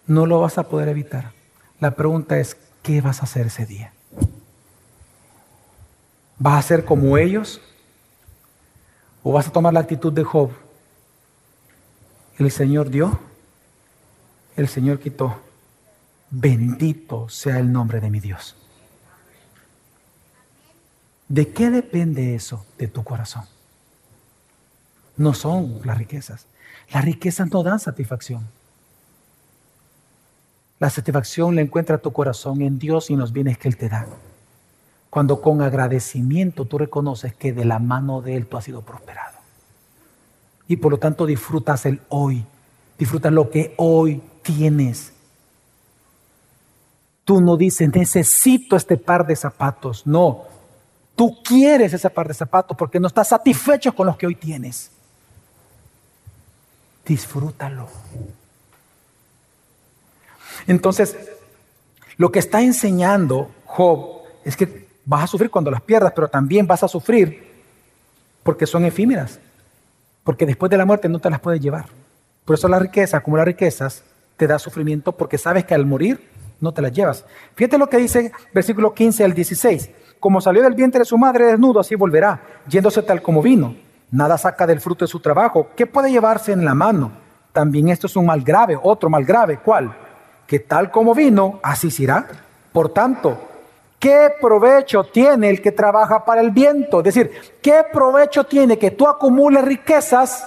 no 0.08 0.26
lo 0.26 0.40
vas 0.40 0.58
a 0.58 0.68
poder 0.68 0.88
evitar. 0.90 1.32
La 1.80 1.92
pregunta 1.92 2.40
es, 2.40 2.58
¿qué 2.84 3.02
vas 3.02 3.22
a 3.22 3.24
hacer 3.24 3.48
ese 3.48 3.66
día? 3.66 3.94
¿Vas 6.38 6.66
a 6.66 6.68
ser 6.68 6.86
como 6.86 7.18
ellos? 7.18 7.62
¿O 9.24 9.32
vas 9.32 9.48
a 9.48 9.52
tomar 9.52 9.74
la 9.74 9.82
actitud 9.82 10.12
de 10.12 10.24
Job? 10.24 10.52
El 12.38 12.50
Señor 12.52 12.90
dio, 12.90 13.20
el 14.56 14.68
Señor 14.68 15.00
quitó. 15.00 15.40
Bendito 16.30 17.28
sea 17.30 17.60
el 17.60 17.72
nombre 17.72 18.00
de 18.00 18.10
mi 18.10 18.20
Dios. 18.20 18.56
¿De 21.28 21.52
qué 21.54 21.70
depende 21.70 22.36
eso 22.36 22.66
de 22.78 22.88
tu 22.88 23.04
corazón? 23.04 23.46
No 25.18 25.34
son 25.34 25.82
las 25.84 25.98
riquezas. 25.98 26.48
Las 26.92 27.06
riquezas 27.06 27.52
no 27.52 27.64
dan 27.64 27.80
satisfacción. 27.80 28.48
La 30.82 30.90
satisfacción 30.90 31.54
la 31.54 31.62
encuentra 31.62 32.00
tu 32.00 32.12
corazón 32.12 32.64
en 32.64 32.80
Dios 32.80 33.12
y 33.12 33.14
en 33.14 33.20
los 33.20 33.32
bienes 33.32 33.60
que 33.60 33.68
Él 33.68 33.78
te 33.78 33.88
da. 33.88 34.08
Cuando 35.12 35.40
con 35.40 35.62
agradecimiento 35.62 36.66
tú 36.66 36.80
reconoces 36.80 37.36
que 37.36 37.54
de 37.54 37.66
la 37.66 37.78
mano 37.78 38.24
de 38.24 38.36
Él 38.36 38.48
tú 38.48 38.58
has 38.58 38.64
sido 38.64 38.82
prosperado. 38.82 39.38
Y 40.68 40.78
por 40.78 40.94
lo 40.94 40.98
tanto 40.98 41.28
disfrutas 41.28 41.86
el 41.86 42.02
hoy. 42.10 42.44
Disfrutas 42.98 43.32
lo 43.32 43.52
que 43.52 43.76
hoy 43.78 44.24
tienes. 44.42 45.14
Tú 47.26 47.42
no 47.42 47.58
dices, 47.58 47.88
necesito 47.94 48.76
este 48.76 48.98
par 48.98 49.28
de 49.28 49.36
zapatos. 49.36 50.08
No, 50.08 50.46
tú 51.16 51.44
quieres 51.44 51.94
ese 51.94 52.10
par 52.10 52.28
de 52.28 52.34
zapatos 52.34 52.76
porque 52.76 53.00
no 53.00 53.06
estás 53.06 53.28
satisfecho 53.28 53.94
con 53.94 54.08
los 54.08 54.18
que 54.18 54.26
hoy 54.26 54.34
tienes. 54.34 54.90
Disfrútalo. 57.06 57.88
Entonces, 60.68 61.18
lo 62.18 62.32
que 62.32 62.40
está 62.40 62.62
enseñando 62.62 63.52
Job 63.66 64.22
es 64.44 64.56
que 64.56 64.88
vas 65.06 65.24
a 65.24 65.28
sufrir 65.28 65.50
cuando 65.50 65.72
las 65.72 65.82
pierdas, 65.82 66.14
pero 66.16 66.28
también 66.28 66.68
vas 66.68 66.84
a 66.84 66.88
sufrir 66.88 67.52
porque 68.44 68.66
son 68.66 68.86
efímeras, 68.86 69.40
porque 70.24 70.46
después 70.46 70.70
de 70.70 70.78
la 70.78 70.86
muerte 70.86 71.10
no 71.10 71.20
te 71.20 71.30
las 71.30 71.40
puedes 71.40 71.62
llevar. 71.62 71.86
Por 72.46 72.56
eso 72.56 72.68
la 72.68 72.80
riqueza, 72.80 73.22
como 73.22 73.38
las 73.38 73.46
riquezas, 73.46 74.04
te 74.38 74.48
da 74.48 74.60
sufrimiento 74.60 75.12
porque 75.12 75.38
sabes 75.38 75.66
que 75.66 75.76
al 75.76 75.86
morir 75.86 76.20
no 76.60 76.74
te 76.74 76.82
las 76.82 76.92
llevas. 76.92 77.26
Fíjate 77.56 77.78
lo 77.78 77.90
que 77.90 77.98
dice 77.98 78.32
versículo 78.54 78.94
15 78.94 79.24
al 79.24 79.34
16. 79.34 79.90
Como 80.20 80.42
salió 80.42 80.62
del 80.62 80.76
vientre 80.76 81.00
de 81.00 81.06
su 81.06 81.18
madre 81.18 81.46
desnudo, 81.46 81.80
así 81.80 81.96
volverá, 81.96 82.42
yéndose 82.68 83.02
tal 83.02 83.22
como 83.22 83.42
vino. 83.42 83.76
Nada 84.12 84.38
saca 84.38 84.68
del 84.68 84.82
fruto 84.82 85.06
de 85.06 85.10
su 85.10 85.20
trabajo. 85.20 85.70
¿Qué 85.76 85.86
puede 85.86 86.12
llevarse 86.12 86.52
en 86.52 86.66
la 86.66 86.76
mano? 86.76 87.12
También 87.52 87.90
esto 87.90 88.08
es 88.08 88.16
un 88.16 88.26
mal 88.26 88.42
grave, 88.42 88.78
otro 88.82 89.10
mal 89.10 89.26
grave. 89.26 89.60
¿Cuál? 89.64 89.96
Que 90.52 90.60
tal 90.60 90.92
como 90.92 91.16
vino, 91.16 91.62
así 91.64 91.90
será. 91.90 92.28
Por 92.74 92.90
tanto, 92.90 93.38
¿qué 93.98 94.34
provecho 94.42 95.06
tiene 95.06 95.50
el 95.50 95.62
que 95.62 95.72
trabaja 95.72 96.26
para 96.26 96.42
el 96.42 96.52
viento? 96.52 96.98
Es 96.98 97.06
decir, 97.06 97.32
¿qué 97.62 97.86
provecho 97.90 98.44
tiene 98.44 98.78
que 98.78 98.92
tú 98.92 99.08
acumules 99.08 99.64
riquezas 99.64 100.46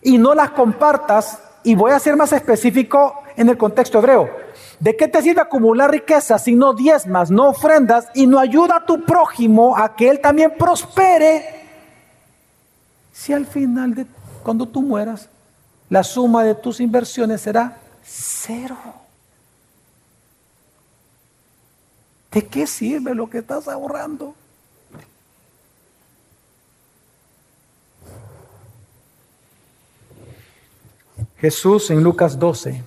y 0.00 0.16
no 0.16 0.32
las 0.32 0.50
compartas? 0.52 1.42
Y 1.64 1.74
voy 1.74 1.90
a 1.90 1.98
ser 1.98 2.14
más 2.14 2.32
específico 2.32 3.24
en 3.36 3.48
el 3.48 3.58
contexto 3.58 3.98
hebreo. 3.98 4.30
¿De 4.78 4.96
qué 4.96 5.08
te 5.08 5.20
sirve 5.22 5.40
acumular 5.40 5.90
riquezas 5.90 6.44
si 6.44 6.54
no 6.54 6.72
diezmas, 6.72 7.32
no 7.32 7.48
ofrendas 7.48 8.06
y 8.14 8.28
no 8.28 8.38
ayuda 8.38 8.76
a 8.76 8.86
tu 8.86 9.04
prójimo 9.04 9.76
a 9.76 9.96
que 9.96 10.08
él 10.08 10.20
también 10.20 10.54
prospere? 10.56 11.64
Si 13.12 13.32
al 13.32 13.46
final 13.46 13.92
de 13.92 14.06
cuando 14.44 14.66
tú 14.66 14.82
mueras, 14.82 15.28
la 15.88 16.04
suma 16.04 16.44
de 16.44 16.54
tus 16.54 16.78
inversiones 16.78 17.40
será 17.40 17.79
cero. 18.04 18.76
¿De 22.30 22.46
qué 22.46 22.66
sirve 22.66 23.14
lo 23.14 23.28
que 23.28 23.38
estás 23.38 23.66
ahorrando? 23.66 24.34
Jesús 31.40 31.90
en 31.90 32.02
Lucas 32.02 32.38
12, 32.38 32.82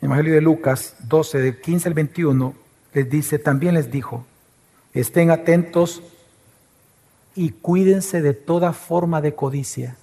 Evangelio 0.00 0.34
de 0.34 0.40
Lucas 0.40 0.94
12, 1.00 1.38
del 1.38 1.60
15 1.60 1.88
al 1.88 1.94
21, 1.94 2.54
les 2.92 3.10
dice, 3.10 3.40
también 3.40 3.74
les 3.74 3.90
dijo, 3.90 4.24
estén 4.94 5.32
atentos 5.32 6.00
y 7.34 7.50
cuídense 7.50 8.22
de 8.22 8.34
toda 8.34 8.72
forma 8.72 9.20
de 9.20 9.34
codicia. 9.34 9.96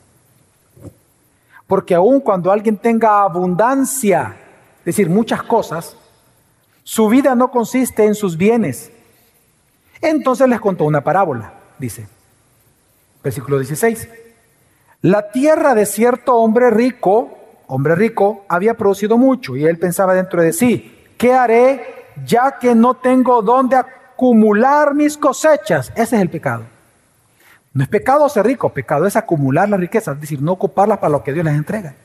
Porque 1.68 1.96
aun 1.96 2.20
cuando 2.20 2.52
alguien 2.52 2.78
tenga 2.78 3.22
abundancia, 3.22 4.36
es 4.80 4.86
decir, 4.86 5.10
muchas 5.10 5.44
cosas, 5.44 5.96
su 6.84 7.08
vida 7.08 7.36
no 7.36 7.50
consiste 7.50 8.04
en 8.06 8.16
sus 8.16 8.38
bienes. 8.38 8.92
Entonces 10.02 10.48
les 10.50 10.60
contó 10.60 10.84
una 10.84 11.02
parábola, 11.02 11.54
dice, 11.80 12.08
versículo 13.24 13.58
16. 13.58 14.10
La 15.02 15.32
tierra 15.32 15.74
de 15.76 15.86
cierto 15.86 16.36
hombre 16.36 16.70
rico, 16.70 17.38
hombre 17.68 17.96
rico, 17.96 18.46
había 18.50 18.74
producido 18.76 19.18
mucho 19.18 19.56
y 19.56 19.66
él 19.66 19.80
pensaba 19.80 20.14
dentro 20.14 20.42
de 20.42 20.54
sí, 20.54 21.06
¿qué 21.18 21.34
haré 21.34 22.06
ya 22.26 22.58
que 22.60 22.76
no 22.76 22.96
tengo 22.96 23.42
dónde 23.42 23.78
acumular 23.78 24.94
mis 24.94 25.18
cosechas? 25.18 25.92
Ese 25.96 26.16
es 26.18 26.22
el 26.22 26.30
pecado. 26.30 26.66
No 27.74 27.84
es 27.84 27.90
pecado 27.90 28.30
ser 28.30 28.46
rico, 28.46 28.70
pecado 28.70 29.08
es 29.08 29.16
acumular 29.16 29.68
la 29.68 29.78
riqueza, 29.78 30.12
es 30.12 30.22
decir, 30.22 30.42
no 30.42 30.52
ocuparlas 30.52 31.00
para 31.00 31.12
lo 31.12 31.24
que 31.24 31.34
Dios 31.34 31.44
les 31.44 31.56
entrega. 31.56 31.96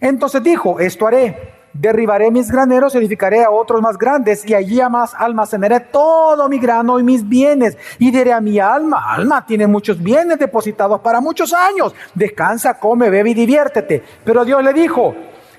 Entonces 0.00 0.42
dijo, 0.42 0.78
esto 0.78 1.06
haré, 1.06 1.52
derribaré 1.72 2.30
mis 2.30 2.50
graneros, 2.50 2.94
edificaré 2.94 3.42
a 3.42 3.50
otros 3.50 3.82
más 3.82 3.98
grandes 3.98 4.48
y 4.48 4.54
allí 4.54 4.80
más 4.88 5.14
almacenaré 5.14 5.80
todo 5.80 6.48
mi 6.48 6.58
grano 6.58 7.00
y 7.00 7.02
mis 7.02 7.28
bienes. 7.28 7.76
Y 7.98 8.10
diré 8.10 8.32
a 8.32 8.40
mi 8.40 8.58
alma, 8.58 9.14
alma, 9.14 9.44
tiene 9.44 9.66
muchos 9.66 10.00
bienes 10.00 10.38
depositados 10.38 11.00
para 11.00 11.20
muchos 11.20 11.52
años. 11.52 11.94
Descansa, 12.14 12.78
come, 12.78 13.10
bebe 13.10 13.30
y 13.30 13.34
diviértete. 13.34 14.02
Pero 14.24 14.44
Dios 14.44 14.62
le 14.62 14.72
dijo, 14.72 15.14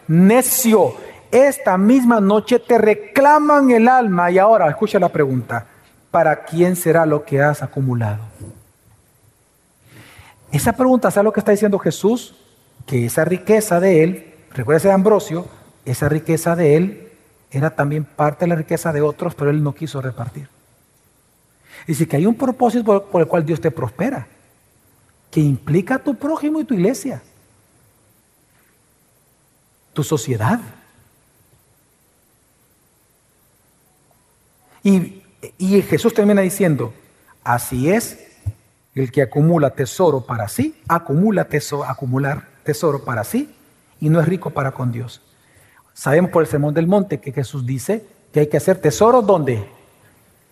necio, 0.07 0.93
esta 1.29 1.77
misma 1.77 2.21
noche 2.21 2.59
te 2.59 2.77
reclaman 2.77 3.71
el 3.71 3.87
alma. 3.87 4.31
Y 4.31 4.39
ahora, 4.39 4.69
escucha 4.69 4.99
la 4.99 5.09
pregunta, 5.09 5.65
¿para 6.15 6.45
quién 6.45 6.77
será 6.77 7.05
lo 7.05 7.25
que 7.25 7.41
has 7.41 7.61
acumulado? 7.61 8.23
Esa 10.49 10.71
pregunta, 10.71 11.11
¿sabe 11.11 11.25
lo 11.25 11.33
que 11.33 11.41
está 11.41 11.51
diciendo 11.51 11.77
Jesús? 11.77 12.35
Que 12.85 13.07
esa 13.07 13.25
riqueza 13.25 13.81
de 13.81 14.01
él, 14.01 14.33
recuerda 14.51 14.87
de 14.87 14.95
Ambrosio, 14.95 15.45
esa 15.83 16.07
riqueza 16.07 16.55
de 16.55 16.77
él 16.77 17.11
era 17.51 17.75
también 17.75 18.05
parte 18.05 18.45
de 18.45 18.49
la 18.49 18.55
riqueza 18.55 18.93
de 18.93 19.01
otros, 19.01 19.35
pero 19.35 19.49
él 19.49 19.61
no 19.61 19.75
quiso 19.75 19.99
repartir. 19.99 20.47
Dice 21.85 22.07
que 22.07 22.15
hay 22.15 22.25
un 22.25 22.35
propósito 22.35 23.09
por, 23.11 23.21
el 23.21 23.27
cual 23.27 23.45
Dios 23.45 23.59
te 23.59 23.69
prospera, 23.69 24.25
que 25.29 25.41
implica 25.41 25.95
a 25.95 25.99
tu 25.99 26.15
prójimo 26.15 26.61
y 26.61 26.63
tu 26.63 26.75
iglesia, 26.75 27.21
tu 29.91 30.01
sociedad. 30.01 30.61
Y, 34.81 35.24
y 35.57 35.81
Jesús 35.81 36.13
termina 36.13 36.41
diciendo, 36.41 36.93
así 37.43 37.91
es 37.91 38.19
el 38.95 39.11
que 39.11 39.21
acumula 39.21 39.71
tesoro 39.71 40.21
para 40.21 40.47
sí, 40.47 40.81
acumula 40.87 41.45
tesoro, 41.45 41.83
acumular 41.83 42.47
tesoro 42.63 43.03
para 43.03 43.23
sí 43.23 43.53
y 43.99 44.09
no 44.09 44.19
es 44.19 44.27
rico 44.27 44.49
para 44.49 44.71
con 44.71 44.91
Dios. 44.91 45.21
Sabemos 45.93 46.31
por 46.31 46.43
el 46.43 46.47
sermón 46.47 46.73
del 46.73 46.87
monte 46.87 47.19
que 47.19 47.31
Jesús 47.31 47.65
dice 47.65 48.05
que 48.31 48.41
hay 48.41 48.47
que 48.47 48.57
hacer 48.57 48.79
tesoro 48.79 49.21
¿dónde? 49.21 49.67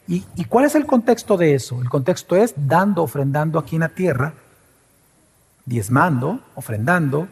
¿Y, 0.08 0.26
¿Y 0.36 0.46
cuál 0.46 0.66
es 0.66 0.76
el 0.76 0.86
contexto 0.86 1.38
de 1.38 1.56
eso? 1.56 1.82
El 1.82 1.89
contexto 1.89 2.36
es 2.36 2.54
dando, 2.56 3.04
ofrendando 3.04 3.58
aquí 3.58 3.76
en 3.78 3.82
la 3.82 3.89
tierra, 3.89 4.34
diezmando, 5.66 6.41
ofrendando 6.56 7.28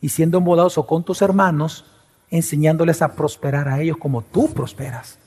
y 0.00 0.08
siendo 0.08 0.40
bondadoso 0.40 0.86
con 0.86 1.04
tus 1.04 1.20
hermanos, 1.20 1.84
enseñándoles 2.30 3.02
a 3.02 3.14
prosperar 3.14 3.68
a 3.68 3.80
ellos 3.80 3.98
como 3.98 4.22
tú 4.22 4.52
prosperas. 4.52 5.18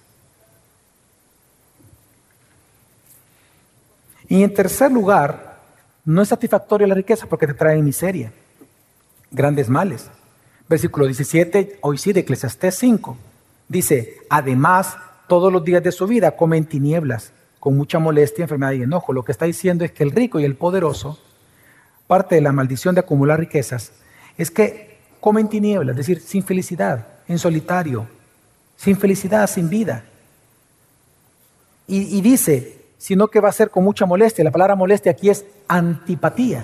Y 4.32 4.44
en 4.44 4.54
tercer 4.54 4.90
lugar, 4.94 5.60
no 6.06 6.22
es 6.22 6.30
satisfactoria 6.30 6.88
la 6.88 6.96
riqueza 6.96 7.28
porque 7.28 7.48
te 7.48 7.54
trae 7.54 7.82
miseria, 7.82 8.32
grandes 9.30 9.68
males. 9.68 10.10
Versículo 10.70 11.06
17, 11.06 11.80
hoy 11.82 11.98
sí, 11.98 12.14
de 12.14 12.22
Eclesiastés 12.22 12.76
5. 12.76 13.18
Dice, 13.68 14.20
además, 14.30 14.96
todos 15.28 15.52
los 15.52 15.66
días 15.66 15.84
de 15.84 15.92
su 15.92 16.08
vida 16.08 16.38
comen 16.38 16.64
tinieblas, 16.64 17.34
con 17.60 17.76
mucha 17.76 18.00
molestia, 18.00 18.44
enfermedad 18.44 18.72
y 18.72 18.84
enojo. 18.84 19.12
Lo 19.12 19.26
que 19.26 19.34
está 19.34 19.44
diciendo 19.44 19.84
es 19.84 19.92
que 19.92 20.04
el 20.04 20.12
rico 20.12 20.40
y 20.40 20.46
el 20.46 20.56
poderoso, 20.56 21.20
parte 22.08 22.36
de 22.36 22.42
la 22.42 22.54
maldición 22.54 22.96
de 22.96 23.02
acumular 23.02 23.38
riquezas, 23.38 23.92
es 24.38 24.50
que 24.50 24.98
comen 25.20 25.50
tinieblas, 25.50 25.92
es 26.00 26.08
decir, 26.08 26.22
sin 26.22 26.44
felicidad, 26.44 27.06
en 27.28 27.38
solitario, 27.38 28.08
sin 28.78 28.96
felicidad, 28.96 29.46
sin 29.48 29.68
vida. 29.68 30.06
Y 31.86 32.22
dice, 32.22 32.81
sino 33.02 33.30
que 33.30 33.40
va 33.40 33.50
a 33.50 33.52
ser 33.52 33.72
con 33.72 33.84
mucha 33.84 34.06
molestia. 34.06 34.44
La 34.44 34.52
palabra 34.52 34.76
molestia 34.76 35.14
aquí 35.14 35.32
es 35.32 35.44
antipatía. 35.68 36.64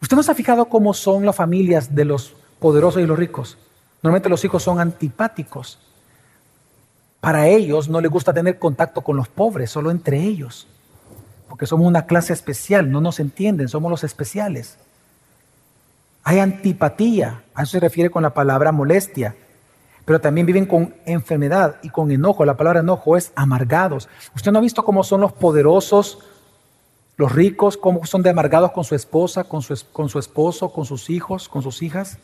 ¿Usted 0.00 0.16
no 0.16 0.22
se 0.22 0.32
ha 0.32 0.34
fijado 0.34 0.70
cómo 0.70 0.94
son 0.94 1.26
las 1.26 1.36
familias 1.36 1.94
de 1.94 2.06
los 2.06 2.34
poderosos 2.58 3.02
y 3.02 3.06
los 3.06 3.18
ricos. 3.18 3.58
Normalmente 4.02 4.30
los 4.30 4.42
hijos 4.42 4.62
son 4.62 4.80
antipáticos. 4.80 5.78
Para 7.20 7.46
ellos 7.46 7.90
no 7.90 8.00
les 8.00 8.10
gusta 8.10 8.32
tener 8.32 8.58
contacto 8.58 9.02
con 9.02 9.18
los 9.18 9.28
pobres, 9.28 9.70
solo 9.70 9.90
entre 9.90 10.18
ellos. 10.18 10.66
Porque 11.46 11.66
somos 11.66 11.86
una 11.86 12.06
clase 12.06 12.32
especial, 12.32 12.90
no 12.90 13.02
nos 13.02 13.20
entienden, 13.20 13.68
somos 13.68 13.90
los 13.90 14.04
especiales. 14.04 14.78
Hay 16.22 16.38
antipatía, 16.38 17.42
a 17.52 17.64
eso 17.64 17.72
se 17.72 17.80
refiere 17.80 18.08
con 18.08 18.22
la 18.22 18.32
palabra 18.32 18.72
molestia. 18.72 19.36
Pero 20.08 20.22
también 20.22 20.46
viven 20.46 20.64
con 20.64 20.94
enfermedad 21.04 21.76
y 21.82 21.90
con 21.90 22.10
enojo. 22.10 22.42
La 22.46 22.56
palabra 22.56 22.80
enojo 22.80 23.18
es 23.18 23.30
amargados. 23.34 24.08
¿Usted 24.34 24.50
no 24.50 24.58
ha 24.58 24.62
visto 24.62 24.82
cómo 24.82 25.04
son 25.04 25.20
los 25.20 25.34
poderosos, 25.34 26.20
los 27.18 27.30
ricos, 27.30 27.76
cómo 27.76 28.06
son 28.06 28.22
de 28.22 28.30
amargados 28.30 28.72
con 28.72 28.84
su 28.84 28.94
esposa, 28.94 29.44
con 29.44 29.60
su, 29.60 29.78
con 29.92 30.08
su 30.08 30.18
esposo, 30.18 30.72
con 30.72 30.86
sus 30.86 31.10
hijos, 31.10 31.46
con 31.46 31.60
sus 31.60 31.82
hijas? 31.82 32.16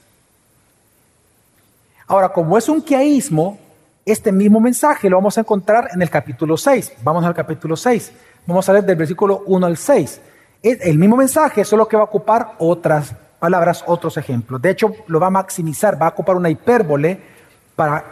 Ahora, 2.06 2.30
como 2.30 2.56
es 2.56 2.70
un 2.70 2.80
quiaísmo, 2.80 3.58
este 4.06 4.32
mismo 4.32 4.60
mensaje 4.60 5.10
lo 5.10 5.18
vamos 5.18 5.36
a 5.36 5.42
encontrar 5.42 5.90
en 5.92 6.00
el 6.00 6.08
capítulo 6.08 6.56
6. 6.56 6.94
Vamos 7.02 7.22
al 7.22 7.34
capítulo 7.34 7.76
6. 7.76 8.12
Vamos 8.46 8.66
a 8.66 8.72
leer 8.72 8.86
del 8.86 8.96
versículo 8.96 9.42
1 9.44 9.66
al 9.66 9.76
6. 9.76 10.20
El 10.62 10.96
mismo 10.96 11.18
mensaje, 11.18 11.62
solo 11.66 11.86
que 11.86 11.98
va 11.98 12.04
a 12.04 12.06
ocupar 12.06 12.54
otras 12.60 13.14
palabras, 13.38 13.84
otros 13.86 14.16
ejemplos. 14.16 14.62
De 14.62 14.70
hecho, 14.70 14.90
lo 15.06 15.20
va 15.20 15.26
a 15.26 15.30
maximizar, 15.30 16.00
va 16.00 16.06
a 16.06 16.10
ocupar 16.12 16.34
una 16.36 16.48
hipérbole 16.48 17.33
para 17.76 18.04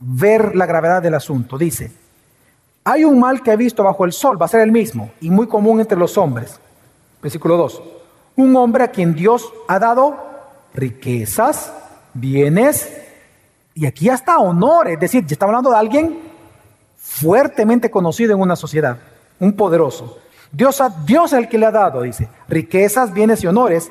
ver 0.00 0.54
la 0.54 0.66
gravedad 0.66 1.02
del 1.02 1.14
asunto. 1.14 1.56
Dice, 1.56 1.92
hay 2.84 3.04
un 3.04 3.18
mal 3.18 3.42
que 3.42 3.52
he 3.52 3.56
visto 3.56 3.82
bajo 3.82 4.04
el 4.04 4.12
sol, 4.12 4.40
va 4.40 4.46
a 4.46 4.48
ser 4.48 4.60
el 4.60 4.72
mismo 4.72 5.10
y 5.20 5.30
muy 5.30 5.46
común 5.46 5.80
entre 5.80 5.98
los 5.98 6.16
hombres. 6.18 6.60
Versículo 7.22 7.56
2. 7.56 7.82
Un 8.36 8.54
hombre 8.56 8.84
a 8.84 8.88
quien 8.88 9.14
Dios 9.14 9.52
ha 9.66 9.78
dado 9.78 10.16
riquezas 10.74 11.72
bienes 12.12 13.02
y 13.74 13.86
aquí 13.86 14.08
hasta 14.08 14.38
honor, 14.38 14.88
es 14.88 15.00
decir, 15.00 15.26
ya 15.26 15.34
está 15.34 15.46
hablando 15.46 15.70
de 15.70 15.76
alguien 15.76 16.20
fuertemente 16.96 17.90
conocido 17.90 18.34
en 18.34 18.40
una 18.40 18.56
sociedad, 18.56 18.98
un 19.38 19.54
poderoso. 19.54 20.18
Dios, 20.50 20.82
Dios 21.04 21.32
es 21.32 21.38
el 21.38 21.48
que 21.48 21.58
le 21.58 21.66
ha 21.66 21.70
dado, 21.70 22.02
dice, 22.02 22.28
riquezas, 22.48 23.12
bienes 23.12 23.42
y 23.42 23.46
honores, 23.46 23.90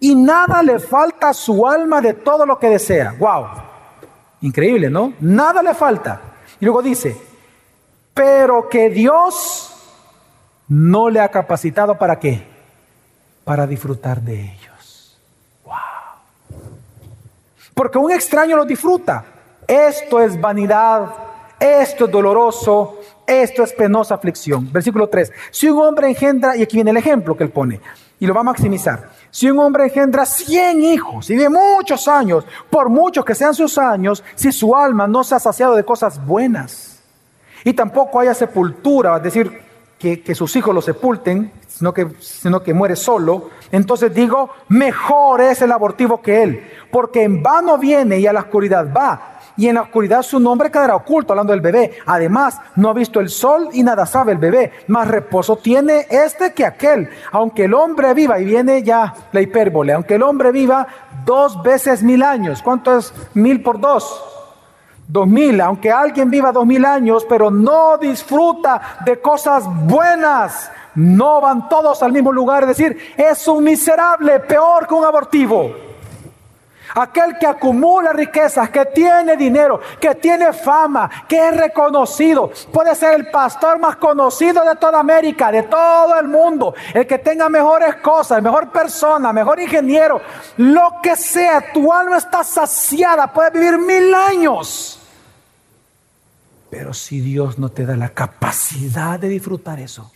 y 0.00 0.14
nada 0.14 0.62
le 0.62 0.78
falta 0.78 1.30
a 1.30 1.34
su 1.34 1.66
alma 1.66 2.00
de 2.00 2.14
todo 2.14 2.46
lo 2.46 2.58
que 2.58 2.70
desea. 2.70 3.14
¡Wow! 3.18 3.46
Increíble, 4.46 4.90
¿no? 4.90 5.14
Nada 5.20 5.62
le 5.62 5.74
falta. 5.74 6.20
Y 6.60 6.64
luego 6.64 6.82
dice, 6.82 7.16
pero 8.14 8.68
que 8.68 8.90
Dios 8.90 9.72
no 10.68 11.10
le 11.10 11.20
ha 11.20 11.28
capacitado 11.30 11.98
para 11.98 12.18
qué? 12.18 12.46
Para 13.44 13.66
disfrutar 13.66 14.20
de 14.22 14.40
ello 14.40 14.76
porque 17.76 17.98
un 17.98 18.10
extraño 18.10 18.56
lo 18.56 18.64
disfruta. 18.64 19.22
Esto 19.68 20.22
es 20.22 20.40
vanidad 20.40 21.10
esto 21.58 22.04
es 22.04 22.10
doloroso, 22.10 23.00
esto 23.26 23.62
es 23.62 23.72
penosa 23.72 24.14
aflicción. 24.14 24.70
Versículo 24.70 25.08
3. 25.08 25.32
Si 25.50 25.68
un 25.68 25.82
hombre 25.82 26.08
engendra, 26.08 26.56
y 26.56 26.62
aquí 26.62 26.76
viene 26.76 26.90
el 26.90 26.98
ejemplo 26.98 27.36
que 27.36 27.44
él 27.44 27.50
pone, 27.50 27.80
y 28.18 28.26
lo 28.26 28.34
va 28.34 28.40
a 28.40 28.44
maximizar. 28.44 29.10
Si 29.30 29.50
un 29.50 29.58
hombre 29.58 29.84
engendra 29.84 30.24
100 30.24 30.82
hijos 30.82 31.28
y 31.30 31.34
vive 31.34 31.50
muchos 31.50 32.08
años, 32.08 32.44
por 32.70 32.88
muchos 32.88 33.24
que 33.24 33.34
sean 33.34 33.54
sus 33.54 33.76
años, 33.78 34.24
si 34.34 34.52
su 34.52 34.74
alma 34.74 35.06
no 35.06 35.22
se 35.24 35.34
ha 35.34 35.38
saciado 35.38 35.74
de 35.74 35.84
cosas 35.84 36.24
buenas, 36.24 37.00
y 37.64 37.72
tampoco 37.72 38.20
haya 38.20 38.32
sepultura, 38.32 39.16
es 39.16 39.22
decir, 39.22 39.60
que, 39.98 40.22
que 40.22 40.34
sus 40.34 40.54
hijos 40.56 40.74
lo 40.74 40.80
sepulten, 40.80 41.52
sino 41.66 41.92
que, 41.92 42.08
sino 42.20 42.62
que 42.62 42.72
muere 42.72 42.96
solo, 42.96 43.50
entonces 43.72 44.14
digo, 44.14 44.50
mejor 44.68 45.40
es 45.40 45.60
el 45.62 45.72
abortivo 45.72 46.22
que 46.22 46.42
él, 46.42 46.70
porque 46.90 47.22
en 47.22 47.42
vano 47.42 47.76
viene 47.76 48.18
y 48.18 48.26
a 48.26 48.32
la 48.32 48.40
oscuridad 48.40 48.90
va, 48.92 49.35
y 49.56 49.68
en 49.68 49.76
la 49.76 49.82
oscuridad 49.82 50.22
su 50.22 50.38
nombre 50.38 50.70
quedará 50.70 50.96
oculto, 50.96 51.32
hablando 51.32 51.52
del 51.52 51.60
bebé. 51.60 51.98
Además, 52.06 52.60
no 52.76 52.90
ha 52.90 52.92
visto 52.92 53.20
el 53.20 53.28
sol 53.28 53.68
y 53.72 53.82
nada 53.82 54.06
sabe 54.06 54.32
el 54.32 54.38
bebé, 54.38 54.72
más 54.88 55.08
reposo 55.08 55.56
tiene 55.56 56.06
este 56.10 56.52
que 56.52 56.64
aquel. 56.64 57.08
Aunque 57.32 57.64
el 57.64 57.74
hombre 57.74 58.12
viva, 58.14 58.38
y 58.38 58.44
viene 58.44 58.82
ya 58.82 59.14
la 59.32 59.40
hipérbole, 59.40 59.92
aunque 59.92 60.16
el 60.16 60.22
hombre 60.22 60.52
viva 60.52 60.86
dos 61.24 61.62
veces 61.62 62.02
mil 62.02 62.22
años, 62.22 62.62
¿cuánto 62.62 62.96
es 62.96 63.12
mil 63.34 63.62
por 63.62 63.80
dos? 63.80 64.24
Dos 65.08 65.26
mil, 65.26 65.60
aunque 65.60 65.90
alguien 65.90 66.30
viva 66.30 66.50
dos 66.50 66.66
mil 66.66 66.84
años, 66.84 67.24
pero 67.28 67.50
no 67.50 67.96
disfruta 67.96 68.98
de 69.04 69.20
cosas 69.20 69.64
buenas, 69.86 70.70
no 70.96 71.40
van 71.40 71.68
todos 71.68 72.02
al 72.02 72.12
mismo 72.12 72.32
lugar, 72.32 72.64
es 72.64 72.70
decir, 72.70 73.14
es 73.16 73.46
un 73.46 73.62
miserable, 73.62 74.40
peor 74.40 74.86
que 74.86 74.94
un 74.94 75.04
abortivo. 75.04 75.85
Aquel 76.98 77.36
que 77.38 77.46
acumula 77.46 78.10
riquezas, 78.14 78.70
que 78.70 78.86
tiene 78.86 79.36
dinero, 79.36 79.78
que 80.00 80.14
tiene 80.14 80.54
fama, 80.54 81.10
que 81.28 81.48
es 81.48 81.54
reconocido. 81.54 82.50
Puede 82.72 82.94
ser 82.94 83.12
el 83.20 83.30
pastor 83.30 83.78
más 83.78 83.96
conocido 83.96 84.64
de 84.64 84.76
toda 84.76 85.00
América, 85.00 85.52
de 85.52 85.64
todo 85.64 86.18
el 86.18 86.26
mundo. 86.26 86.74
El 86.94 87.06
que 87.06 87.18
tenga 87.18 87.50
mejores 87.50 87.96
cosas, 87.96 88.42
mejor 88.42 88.72
persona, 88.72 89.30
mejor 89.30 89.60
ingeniero. 89.60 90.22
Lo 90.56 90.94
que 91.02 91.16
sea, 91.16 91.70
tu 91.70 91.92
alma 91.92 92.16
está 92.16 92.42
saciada. 92.42 93.30
Puede 93.30 93.50
vivir 93.50 93.78
mil 93.78 94.14
años. 94.14 94.98
Pero 96.70 96.94
si 96.94 97.20
Dios 97.20 97.58
no 97.58 97.68
te 97.68 97.84
da 97.84 97.94
la 97.94 98.08
capacidad 98.08 99.20
de 99.20 99.28
disfrutar 99.28 99.80
eso, 99.80 100.10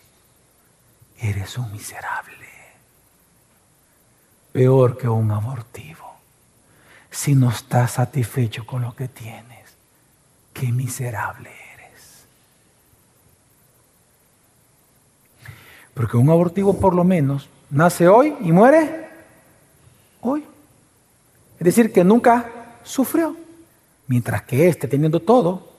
eres 1.19 1.59
un 1.59 1.71
miserable. 1.73 2.37
Peor 4.51 4.97
que 4.97 5.09
un 5.09 5.31
abortivo 5.31 6.00
si 7.11 7.35
no 7.35 7.51
estás 7.51 7.93
satisfecho 7.93 8.67
con 8.67 8.83
lo 8.83 8.95
que 8.95 9.09
tienes. 9.09 9.75
Qué 10.53 10.73
miserable 10.73 11.51
eres. 11.75 12.25
Porque 15.95 16.17
un 16.17 16.31
abortivo 16.31 16.79
por 16.79 16.95
lo 16.95 17.05
menos 17.05 17.49
nace 17.71 18.09
hoy 18.09 18.37
y 18.41 18.53
muere 18.53 19.09
hoy. 20.21 20.45
Es 21.59 21.65
decir, 21.65 21.93
que 21.93 22.05
nunca 22.05 22.51
sufrió. 22.85 23.37
Mientras 24.07 24.43
que 24.43 24.69
este, 24.69 24.89
teniendo 24.89 25.21
todo, 25.21 25.71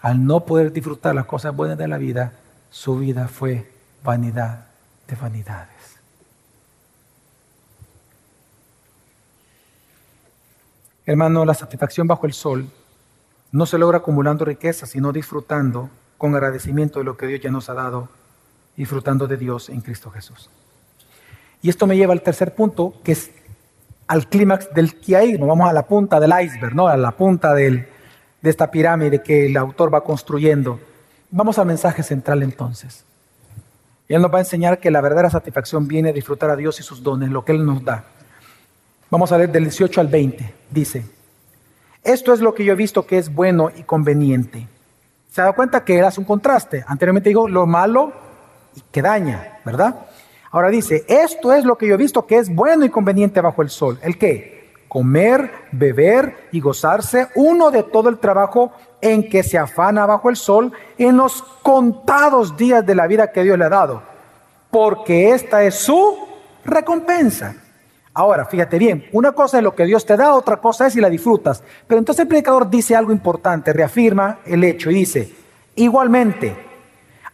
al 0.00 0.24
no 0.24 0.44
poder 0.44 0.72
disfrutar 0.72 1.14
las 1.14 1.26
cosas 1.26 1.54
buenas 1.54 1.78
de 1.78 1.88
la 1.88 1.98
vida, 1.98 2.32
su 2.70 2.98
vida 2.98 3.28
fue 3.28 3.70
vanidad 4.04 4.66
de 5.06 5.16
vanidades. 5.16 5.97
Hermano, 11.08 11.46
la 11.46 11.54
satisfacción 11.54 12.06
bajo 12.06 12.26
el 12.26 12.34
sol 12.34 12.68
no 13.50 13.64
se 13.64 13.78
logra 13.78 13.96
acumulando 13.96 14.44
riquezas, 14.44 14.90
sino 14.90 15.10
disfrutando 15.10 15.88
con 16.18 16.34
agradecimiento 16.34 16.98
de 16.98 17.06
lo 17.06 17.16
que 17.16 17.26
Dios 17.26 17.40
ya 17.40 17.50
nos 17.50 17.70
ha 17.70 17.72
dado, 17.72 18.10
disfrutando 18.76 19.26
de 19.26 19.38
Dios 19.38 19.70
en 19.70 19.80
Cristo 19.80 20.10
Jesús. 20.10 20.50
Y 21.62 21.70
esto 21.70 21.86
me 21.86 21.96
lleva 21.96 22.12
al 22.12 22.20
tercer 22.20 22.54
punto, 22.54 22.92
que 23.02 23.12
es 23.12 23.30
al 24.06 24.28
clímax 24.28 24.68
del 24.74 24.94
nos 25.38 25.48
vamos 25.48 25.70
a 25.70 25.72
la 25.72 25.86
punta 25.86 26.20
del 26.20 26.34
iceberg, 26.42 26.74
¿no? 26.74 26.88
a 26.88 26.96
la 26.98 27.12
punta 27.12 27.54
de 27.54 27.88
esta 28.42 28.70
pirámide 28.70 29.22
que 29.22 29.46
el 29.46 29.56
autor 29.56 29.94
va 29.94 30.04
construyendo. 30.04 30.78
Vamos 31.30 31.58
al 31.58 31.68
mensaje 31.68 32.02
central 32.02 32.42
entonces. 32.42 33.06
Él 34.08 34.20
nos 34.20 34.30
va 34.30 34.36
a 34.36 34.40
enseñar 34.40 34.78
que 34.78 34.90
la 34.90 35.00
verdadera 35.00 35.30
satisfacción 35.30 35.88
viene 35.88 36.10
a 36.10 36.12
disfrutar 36.12 36.50
a 36.50 36.56
Dios 36.56 36.78
y 36.80 36.82
sus 36.82 37.02
dones, 37.02 37.30
lo 37.30 37.46
que 37.46 37.52
Él 37.52 37.64
nos 37.64 37.82
da. 37.82 38.04
Vamos 39.10 39.32
a 39.32 39.38
leer 39.38 39.50
del 39.50 39.64
18 39.64 40.00
al 40.00 40.08
20. 40.08 40.54
Dice, 40.70 41.04
esto 42.04 42.34
es 42.34 42.40
lo 42.40 42.54
que 42.54 42.64
yo 42.64 42.74
he 42.74 42.76
visto 42.76 43.06
que 43.06 43.16
es 43.16 43.32
bueno 43.34 43.70
y 43.74 43.82
conveniente. 43.82 44.68
¿Se 45.30 45.40
da 45.40 45.52
cuenta 45.52 45.84
que 45.84 46.00
hace 46.02 46.20
un 46.20 46.26
contraste? 46.26 46.84
Anteriormente 46.86 47.30
digo 47.30 47.48
lo 47.48 47.66
malo 47.66 48.12
y 48.74 48.82
que 48.92 49.00
daña, 49.00 49.60
¿verdad? 49.64 49.94
Ahora 50.50 50.68
dice, 50.68 51.04
esto 51.08 51.52
es 51.52 51.64
lo 51.64 51.76
que 51.76 51.86
yo 51.86 51.94
he 51.94 51.98
visto 51.98 52.26
que 52.26 52.36
es 52.36 52.54
bueno 52.54 52.84
y 52.84 52.90
conveniente 52.90 53.40
bajo 53.40 53.62
el 53.62 53.70
sol. 53.70 53.98
¿El 54.02 54.18
qué? 54.18 54.74
Comer, 54.88 55.50
beber 55.72 56.48
y 56.52 56.60
gozarse 56.60 57.28
uno 57.34 57.70
de 57.70 57.82
todo 57.82 58.08
el 58.08 58.18
trabajo 58.18 58.72
en 59.00 59.28
que 59.28 59.42
se 59.42 59.58
afana 59.58 60.06
bajo 60.06 60.28
el 60.30 60.36
sol 60.36 60.72
en 60.96 61.16
los 61.16 61.42
contados 61.62 62.56
días 62.56 62.84
de 62.84 62.94
la 62.94 63.06
vida 63.06 63.32
que 63.32 63.42
Dios 63.42 63.58
le 63.58 63.66
ha 63.66 63.70
dado. 63.70 64.02
Porque 64.70 65.30
esta 65.30 65.62
es 65.62 65.76
su 65.76 66.16
recompensa. 66.64 67.54
Ahora, 68.18 68.46
fíjate 68.46 68.80
bien, 68.80 69.04
una 69.12 69.30
cosa 69.30 69.58
es 69.58 69.62
lo 69.62 69.76
que 69.76 69.84
Dios 69.84 70.04
te 70.04 70.16
da, 70.16 70.34
otra 70.34 70.56
cosa 70.56 70.88
es 70.88 70.92
si 70.92 71.00
la 71.00 71.08
disfrutas. 71.08 71.62
Pero 71.86 72.00
entonces 72.00 72.22
el 72.22 72.26
predicador 72.26 72.68
dice 72.68 72.96
algo 72.96 73.12
importante, 73.12 73.72
reafirma 73.72 74.40
el 74.44 74.64
hecho 74.64 74.90
y 74.90 74.94
dice, 74.94 75.32
igualmente, 75.76 76.52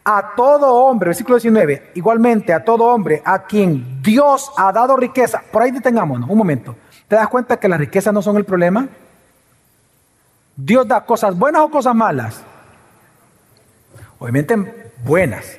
a 0.03 0.35
todo 0.35 0.71
hombre, 0.71 1.07
versículo 1.07 1.37
19, 1.37 1.93
igualmente 1.95 2.53
a 2.53 2.63
todo 2.63 2.83
hombre 2.83 3.19
a 3.25 3.45
quien 3.45 3.99
Dios 4.03 4.51
ha 4.57 4.71
dado 4.71 4.95
riqueza, 4.95 5.41
por 5.51 5.63
ahí 5.63 5.71
detengámonos 5.71 6.29
un 6.29 6.37
momento, 6.37 6.75
¿te 7.07 7.15
das 7.15 7.29
cuenta 7.29 7.57
que 7.57 7.67
las 7.67 7.79
riquezas 7.79 8.13
no 8.13 8.21
son 8.21 8.37
el 8.37 8.45
problema? 8.45 8.87
Dios 10.55 10.87
da 10.87 11.03
cosas 11.03 11.35
buenas 11.35 11.63
o 11.63 11.71
cosas 11.71 11.95
malas. 11.95 12.43
Obviamente 14.19 14.91
buenas, 15.03 15.57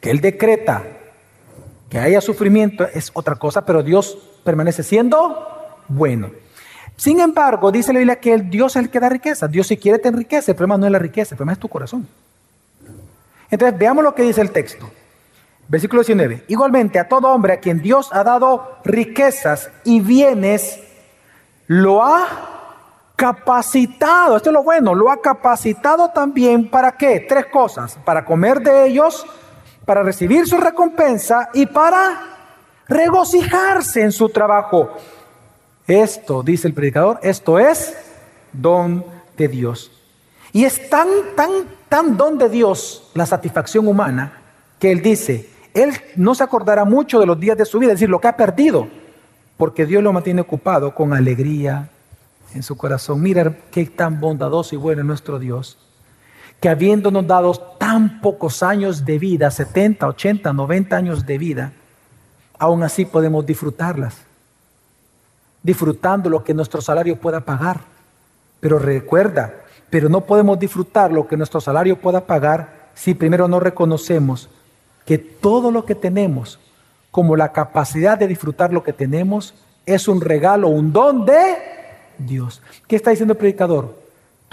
que 0.00 0.10
Él 0.10 0.22
decreta 0.22 0.84
que 1.94 2.00
haya 2.00 2.20
sufrimiento 2.20 2.88
es 2.92 3.12
otra 3.14 3.36
cosa, 3.36 3.64
pero 3.64 3.80
Dios 3.80 4.18
permanece 4.42 4.82
siendo 4.82 5.78
bueno. 5.86 6.32
Sin 6.96 7.20
embargo, 7.20 7.70
dice 7.70 7.92
la 7.92 8.00
Biblia 8.00 8.18
que 8.18 8.32
el 8.32 8.50
Dios 8.50 8.74
es 8.74 8.82
el 8.82 8.90
que 8.90 8.98
da 8.98 9.08
riqueza. 9.08 9.46
Dios 9.46 9.68
si 9.68 9.76
quiere 9.76 10.00
te 10.00 10.08
enriquece, 10.08 10.50
el 10.50 10.56
problema 10.56 10.76
no 10.76 10.86
es 10.86 10.90
la 10.90 10.98
riqueza, 10.98 11.34
el 11.34 11.36
problema 11.36 11.52
es 11.52 11.60
tu 11.60 11.68
corazón. 11.68 12.08
Entonces, 13.48 13.78
veamos 13.78 14.02
lo 14.02 14.12
que 14.12 14.24
dice 14.24 14.40
el 14.40 14.50
texto. 14.50 14.90
Versículo 15.68 16.02
19. 16.02 16.46
Igualmente, 16.48 16.98
a 16.98 17.06
todo 17.06 17.28
hombre 17.28 17.52
a 17.52 17.60
quien 17.60 17.80
Dios 17.80 18.08
ha 18.10 18.24
dado 18.24 18.78
riquezas 18.84 19.70
y 19.84 20.00
bienes, 20.00 20.80
lo 21.68 22.02
ha 22.02 22.26
capacitado. 23.14 24.36
Esto 24.36 24.50
es 24.50 24.54
lo 24.54 24.64
bueno, 24.64 24.96
lo 24.96 25.12
ha 25.12 25.22
capacitado 25.22 26.10
también 26.10 26.68
para 26.68 26.96
qué? 26.96 27.20
Tres 27.20 27.46
cosas. 27.46 27.96
Para 28.04 28.24
comer 28.24 28.62
de 28.62 28.88
ellos, 28.88 29.24
para 29.84 30.02
recibir 30.02 30.46
su 30.46 30.56
recompensa 30.56 31.50
y 31.52 31.66
para 31.66 32.20
regocijarse 32.88 34.02
en 34.02 34.12
su 34.12 34.28
trabajo. 34.28 34.90
Esto, 35.86 36.42
dice 36.42 36.68
el 36.68 36.74
predicador, 36.74 37.18
esto 37.22 37.58
es 37.58 37.94
don 38.52 39.04
de 39.36 39.48
Dios. 39.48 39.90
Y 40.52 40.64
es 40.64 40.88
tan, 40.88 41.08
tan, 41.36 41.50
tan 41.88 42.16
don 42.16 42.38
de 42.38 42.48
Dios 42.48 43.10
la 43.14 43.26
satisfacción 43.26 43.86
humana 43.88 44.40
que 44.78 44.92
él 44.92 45.02
dice, 45.02 45.50
él 45.74 45.92
no 46.16 46.34
se 46.34 46.44
acordará 46.44 46.84
mucho 46.84 47.18
de 47.18 47.26
los 47.26 47.38
días 47.38 47.58
de 47.58 47.64
su 47.64 47.78
vida, 47.78 47.92
es 47.92 47.98
decir, 47.98 48.08
lo 48.08 48.20
que 48.20 48.28
ha 48.28 48.36
perdido, 48.36 48.88
porque 49.56 49.86
Dios 49.86 50.02
lo 50.02 50.12
mantiene 50.12 50.40
ocupado 50.40 50.94
con 50.94 51.12
alegría 51.12 51.90
en 52.54 52.62
su 52.62 52.76
corazón. 52.76 53.20
Mira 53.20 53.56
qué 53.70 53.84
tan 53.86 54.20
bondadoso 54.20 54.74
y 54.74 54.78
bueno 54.78 55.02
es 55.02 55.06
nuestro 55.06 55.38
Dios 55.38 55.78
que 56.64 56.70
habiéndonos 56.70 57.26
dado 57.26 57.52
tan 57.52 58.22
pocos 58.22 58.62
años 58.62 59.04
de 59.04 59.18
vida, 59.18 59.50
70, 59.50 60.08
80, 60.08 60.50
90 60.50 60.96
años 60.96 61.26
de 61.26 61.36
vida, 61.36 61.72
aún 62.58 62.82
así 62.82 63.04
podemos 63.04 63.44
disfrutarlas, 63.44 64.16
disfrutando 65.62 66.30
lo 66.30 66.42
que 66.42 66.54
nuestro 66.54 66.80
salario 66.80 67.20
pueda 67.20 67.40
pagar. 67.40 67.80
Pero 68.60 68.78
recuerda, 68.78 69.52
pero 69.90 70.08
no 70.08 70.22
podemos 70.22 70.58
disfrutar 70.58 71.12
lo 71.12 71.28
que 71.28 71.36
nuestro 71.36 71.60
salario 71.60 72.00
pueda 72.00 72.24
pagar 72.24 72.88
si 72.94 73.12
primero 73.12 73.46
no 73.46 73.60
reconocemos 73.60 74.48
que 75.04 75.18
todo 75.18 75.70
lo 75.70 75.84
que 75.84 75.94
tenemos, 75.94 76.58
como 77.10 77.36
la 77.36 77.52
capacidad 77.52 78.16
de 78.16 78.26
disfrutar 78.26 78.72
lo 78.72 78.82
que 78.82 78.94
tenemos, 78.94 79.52
es 79.84 80.08
un 80.08 80.22
regalo, 80.22 80.68
un 80.68 80.94
don 80.94 81.26
de 81.26 81.56
Dios. 82.16 82.62
¿Qué 82.88 82.96
está 82.96 83.10
diciendo 83.10 83.32
el 83.32 83.38
predicador? 83.38 84.03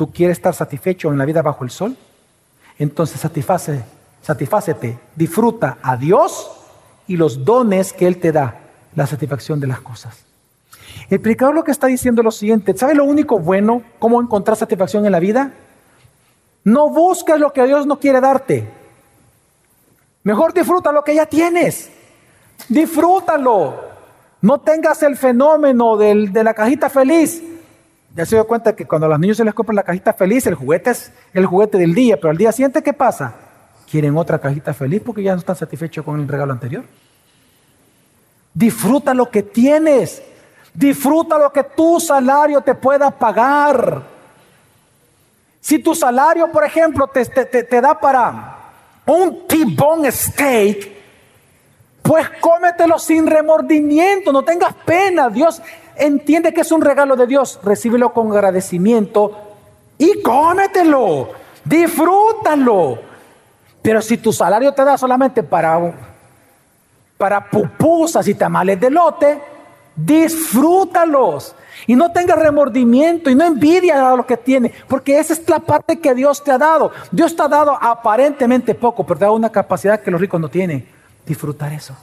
¿Tú 0.01 0.11
quieres 0.11 0.39
estar 0.39 0.55
satisfecho 0.55 1.11
en 1.11 1.19
la 1.19 1.25
vida 1.25 1.43
bajo 1.43 1.63
el 1.63 1.69
sol? 1.69 1.95
Entonces 2.79 3.21
satisface, 3.21 3.83
satisfácete, 4.23 4.97
disfruta 5.15 5.77
a 5.79 5.95
Dios 5.95 6.49
y 7.05 7.17
los 7.17 7.45
dones 7.45 7.93
que 7.93 8.07
Él 8.07 8.17
te 8.17 8.31
da, 8.31 8.61
la 8.95 9.05
satisfacción 9.05 9.59
de 9.59 9.67
las 9.67 9.79
cosas. 9.79 10.25
El 11.07 11.21
predicador 11.21 11.53
lo 11.53 11.63
que 11.63 11.69
está 11.69 11.85
diciendo 11.85 12.21
es 12.21 12.25
lo 12.25 12.31
siguiente, 12.31 12.75
¿sabe 12.75 12.95
lo 12.95 13.03
único 13.03 13.37
bueno? 13.37 13.83
¿Cómo 13.99 14.19
encontrar 14.19 14.57
satisfacción 14.57 15.05
en 15.05 15.11
la 15.11 15.19
vida? 15.19 15.51
No 16.63 16.89
busques 16.89 17.39
lo 17.39 17.53
que 17.53 17.63
Dios 17.67 17.85
no 17.85 17.99
quiere 17.99 18.19
darte. 18.19 18.67
Mejor 20.23 20.51
disfruta 20.51 20.91
lo 20.91 21.03
que 21.03 21.13
ya 21.13 21.27
tienes. 21.27 21.91
Disfrútalo. 22.67 23.75
No 24.41 24.61
tengas 24.61 25.03
el 25.03 25.15
fenómeno 25.15 25.95
de 25.95 26.43
la 26.43 26.55
cajita 26.55 26.89
feliz. 26.89 27.50
Ya 28.15 28.25
se 28.25 28.35
dio 28.35 28.45
cuenta 28.45 28.75
que 28.75 28.85
cuando 28.85 29.07
a 29.07 29.09
los 29.09 29.19
niños 29.19 29.37
se 29.37 29.45
les 29.45 29.53
compra 29.53 29.73
la 29.73 29.83
cajita 29.83 30.13
feliz, 30.13 30.45
el 30.45 30.55
juguete 30.55 30.89
es 30.89 31.11
el 31.33 31.45
juguete 31.45 31.77
del 31.77 31.93
día, 31.93 32.17
pero 32.17 32.29
al 32.29 32.37
día 32.37 32.51
siguiente, 32.51 32.83
¿qué 32.83 32.93
pasa? 32.93 33.33
Quieren 33.89 34.17
otra 34.17 34.39
cajita 34.39 34.73
feliz 34.73 35.01
porque 35.05 35.23
ya 35.23 35.33
no 35.33 35.39
están 35.39 35.55
satisfechos 35.55 36.03
con 36.03 36.19
el 36.19 36.27
regalo 36.27 36.51
anterior. 36.51 36.83
Disfruta 38.53 39.13
lo 39.13 39.29
que 39.29 39.43
tienes. 39.43 40.21
Disfruta 40.73 41.37
lo 41.37 41.51
que 41.51 41.63
tu 41.63 41.99
salario 41.99 42.61
te 42.61 42.75
pueda 42.75 43.11
pagar. 43.11 44.03
Si 45.61 45.79
tu 45.79 45.93
salario, 45.95 46.51
por 46.51 46.65
ejemplo, 46.65 47.07
te, 47.07 47.25
te 47.25 47.81
da 47.81 47.97
para 47.99 48.57
un 49.05 49.47
T-bone 49.47 50.11
steak, 50.11 50.91
pues 52.01 52.29
cómetelo 52.41 52.97
sin 52.97 53.27
remordimiento, 53.27 54.31
no 54.31 54.43
tengas 54.43 54.73
pena. 54.85 55.29
Dios 55.29 55.61
entiende 56.01 56.53
que 56.53 56.61
es 56.61 56.71
un 56.71 56.81
regalo 56.81 57.15
de 57.15 57.27
Dios, 57.27 57.59
recíbelo 57.63 58.11
con 58.11 58.31
agradecimiento 58.31 59.31
y 59.97 60.21
cómetelo, 60.21 61.29
disfrútalo. 61.63 62.99
Pero 63.81 64.01
si 64.01 64.17
tu 64.17 64.33
salario 64.33 64.73
te 64.73 64.83
da 64.83 64.97
solamente 64.97 65.43
para, 65.43 65.93
para 67.17 67.49
pupusas 67.49 68.27
y 68.27 68.35
tamales 68.35 68.79
de 68.79 68.89
lote, 68.89 69.41
disfrútalos. 69.95 71.55
Y 71.87 71.95
no 71.95 72.11
tengas 72.11 72.37
remordimiento 72.37 73.29
y 73.29 73.35
no 73.35 73.45
envidia 73.45 74.11
a 74.11 74.15
lo 74.15 74.25
que 74.25 74.37
tiene, 74.37 74.71
porque 74.87 75.19
esa 75.19 75.33
es 75.33 75.49
la 75.49 75.59
parte 75.59 75.99
que 75.99 76.13
Dios 76.13 76.43
te 76.43 76.51
ha 76.51 76.57
dado. 76.57 76.91
Dios 77.11 77.35
te 77.35 77.41
ha 77.41 77.47
dado 77.47 77.77
aparentemente 77.79 78.75
poco, 78.75 79.03
pero 79.05 79.17
te 79.17 79.25
ha 79.25 79.27
dado 79.27 79.37
una 79.37 79.51
capacidad 79.51 80.01
que 80.01 80.11
los 80.11 80.21
ricos 80.21 80.39
no 80.39 80.49
tienen. 80.49 80.87
Disfrutar 81.25 81.73
eso. 81.73 81.95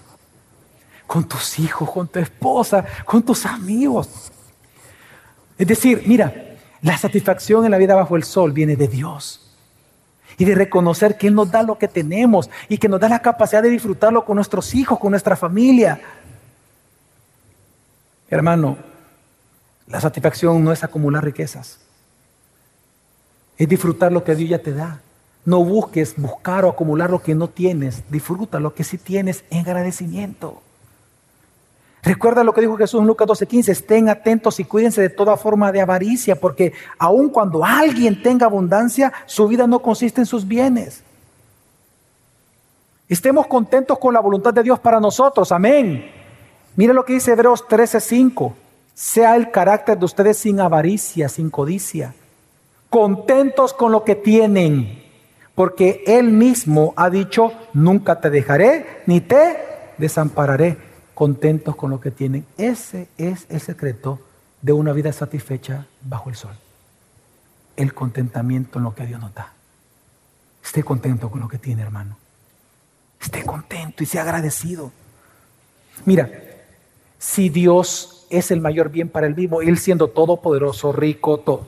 Con 1.09 1.25
tus 1.25 1.59
hijos, 1.59 1.91
con 1.91 2.07
tu 2.07 2.21
esposa, 2.21 2.85
con 3.05 3.25
tus 3.25 3.45
amigos. 3.45 4.31
Es 5.59 5.67
decir, 5.67 6.05
mira, 6.07 6.33
la 6.83 6.97
satisfacción 6.97 7.65
en 7.65 7.71
la 7.71 7.79
vida 7.79 7.95
bajo 7.97 8.17
el 8.17 8.23
sol 8.23 8.53
viene 8.53 8.77
de 8.77 8.87
Dios. 8.89 9.57
Y 10.37 10.45
de 10.45 10.55
reconocer 10.55 11.19
que 11.19 11.27
Él 11.27 11.35
nos 11.35 11.51
da 11.51 11.65
lo 11.65 11.79
que 11.79 11.89
tenemos 11.89 12.49
y 12.69 12.79
que 12.79 12.89
nos 12.89 13.01
da 13.01 13.09
la 13.09 13.21
capacidad 13.21 13.63
de 13.63 13.71
disfrutarlo 13.71 14.25
con 14.25 14.37
nuestros 14.37 14.73
hijos, 14.75 14.99
con 15.01 15.11
nuestra 15.11 15.35
familia. 15.35 16.01
Hermano, 18.31 18.77
la 19.89 20.01
satisfacción 20.01 20.63
no 20.63 20.71
es 20.71 20.85
acumular 20.85 21.25
riquezas, 21.25 21.81
es 23.57 23.69
disfrutar 23.69 24.13
lo 24.13 24.23
que 24.23 24.37
Dios 24.37 24.51
ya 24.51 24.59
te 24.59 24.73
da. 24.73 25.01
No 25.45 25.65
busques 25.65 26.15
buscar 26.17 26.67
o 26.67 26.69
acumular 26.69 27.11
lo 27.11 27.23
que 27.23 27.35
no 27.35 27.49
tienes, 27.49 28.05
disfruta 28.11 28.61
lo 28.61 28.75
que 28.75 28.85
sí 28.85 28.99
tienes 28.99 29.45
en 29.49 29.61
agradecimiento. 29.61 30.63
Recuerda 32.03 32.45
lo 32.45 32.55
que 32.55 32.61
dijo 32.61 32.77
Jesús 32.77 33.01
en 33.01 33.07
Lucas 33.07 33.27
12:15, 33.27 33.73
estén 33.73 34.09
atentos 34.09 34.61
y 34.61 34.65
cuídense 34.65 35.01
de 35.01 35.09
toda 35.11 35.37
forma 35.37 35.73
de 35.73 35.81
avaricia, 35.81 36.37
porque 36.37 36.73
aun 36.99 37.29
cuando 37.29 37.65
alguien 37.65 38.23
tenga 38.23 38.47
abundancia, 38.47 39.13
su 39.27 39.49
vida 39.49 39.67
no 39.67 39.81
consiste 39.81 40.21
en 40.21 40.27
sus 40.27 40.47
bienes. 40.47 41.03
Estemos 43.09 43.47
contentos 43.47 43.99
con 43.99 44.15
la 44.15 44.21
voluntad 44.21 44.55
de 44.55 44.63
Dios 44.63 44.79
para 44.79 45.01
nosotros, 45.01 45.51
amén. 45.51 46.11
Mire 46.77 46.95
lo 46.95 47.05
que 47.05 47.15
dice 47.15 47.33
Hebreos 47.33 47.67
13:5 47.67 48.55
sea 48.95 49.37
el 49.37 49.51
carácter 49.51 49.99
de 49.99 50.05
ustedes 50.05 50.39
sin 50.39 50.61
avaricia, 50.61 51.29
sin 51.29 51.51
codicia, 51.51 52.15
contentos 52.91 53.73
con 53.73 53.93
lo 53.93 54.05
que 54.05 54.15
tienen, 54.15 55.05
porque 55.55 56.03
Él 56.07 56.31
mismo 56.31 56.95
ha 56.97 57.09
dicho, 57.11 57.53
nunca 57.73 58.21
te 58.21 58.31
dejaré 58.31 59.03
ni 59.07 59.21
te 59.21 59.57
desampararé, 59.99 60.88
contentos 61.19 61.75
con 61.75 61.91
lo 61.91 62.01
que 62.01 62.13
tienen. 62.13 62.47
Ese 62.57 63.09
es 63.19 63.47
el 63.49 63.61
secreto 63.61 64.21
de 64.63 64.73
una 64.73 64.93
vida 64.93 65.13
satisfecha 65.13 65.89
bajo 66.01 66.31
el 66.31 66.37
sol. 66.37 66.55
El 67.75 67.93
contentamiento 67.93 68.79
en 68.79 68.85
lo 68.85 68.95
que 68.95 69.05
Dios 69.05 69.21
nos 69.21 69.35
da. 69.35 69.53
Esté 70.63 70.85
contento 70.85 71.29
con 71.29 71.41
lo 71.41 71.49
que 71.49 71.59
tiene, 71.59 71.83
hermano. 71.83 72.17
Esté 73.21 73.43
contento 73.43 74.05
y 74.05 74.07
sea 74.07 74.23
agradecido. 74.23 74.93
Mira, 76.05 76.31
si 77.19 77.49
Dios 77.49 78.25
es 78.31 78.53
el 78.53 78.61
mayor 78.61 78.89
bien 78.89 79.09
para 79.09 79.27
el 79.27 79.35
mismo, 79.35 79.61
Él 79.61 79.77
siendo 79.77 80.11
todopoderoso, 80.11 80.93
rico, 80.93 81.39
todo. 81.41 81.67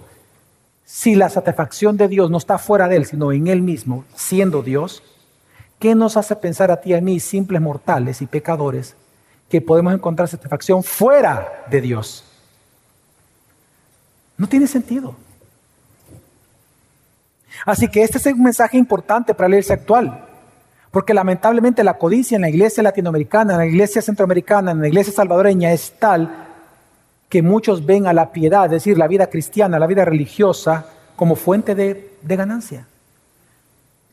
Si 0.85 1.17
la 1.17 1.29
satisfacción 1.29 1.97
de 1.97 2.07
Dios 2.07 2.31
no 2.31 2.39
está 2.39 2.57
fuera 2.59 2.87
de 2.87 2.99
Él, 2.99 3.05
sino 3.05 3.33
en 3.33 3.49
Él 3.49 3.63
mismo, 3.63 4.05
siendo 4.15 4.63
Dios, 4.63 5.03
¿qué 5.81 5.97
nos 5.97 6.17
hace 6.17 6.37
pensar 6.37 6.71
a 6.71 6.81
ti 6.81 6.91
y 6.91 6.95
a 6.95 7.01
mí, 7.01 7.19
simples 7.19 7.61
mortales 7.61 8.23
y 8.23 8.27
pecadores, 8.27 8.95
que 9.51 9.61
podemos 9.61 9.93
encontrar 9.93 10.29
satisfacción 10.29 10.83
fuera 10.83 11.67
de 11.69 11.83
Dios? 11.83 12.25
No 14.39 14.49
tiene 14.49 14.67
sentido. 14.67 15.15
Así 17.67 17.89
que 17.89 18.03
este 18.03 18.17
es 18.17 18.27
un 18.27 18.43
mensaje 18.43 18.79
importante 18.79 19.35
para 19.35 19.51
la 19.51 19.57
iglesia 19.57 19.75
actual. 19.75 20.27
Porque 20.91 21.15
lamentablemente 21.15 21.85
la 21.85 21.99
codicia 21.99 22.37
en 22.37 22.43
la 22.43 22.49
iglesia 22.49 22.83
latinoamericana, 22.83 23.53
en 23.53 23.59
la 23.59 23.67
iglesia 23.67 24.01
centroamericana, 24.01 24.71
en 24.71 24.81
la 24.81 24.89
iglesia 24.89 25.13
salvadoreña 25.13 25.73
es 25.73 25.93
tal 25.99 26.47
que 27.29 27.43
muchos 27.43 27.87
ven 27.87 28.09
a 28.09 28.13
la 28.13 28.33
piedad, 28.33 28.65
es 28.65 28.71
decir, 28.73 28.99
la 28.99 29.07
vida 29.07 29.29
cristiana, 29.29 29.79
la 29.79 29.87
vida 29.87 30.05
religiosa, 30.05 30.87
como 31.15 31.37
fuente 31.37 31.75
de, 31.75 32.17
ganancia. 32.23 32.87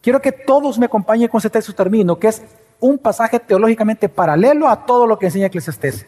Quiero 0.01 0.21
que 0.21 0.31
todos 0.31 0.77
me 0.77 0.85
acompañen 0.85 1.27
con 1.27 1.39
este 1.39 1.49
texto 1.49 1.73
termino, 1.73 2.19
que 2.19 2.27
es 2.27 2.43
un 2.79 2.97
pasaje 2.97 3.39
teológicamente 3.39 4.09
paralelo 4.09 4.67
a 4.67 4.85
todo 4.85 5.07
lo 5.07 5.17
que 5.17 5.27
enseña 5.27 5.47
Eclesiastés. 5.47 6.05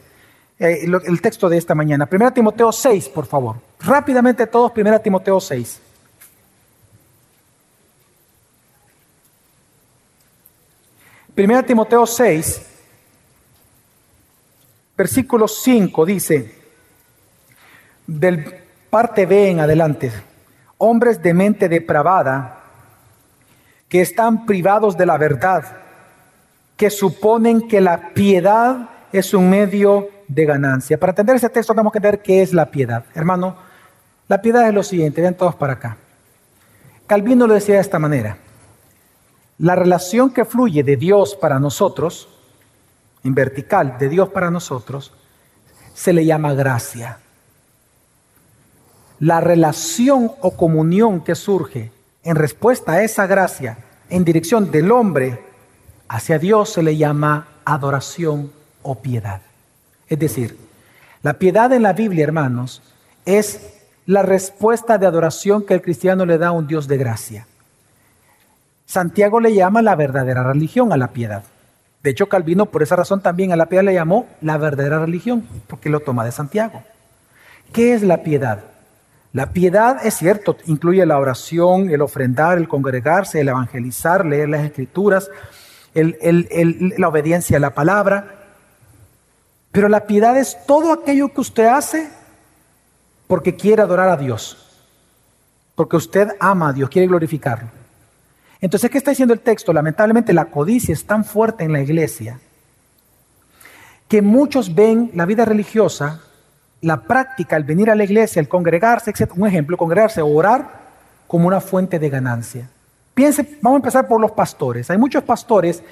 Eh, 0.60 0.86
el 0.86 1.22
texto 1.22 1.48
de 1.48 1.58
esta 1.58 1.74
mañana. 1.74 2.08
1 2.12 2.34
Timoteo 2.34 2.72
6, 2.72 3.10
por 3.10 3.26
favor. 3.26 3.56
Rápidamente 3.80 4.46
todos, 4.46 4.72
1 4.76 5.02
Timoteo 5.02 5.40
6. 5.40 5.82
Primera 11.40 11.64
Timoteo 11.64 12.06
6, 12.06 12.62
versículo 14.98 15.48
5 15.48 16.06
dice, 16.06 16.54
del 18.06 18.44
parte 18.90 19.26
B 19.26 19.52
en 19.52 19.62
adelante, 19.62 20.12
hombres 20.80 21.22
de 21.22 21.34
mente 21.34 21.70
depravada 21.70 22.62
que 23.88 24.02
están 24.02 24.46
privados 24.46 24.98
de 24.98 25.06
la 25.06 25.18
verdad, 25.18 25.64
que 26.80 26.90
suponen 26.90 27.68
que 27.68 27.82
la 27.82 28.14
piedad 28.14 28.90
es 29.12 29.34
un 29.34 29.50
medio 29.50 30.08
de 30.30 30.46
ganancia. 30.46 30.98
Para 30.98 31.12
entender 31.12 31.36
este 31.36 31.50
texto 31.50 31.74
tenemos 31.74 31.92
que 31.92 31.98
entender 31.98 32.22
qué 32.22 32.42
es 32.42 32.54
la 32.54 32.72
piedad. 32.72 33.04
Hermano, 33.14 33.58
la 34.30 34.42
piedad 34.42 34.66
es 34.66 34.74
lo 34.74 34.82
siguiente, 34.82 35.20
vean 35.20 35.34
todos 35.34 35.56
para 35.56 35.74
acá. 35.74 35.98
Calvino 37.06 37.48
lo 37.48 37.54
decía 37.54 37.76
de 37.76 37.82
esta 37.82 38.00
manera. 38.00 38.38
La 39.58 39.76
relación 39.76 40.30
que 40.30 40.46
fluye 40.46 40.82
de 40.82 40.96
Dios 40.96 41.36
para 41.36 41.60
nosotros, 41.60 42.30
en 43.26 43.36
vertical, 43.36 43.98
de 44.00 44.08
Dios 44.08 44.30
para 44.30 44.50
nosotros, 44.50 45.12
se 45.94 46.14
le 46.14 46.26
llama 46.26 46.54
gracia 46.54 47.20
la 49.20 49.42
relación 49.42 50.32
o 50.40 50.52
comunión 50.52 51.26
que 51.26 51.36
surge 51.36 51.92
en 52.24 52.38
respuesta 52.38 52.94
a 52.94 53.04
esa 53.04 53.28
gracia 53.28 53.80
en 54.10 54.24
dirección 54.24 54.72
del 54.72 54.94
hombre 54.94 55.49
hacia 56.10 56.40
Dios 56.40 56.74
se 56.74 56.84
le 56.84 56.98
llama 56.98 57.48
adoración 57.64 58.52
o 58.82 58.96
piedad. 58.96 59.42
Es 60.08 60.20
decir, 60.20 60.58
la 61.22 61.36
piedad 61.36 61.72
en 61.72 61.84
la 61.84 61.94
Biblia, 61.94 62.24
hermanos, 62.24 62.82
es 63.26 63.76
la 64.06 64.24
respuesta 64.24 64.98
de 64.98 65.06
adoración 65.06 65.66
que 65.66 65.76
el 65.76 65.82
cristiano 65.82 66.26
le 66.26 66.40
da 66.40 66.48
a 66.48 66.52
un 66.52 66.68
Dios 66.68 66.88
de 66.88 66.98
gracia. 66.98 67.46
Santiago 68.88 69.40
le 69.40 69.54
llama 69.54 69.84
la 69.84 69.96
verdadera 69.96 70.44
religión 70.44 70.92
a 70.92 70.98
la 70.98 71.10
piedad. 71.10 71.44
De 72.02 72.10
hecho, 72.10 72.28
Calvino 72.28 72.66
por 72.66 72.82
esa 72.82 72.96
razón 72.96 73.22
también 73.22 73.52
a 73.52 73.56
la 73.56 73.68
piedad 73.68 73.84
le 73.84 73.94
llamó 73.94 74.28
la 74.42 74.58
verdadera 74.58 75.00
religión, 75.00 75.46
porque 75.68 75.90
lo 75.90 76.00
toma 76.00 76.26
de 76.26 76.32
Santiago. 76.32 76.82
¿Qué 77.72 77.94
es 77.94 78.02
la 78.02 78.24
piedad? 78.24 78.62
La 79.32 79.52
piedad, 79.52 80.04
es 80.04 80.16
cierto, 80.16 80.58
incluye 80.66 81.06
la 81.06 81.20
oración, 81.20 81.92
el 81.92 82.02
ofrendar, 82.02 82.58
el 82.58 82.68
congregarse, 82.68 83.42
el 83.42 83.50
evangelizar, 83.50 84.26
leer 84.26 84.50
las 84.50 84.66
escrituras, 84.66 85.30
la 86.04 87.08
obediencia 87.08 87.58
a 87.58 87.60
la 87.60 87.74
palabra. 87.74 88.36
Pero 89.72 89.88
la 89.88 90.08
piedad 90.08 90.38
es 90.38 90.58
todo 90.66 90.92
aquello 90.94 91.34
que 91.34 91.42
usted 91.42 91.66
hace 91.66 92.10
porque 93.28 93.56
quiere 93.56 93.82
adorar 93.82 94.10
a 94.10 94.18
Dios, 94.18 94.58
porque 95.76 95.96
usted 95.96 96.30
ama 96.40 96.70
a 96.70 96.74
Dios, 96.74 96.90
quiere 96.90 97.08
glorificarlo. 97.08 97.70
Entonces, 98.62 98.90
¿qué 98.90 98.98
está 98.98 99.12
diciendo 99.12 99.34
el 99.34 99.40
texto? 99.40 99.72
Lamentablemente 99.72 100.34
la 100.34 100.46
codicia 100.46 100.94
es 100.94 101.06
tan 101.06 101.24
fuerte 101.24 101.64
en 101.64 101.72
la 101.72 101.82
iglesia 101.82 102.40
que 104.08 104.22
muchos 104.22 104.74
ven 104.74 105.12
la 105.14 105.26
vida 105.26 105.46
religiosa 105.46 106.22
la 106.82 107.02
práctica, 107.02 107.58
el 107.58 107.64
venir 107.64 107.90
a 107.90 107.96
la 107.96 108.04
iglesia, 108.04 108.40
el 108.40 108.48
congregarse, 108.48 109.12
etc. 109.12 109.32
Un 109.36 109.48
ejemplo, 109.48 109.78
congregarse, 109.78 110.22
orar, 110.22 110.80
como 111.28 111.48
una 111.48 111.62
fuente 111.62 112.00
de 112.00 112.10
ganancia. 112.10 112.70
Piense, 113.20 113.58
vamos 113.62 113.76
a 113.76 113.82
empezar 113.82 114.08
por 114.08 114.22
los 114.22 114.32
pastores. 114.32 114.90
Hay 114.90 114.98
muchos 114.98 115.22
pastores 115.26 115.84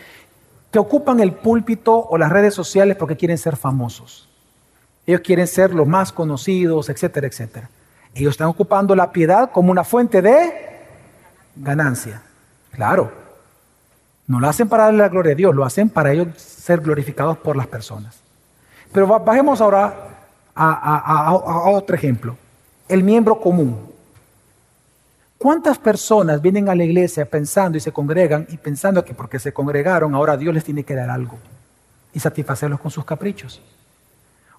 que 0.72 0.80
ocupan 0.80 1.20
el 1.20 1.34
púlpito 1.34 1.94
o 1.94 2.18
las 2.18 2.32
redes 2.32 2.54
sociales 2.54 2.96
porque 2.96 3.18
quieren 3.18 3.38
ser 3.38 3.58
famosos. 3.58 4.30
Ellos 5.06 5.20
quieren 5.20 5.46
ser 5.46 5.74
los 5.74 5.86
más 5.86 6.14
conocidos, 6.14 6.88
etcétera, 6.88 7.28
etcétera. 7.28 7.70
Ellos 8.16 8.32
están 8.32 8.48
ocupando 8.48 8.96
la 8.96 9.12
piedad 9.12 9.52
como 9.52 9.72
una 9.72 9.84
fuente 9.84 10.22
de 10.22 10.54
ganancia. 11.58 12.22
Claro. 12.72 13.12
No 14.26 14.40
lo 14.40 14.48
hacen 14.48 14.70
para 14.70 14.86
darle 14.86 15.00
la 15.00 15.10
gloria 15.10 15.34
a 15.34 15.36
Dios, 15.36 15.54
lo 15.54 15.66
hacen 15.66 15.90
para 15.90 16.14
ellos 16.14 16.30
ser 16.38 16.80
glorificados 16.80 17.40
por 17.40 17.58
las 17.58 17.68
personas. 17.68 18.22
Pero 18.94 19.06
bajemos 19.06 19.60
ahora 19.60 20.28
a, 20.56 21.28
a 21.34 21.70
otro 21.72 21.94
ejemplo. 21.94 22.38
El 22.88 23.04
miembro 23.04 23.42
común. 23.42 23.97
¿Cuántas 25.38 25.78
personas 25.78 26.42
vienen 26.42 26.68
a 26.68 26.76
la 26.76 26.84
iglesia 26.84 27.30
pensando 27.30 27.78
y 27.78 27.82
se 27.82 27.92
congregan 27.92 28.48
y 28.50 28.58
pensando 28.58 29.06
que 29.06 29.14
porque 29.14 29.38
se 29.38 29.54
congregaron 29.54 30.16
ahora 30.16 30.36
Dios 30.36 30.54
les 30.54 30.64
tiene 30.64 30.84
que 30.84 30.96
dar 30.96 31.10
algo 31.10 31.38
y 32.14 32.20
satisfacerlos 32.20 32.80
con 32.80 32.90
sus 32.90 33.06
caprichos? 33.06 33.62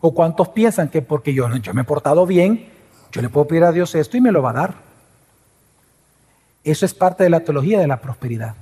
¿O 0.01 0.15
cuántos 0.15 0.51
piensan 0.51 0.89
que 0.89 1.03
porque 1.03 1.35
yo, 1.35 1.49
yo 1.57 1.75
me 1.75 1.83
he 1.83 1.85
portado 1.85 2.25
bien, 2.27 2.69
yo 3.11 3.21
le 3.21 3.29
puedo 3.29 3.49
pedir 3.49 3.65
a 3.65 3.73
Dios 3.73 3.95
esto 3.97 4.17
y 4.17 4.21
me 4.21 4.31
lo 4.31 4.41
va 4.41 4.51
a 4.51 4.55
dar? 4.55 4.75
Eso 6.63 6.87
es 6.87 6.95
parte 6.95 7.25
de 7.25 7.31
la 7.31 7.41
teología 7.41 7.81
de 7.81 7.89
la 7.89 8.01
prosperidad. 8.01 8.55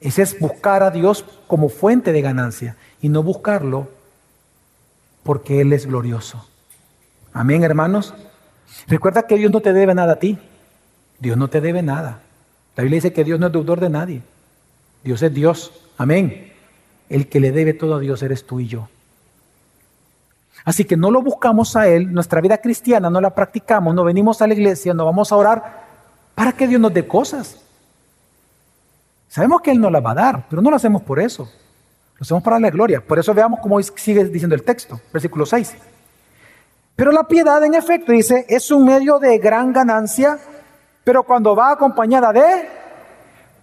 Ese 0.00 0.22
es 0.22 0.38
buscar 0.38 0.82
a 0.82 0.90
Dios 0.90 1.26
como 1.46 1.68
fuente 1.68 2.12
de 2.12 2.22
ganancia 2.22 2.76
y 3.02 3.10
no 3.10 3.22
buscarlo 3.22 3.88
porque 5.22 5.60
Él 5.60 5.74
es 5.74 5.84
glorioso. 5.84 6.48
Amén, 7.34 7.64
hermanos. 7.64 8.14
Recuerda 8.86 9.26
que 9.26 9.36
Dios 9.36 9.52
no 9.52 9.60
te 9.60 9.74
debe 9.74 9.94
nada 9.94 10.14
a 10.14 10.18
ti. 10.18 10.38
Dios 11.20 11.36
no 11.36 11.48
te 11.48 11.60
debe 11.60 11.82
nada. 11.82 12.22
La 12.76 12.82
Biblia 12.82 12.96
dice 12.96 13.12
que 13.12 13.24
Dios 13.24 13.38
no 13.38 13.46
es 13.46 13.52
deudor 13.52 13.80
de 13.80 13.90
nadie. 13.90 14.22
Dios 15.04 15.22
es 15.22 15.32
Dios. 15.32 15.72
Amén. 15.98 16.52
El 17.08 17.28
que 17.28 17.40
le 17.40 17.52
debe 17.52 17.74
todo 17.74 17.96
a 17.96 18.00
Dios 18.00 18.22
eres 18.22 18.46
tú 18.46 18.60
y 18.60 18.66
yo. 18.66 18.88
Así 20.64 20.84
que 20.84 20.96
no 20.96 21.10
lo 21.10 21.22
buscamos 21.22 21.74
a 21.76 21.88
Él, 21.88 22.12
nuestra 22.12 22.40
vida 22.40 22.58
cristiana 22.58 23.08
no 23.08 23.20
la 23.20 23.34
practicamos, 23.34 23.94
no 23.94 24.04
venimos 24.04 24.42
a 24.42 24.46
la 24.46 24.54
iglesia, 24.54 24.92
no 24.92 25.06
vamos 25.06 25.32
a 25.32 25.36
orar 25.36 25.84
para 26.34 26.52
que 26.52 26.66
Dios 26.68 26.80
nos 26.80 26.92
dé 26.92 27.06
cosas. 27.06 27.60
Sabemos 29.28 29.62
que 29.62 29.70
Él 29.70 29.80
nos 29.80 29.92
las 29.92 30.04
va 30.04 30.10
a 30.10 30.14
dar, 30.14 30.46
pero 30.50 30.60
no 30.60 30.70
lo 30.70 30.76
hacemos 30.76 31.02
por 31.02 31.20
eso. 31.20 31.44
Lo 31.44 32.22
hacemos 32.22 32.42
para 32.42 32.58
la 32.58 32.68
gloria. 32.68 33.00
Por 33.00 33.18
eso 33.18 33.32
veamos 33.32 33.60
cómo 33.60 33.80
sigue 33.82 34.24
diciendo 34.24 34.54
el 34.54 34.62
texto, 34.62 35.00
versículo 35.12 35.46
6. 35.46 35.74
Pero 36.96 37.12
la 37.12 37.24
piedad, 37.24 37.64
en 37.64 37.74
efecto, 37.74 38.12
dice, 38.12 38.44
es 38.48 38.70
un 38.70 38.84
medio 38.84 39.18
de 39.18 39.38
gran 39.38 39.72
ganancia, 39.72 40.38
pero 41.04 41.22
cuando 41.22 41.54
va 41.56 41.72
acompañada 41.72 42.32
de 42.32 42.80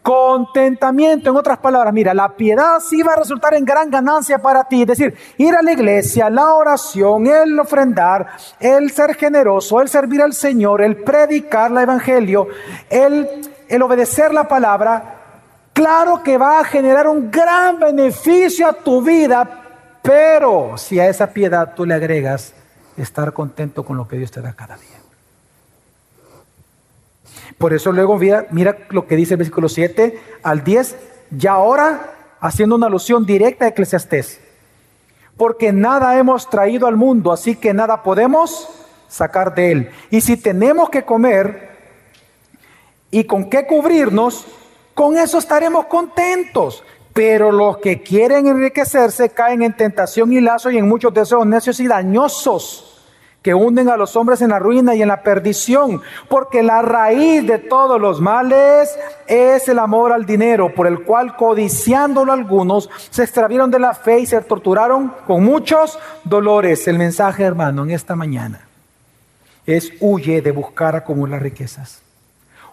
Contentamiento, 0.07 1.31
en 1.31 1.35
otras 1.35 1.57
palabras, 1.57 1.93
mira, 1.93 2.13
la 2.13 2.29
piedad 2.29 2.79
sí 2.79 3.03
va 3.03 3.11
a 3.11 3.17
resultar 3.17 3.53
en 3.55 3.65
gran 3.65 3.89
ganancia 3.89 4.37
para 4.37 4.63
ti. 4.63 4.83
Es 4.83 4.87
decir, 4.87 5.13
ir 5.35 5.53
a 5.53 5.61
la 5.61 5.73
iglesia, 5.73 6.29
la 6.29 6.53
oración, 6.53 7.27
el 7.27 7.59
ofrendar, 7.59 8.27
el 8.57 8.89
ser 8.91 9.15
generoso, 9.15 9.81
el 9.81 9.89
servir 9.89 10.21
al 10.21 10.31
Señor, 10.31 10.81
el 10.81 11.03
predicar 11.03 11.71
el 11.71 11.79
evangelio, 11.79 12.47
el, 12.89 13.51
el 13.67 13.81
obedecer 13.81 14.33
la 14.33 14.47
palabra, 14.47 15.15
claro 15.73 16.23
que 16.23 16.37
va 16.37 16.61
a 16.61 16.63
generar 16.63 17.09
un 17.09 17.29
gran 17.29 17.77
beneficio 17.77 18.69
a 18.69 18.71
tu 18.71 19.01
vida, 19.01 19.45
pero 20.01 20.77
si 20.77 21.01
a 21.01 21.09
esa 21.09 21.27
piedad 21.27 21.73
tú 21.75 21.85
le 21.85 21.95
agregas 21.95 22.53
estar 22.95 23.33
contento 23.33 23.83
con 23.83 23.97
lo 23.97 24.07
que 24.07 24.15
Dios 24.15 24.31
te 24.31 24.39
da 24.39 24.53
cada 24.53 24.77
día. 24.77 24.96
Por 27.57 27.73
eso 27.73 27.91
luego 27.91 28.17
mira, 28.17 28.77
lo 28.89 29.07
que 29.07 29.15
dice 29.15 29.33
el 29.33 29.39
versículo 29.39 29.67
7 29.67 30.19
al 30.43 30.63
10, 30.63 30.95
ya 31.31 31.53
ahora 31.53 32.13
haciendo 32.39 32.75
una 32.75 32.87
alusión 32.87 33.25
directa 33.25 33.65
a 33.65 33.69
Eclesiastés. 33.69 34.39
Porque 35.35 35.71
nada 35.71 36.17
hemos 36.17 36.49
traído 36.49 36.87
al 36.87 36.95
mundo, 36.95 37.31
así 37.31 37.55
que 37.55 37.73
nada 37.73 38.03
podemos 38.03 38.69
sacar 39.07 39.55
de 39.55 39.71
él. 39.71 39.89
Y 40.11 40.21
si 40.21 40.37
tenemos 40.37 40.89
que 40.89 41.03
comer 41.03 41.69
y 43.09 43.23
con 43.23 43.49
qué 43.49 43.65
cubrirnos, 43.65 44.45
con 44.93 45.17
eso 45.17 45.37
estaremos 45.39 45.85
contentos. 45.85 46.83
Pero 47.13 47.51
los 47.51 47.79
que 47.79 48.03
quieren 48.03 48.45
enriquecerse 48.45 49.29
caen 49.29 49.63
en 49.63 49.75
tentación 49.75 50.31
y 50.31 50.41
lazo 50.41 50.69
y 50.69 50.77
en 50.77 50.87
muchos 50.87 51.11
deseos 51.11 51.45
necios 51.47 51.79
y 51.79 51.87
dañosos 51.87 52.96
que 53.47 53.53
hunden 53.53 53.87
a 53.87 53.95
los 53.95 54.17
hombres 54.17 54.41
en 54.41 54.49
la 54.49 54.59
ruina 54.59 54.93
y 54.93 55.01
en 55.01 55.07
la 55.07 55.23
perdición, 55.23 56.01
porque 56.27 56.61
la 56.61 56.81
raíz 56.81 57.47
de 57.47 57.59
todos 57.59 57.97
los 57.97 58.19
males 58.19 58.93
es 59.25 59.69
el 59.69 59.79
amor 59.79 60.11
al 60.11 60.25
dinero, 60.25 60.75
por 60.75 60.85
el 60.85 61.05
cual 61.05 61.37
codiciándolo 61.37 62.33
algunos 62.33 62.89
se 63.09 63.23
extravieron 63.23 63.71
de 63.71 63.79
la 63.79 63.93
fe 63.93 64.19
y 64.19 64.25
se 64.25 64.41
torturaron 64.41 65.13
con 65.25 65.45
muchos 65.45 65.97
dolores. 66.25 66.89
El 66.89 66.97
mensaje, 66.97 67.43
hermano, 67.43 67.85
en 67.85 67.91
esta 67.91 68.17
mañana 68.17 68.67
es 69.65 69.93
huye 70.01 70.41
de 70.41 70.51
buscar 70.51 70.97
acumular 70.97 71.41
riquezas. 71.41 72.01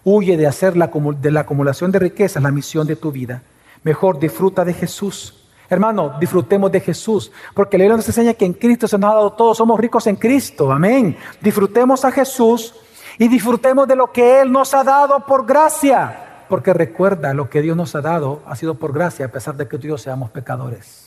Huye 0.03 0.37
de 0.37 0.49
hacer 0.49 0.77
la, 0.77 0.91
de 1.21 1.31
la 1.31 1.43
acumulación 1.43 1.93
de 1.93 2.01
riquezas 2.01 2.43
la 2.43 2.51
misión 2.51 2.85
de 2.85 2.97
tu 2.97 3.13
vida. 3.13 3.43
Mejor 3.85 4.19
disfruta 4.19 4.65
de 4.65 4.75
Jesús 4.75 5.44
Hermano, 5.75 6.17
disfrutemos 6.21 6.71
de 6.71 6.81
Jesús, 6.81 7.31
porque 7.53 7.77
la 7.77 7.83
Biblia 7.85 7.97
nos 7.97 8.07
enseña 8.07 8.35
que 8.35 8.45
en 8.45 8.55
Cristo 8.55 8.89
se 8.89 8.97
nos 8.97 9.11
ha 9.11 9.15
dado 9.15 9.33
todo, 9.33 9.55
somos 9.55 9.79
ricos 9.79 10.07
en 10.07 10.17
Cristo, 10.17 10.71
amén. 10.71 11.17
Disfrutemos 11.41 12.05
a 12.05 12.13
Jesús 12.13 12.75
y 13.19 13.29
disfrutemos 13.29 13.87
de 13.89 13.97
lo 13.97 14.13
que 14.13 14.41
Él 14.41 14.53
nos 14.53 14.73
ha 14.73 14.85
dado 14.85 15.27
por 15.27 15.45
gracia, 15.45 16.45
porque 16.49 16.73
recuerda, 16.73 17.35
lo 17.35 17.51
que 17.51 17.61
Dios 17.61 17.77
nos 17.77 17.95
ha 17.95 18.01
dado 18.01 18.43
ha 18.47 18.55
sido 18.55 18.75
por 18.75 18.93
gracia, 18.93 19.27
a 19.27 19.31
pesar 19.31 19.57
de 19.57 19.67
que 19.67 19.79
tú 19.79 19.87
y 19.87 19.91
yo 19.91 19.99
seamos 19.99 20.31
pecadores. 20.31 21.05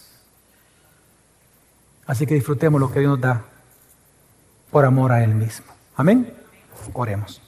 Así 2.06 2.26
que 2.26 2.36
disfrutemos 2.36 2.80
lo 2.80 2.92
que 2.92 3.00
Dios 3.00 3.12
nos 3.12 3.22
da 3.22 3.44
por 4.70 4.86
amor 4.86 5.12
a 5.12 5.24
Él 5.24 5.34
mismo. 5.34 5.68
Amén. 5.96 6.34
Oremos. 6.94 7.47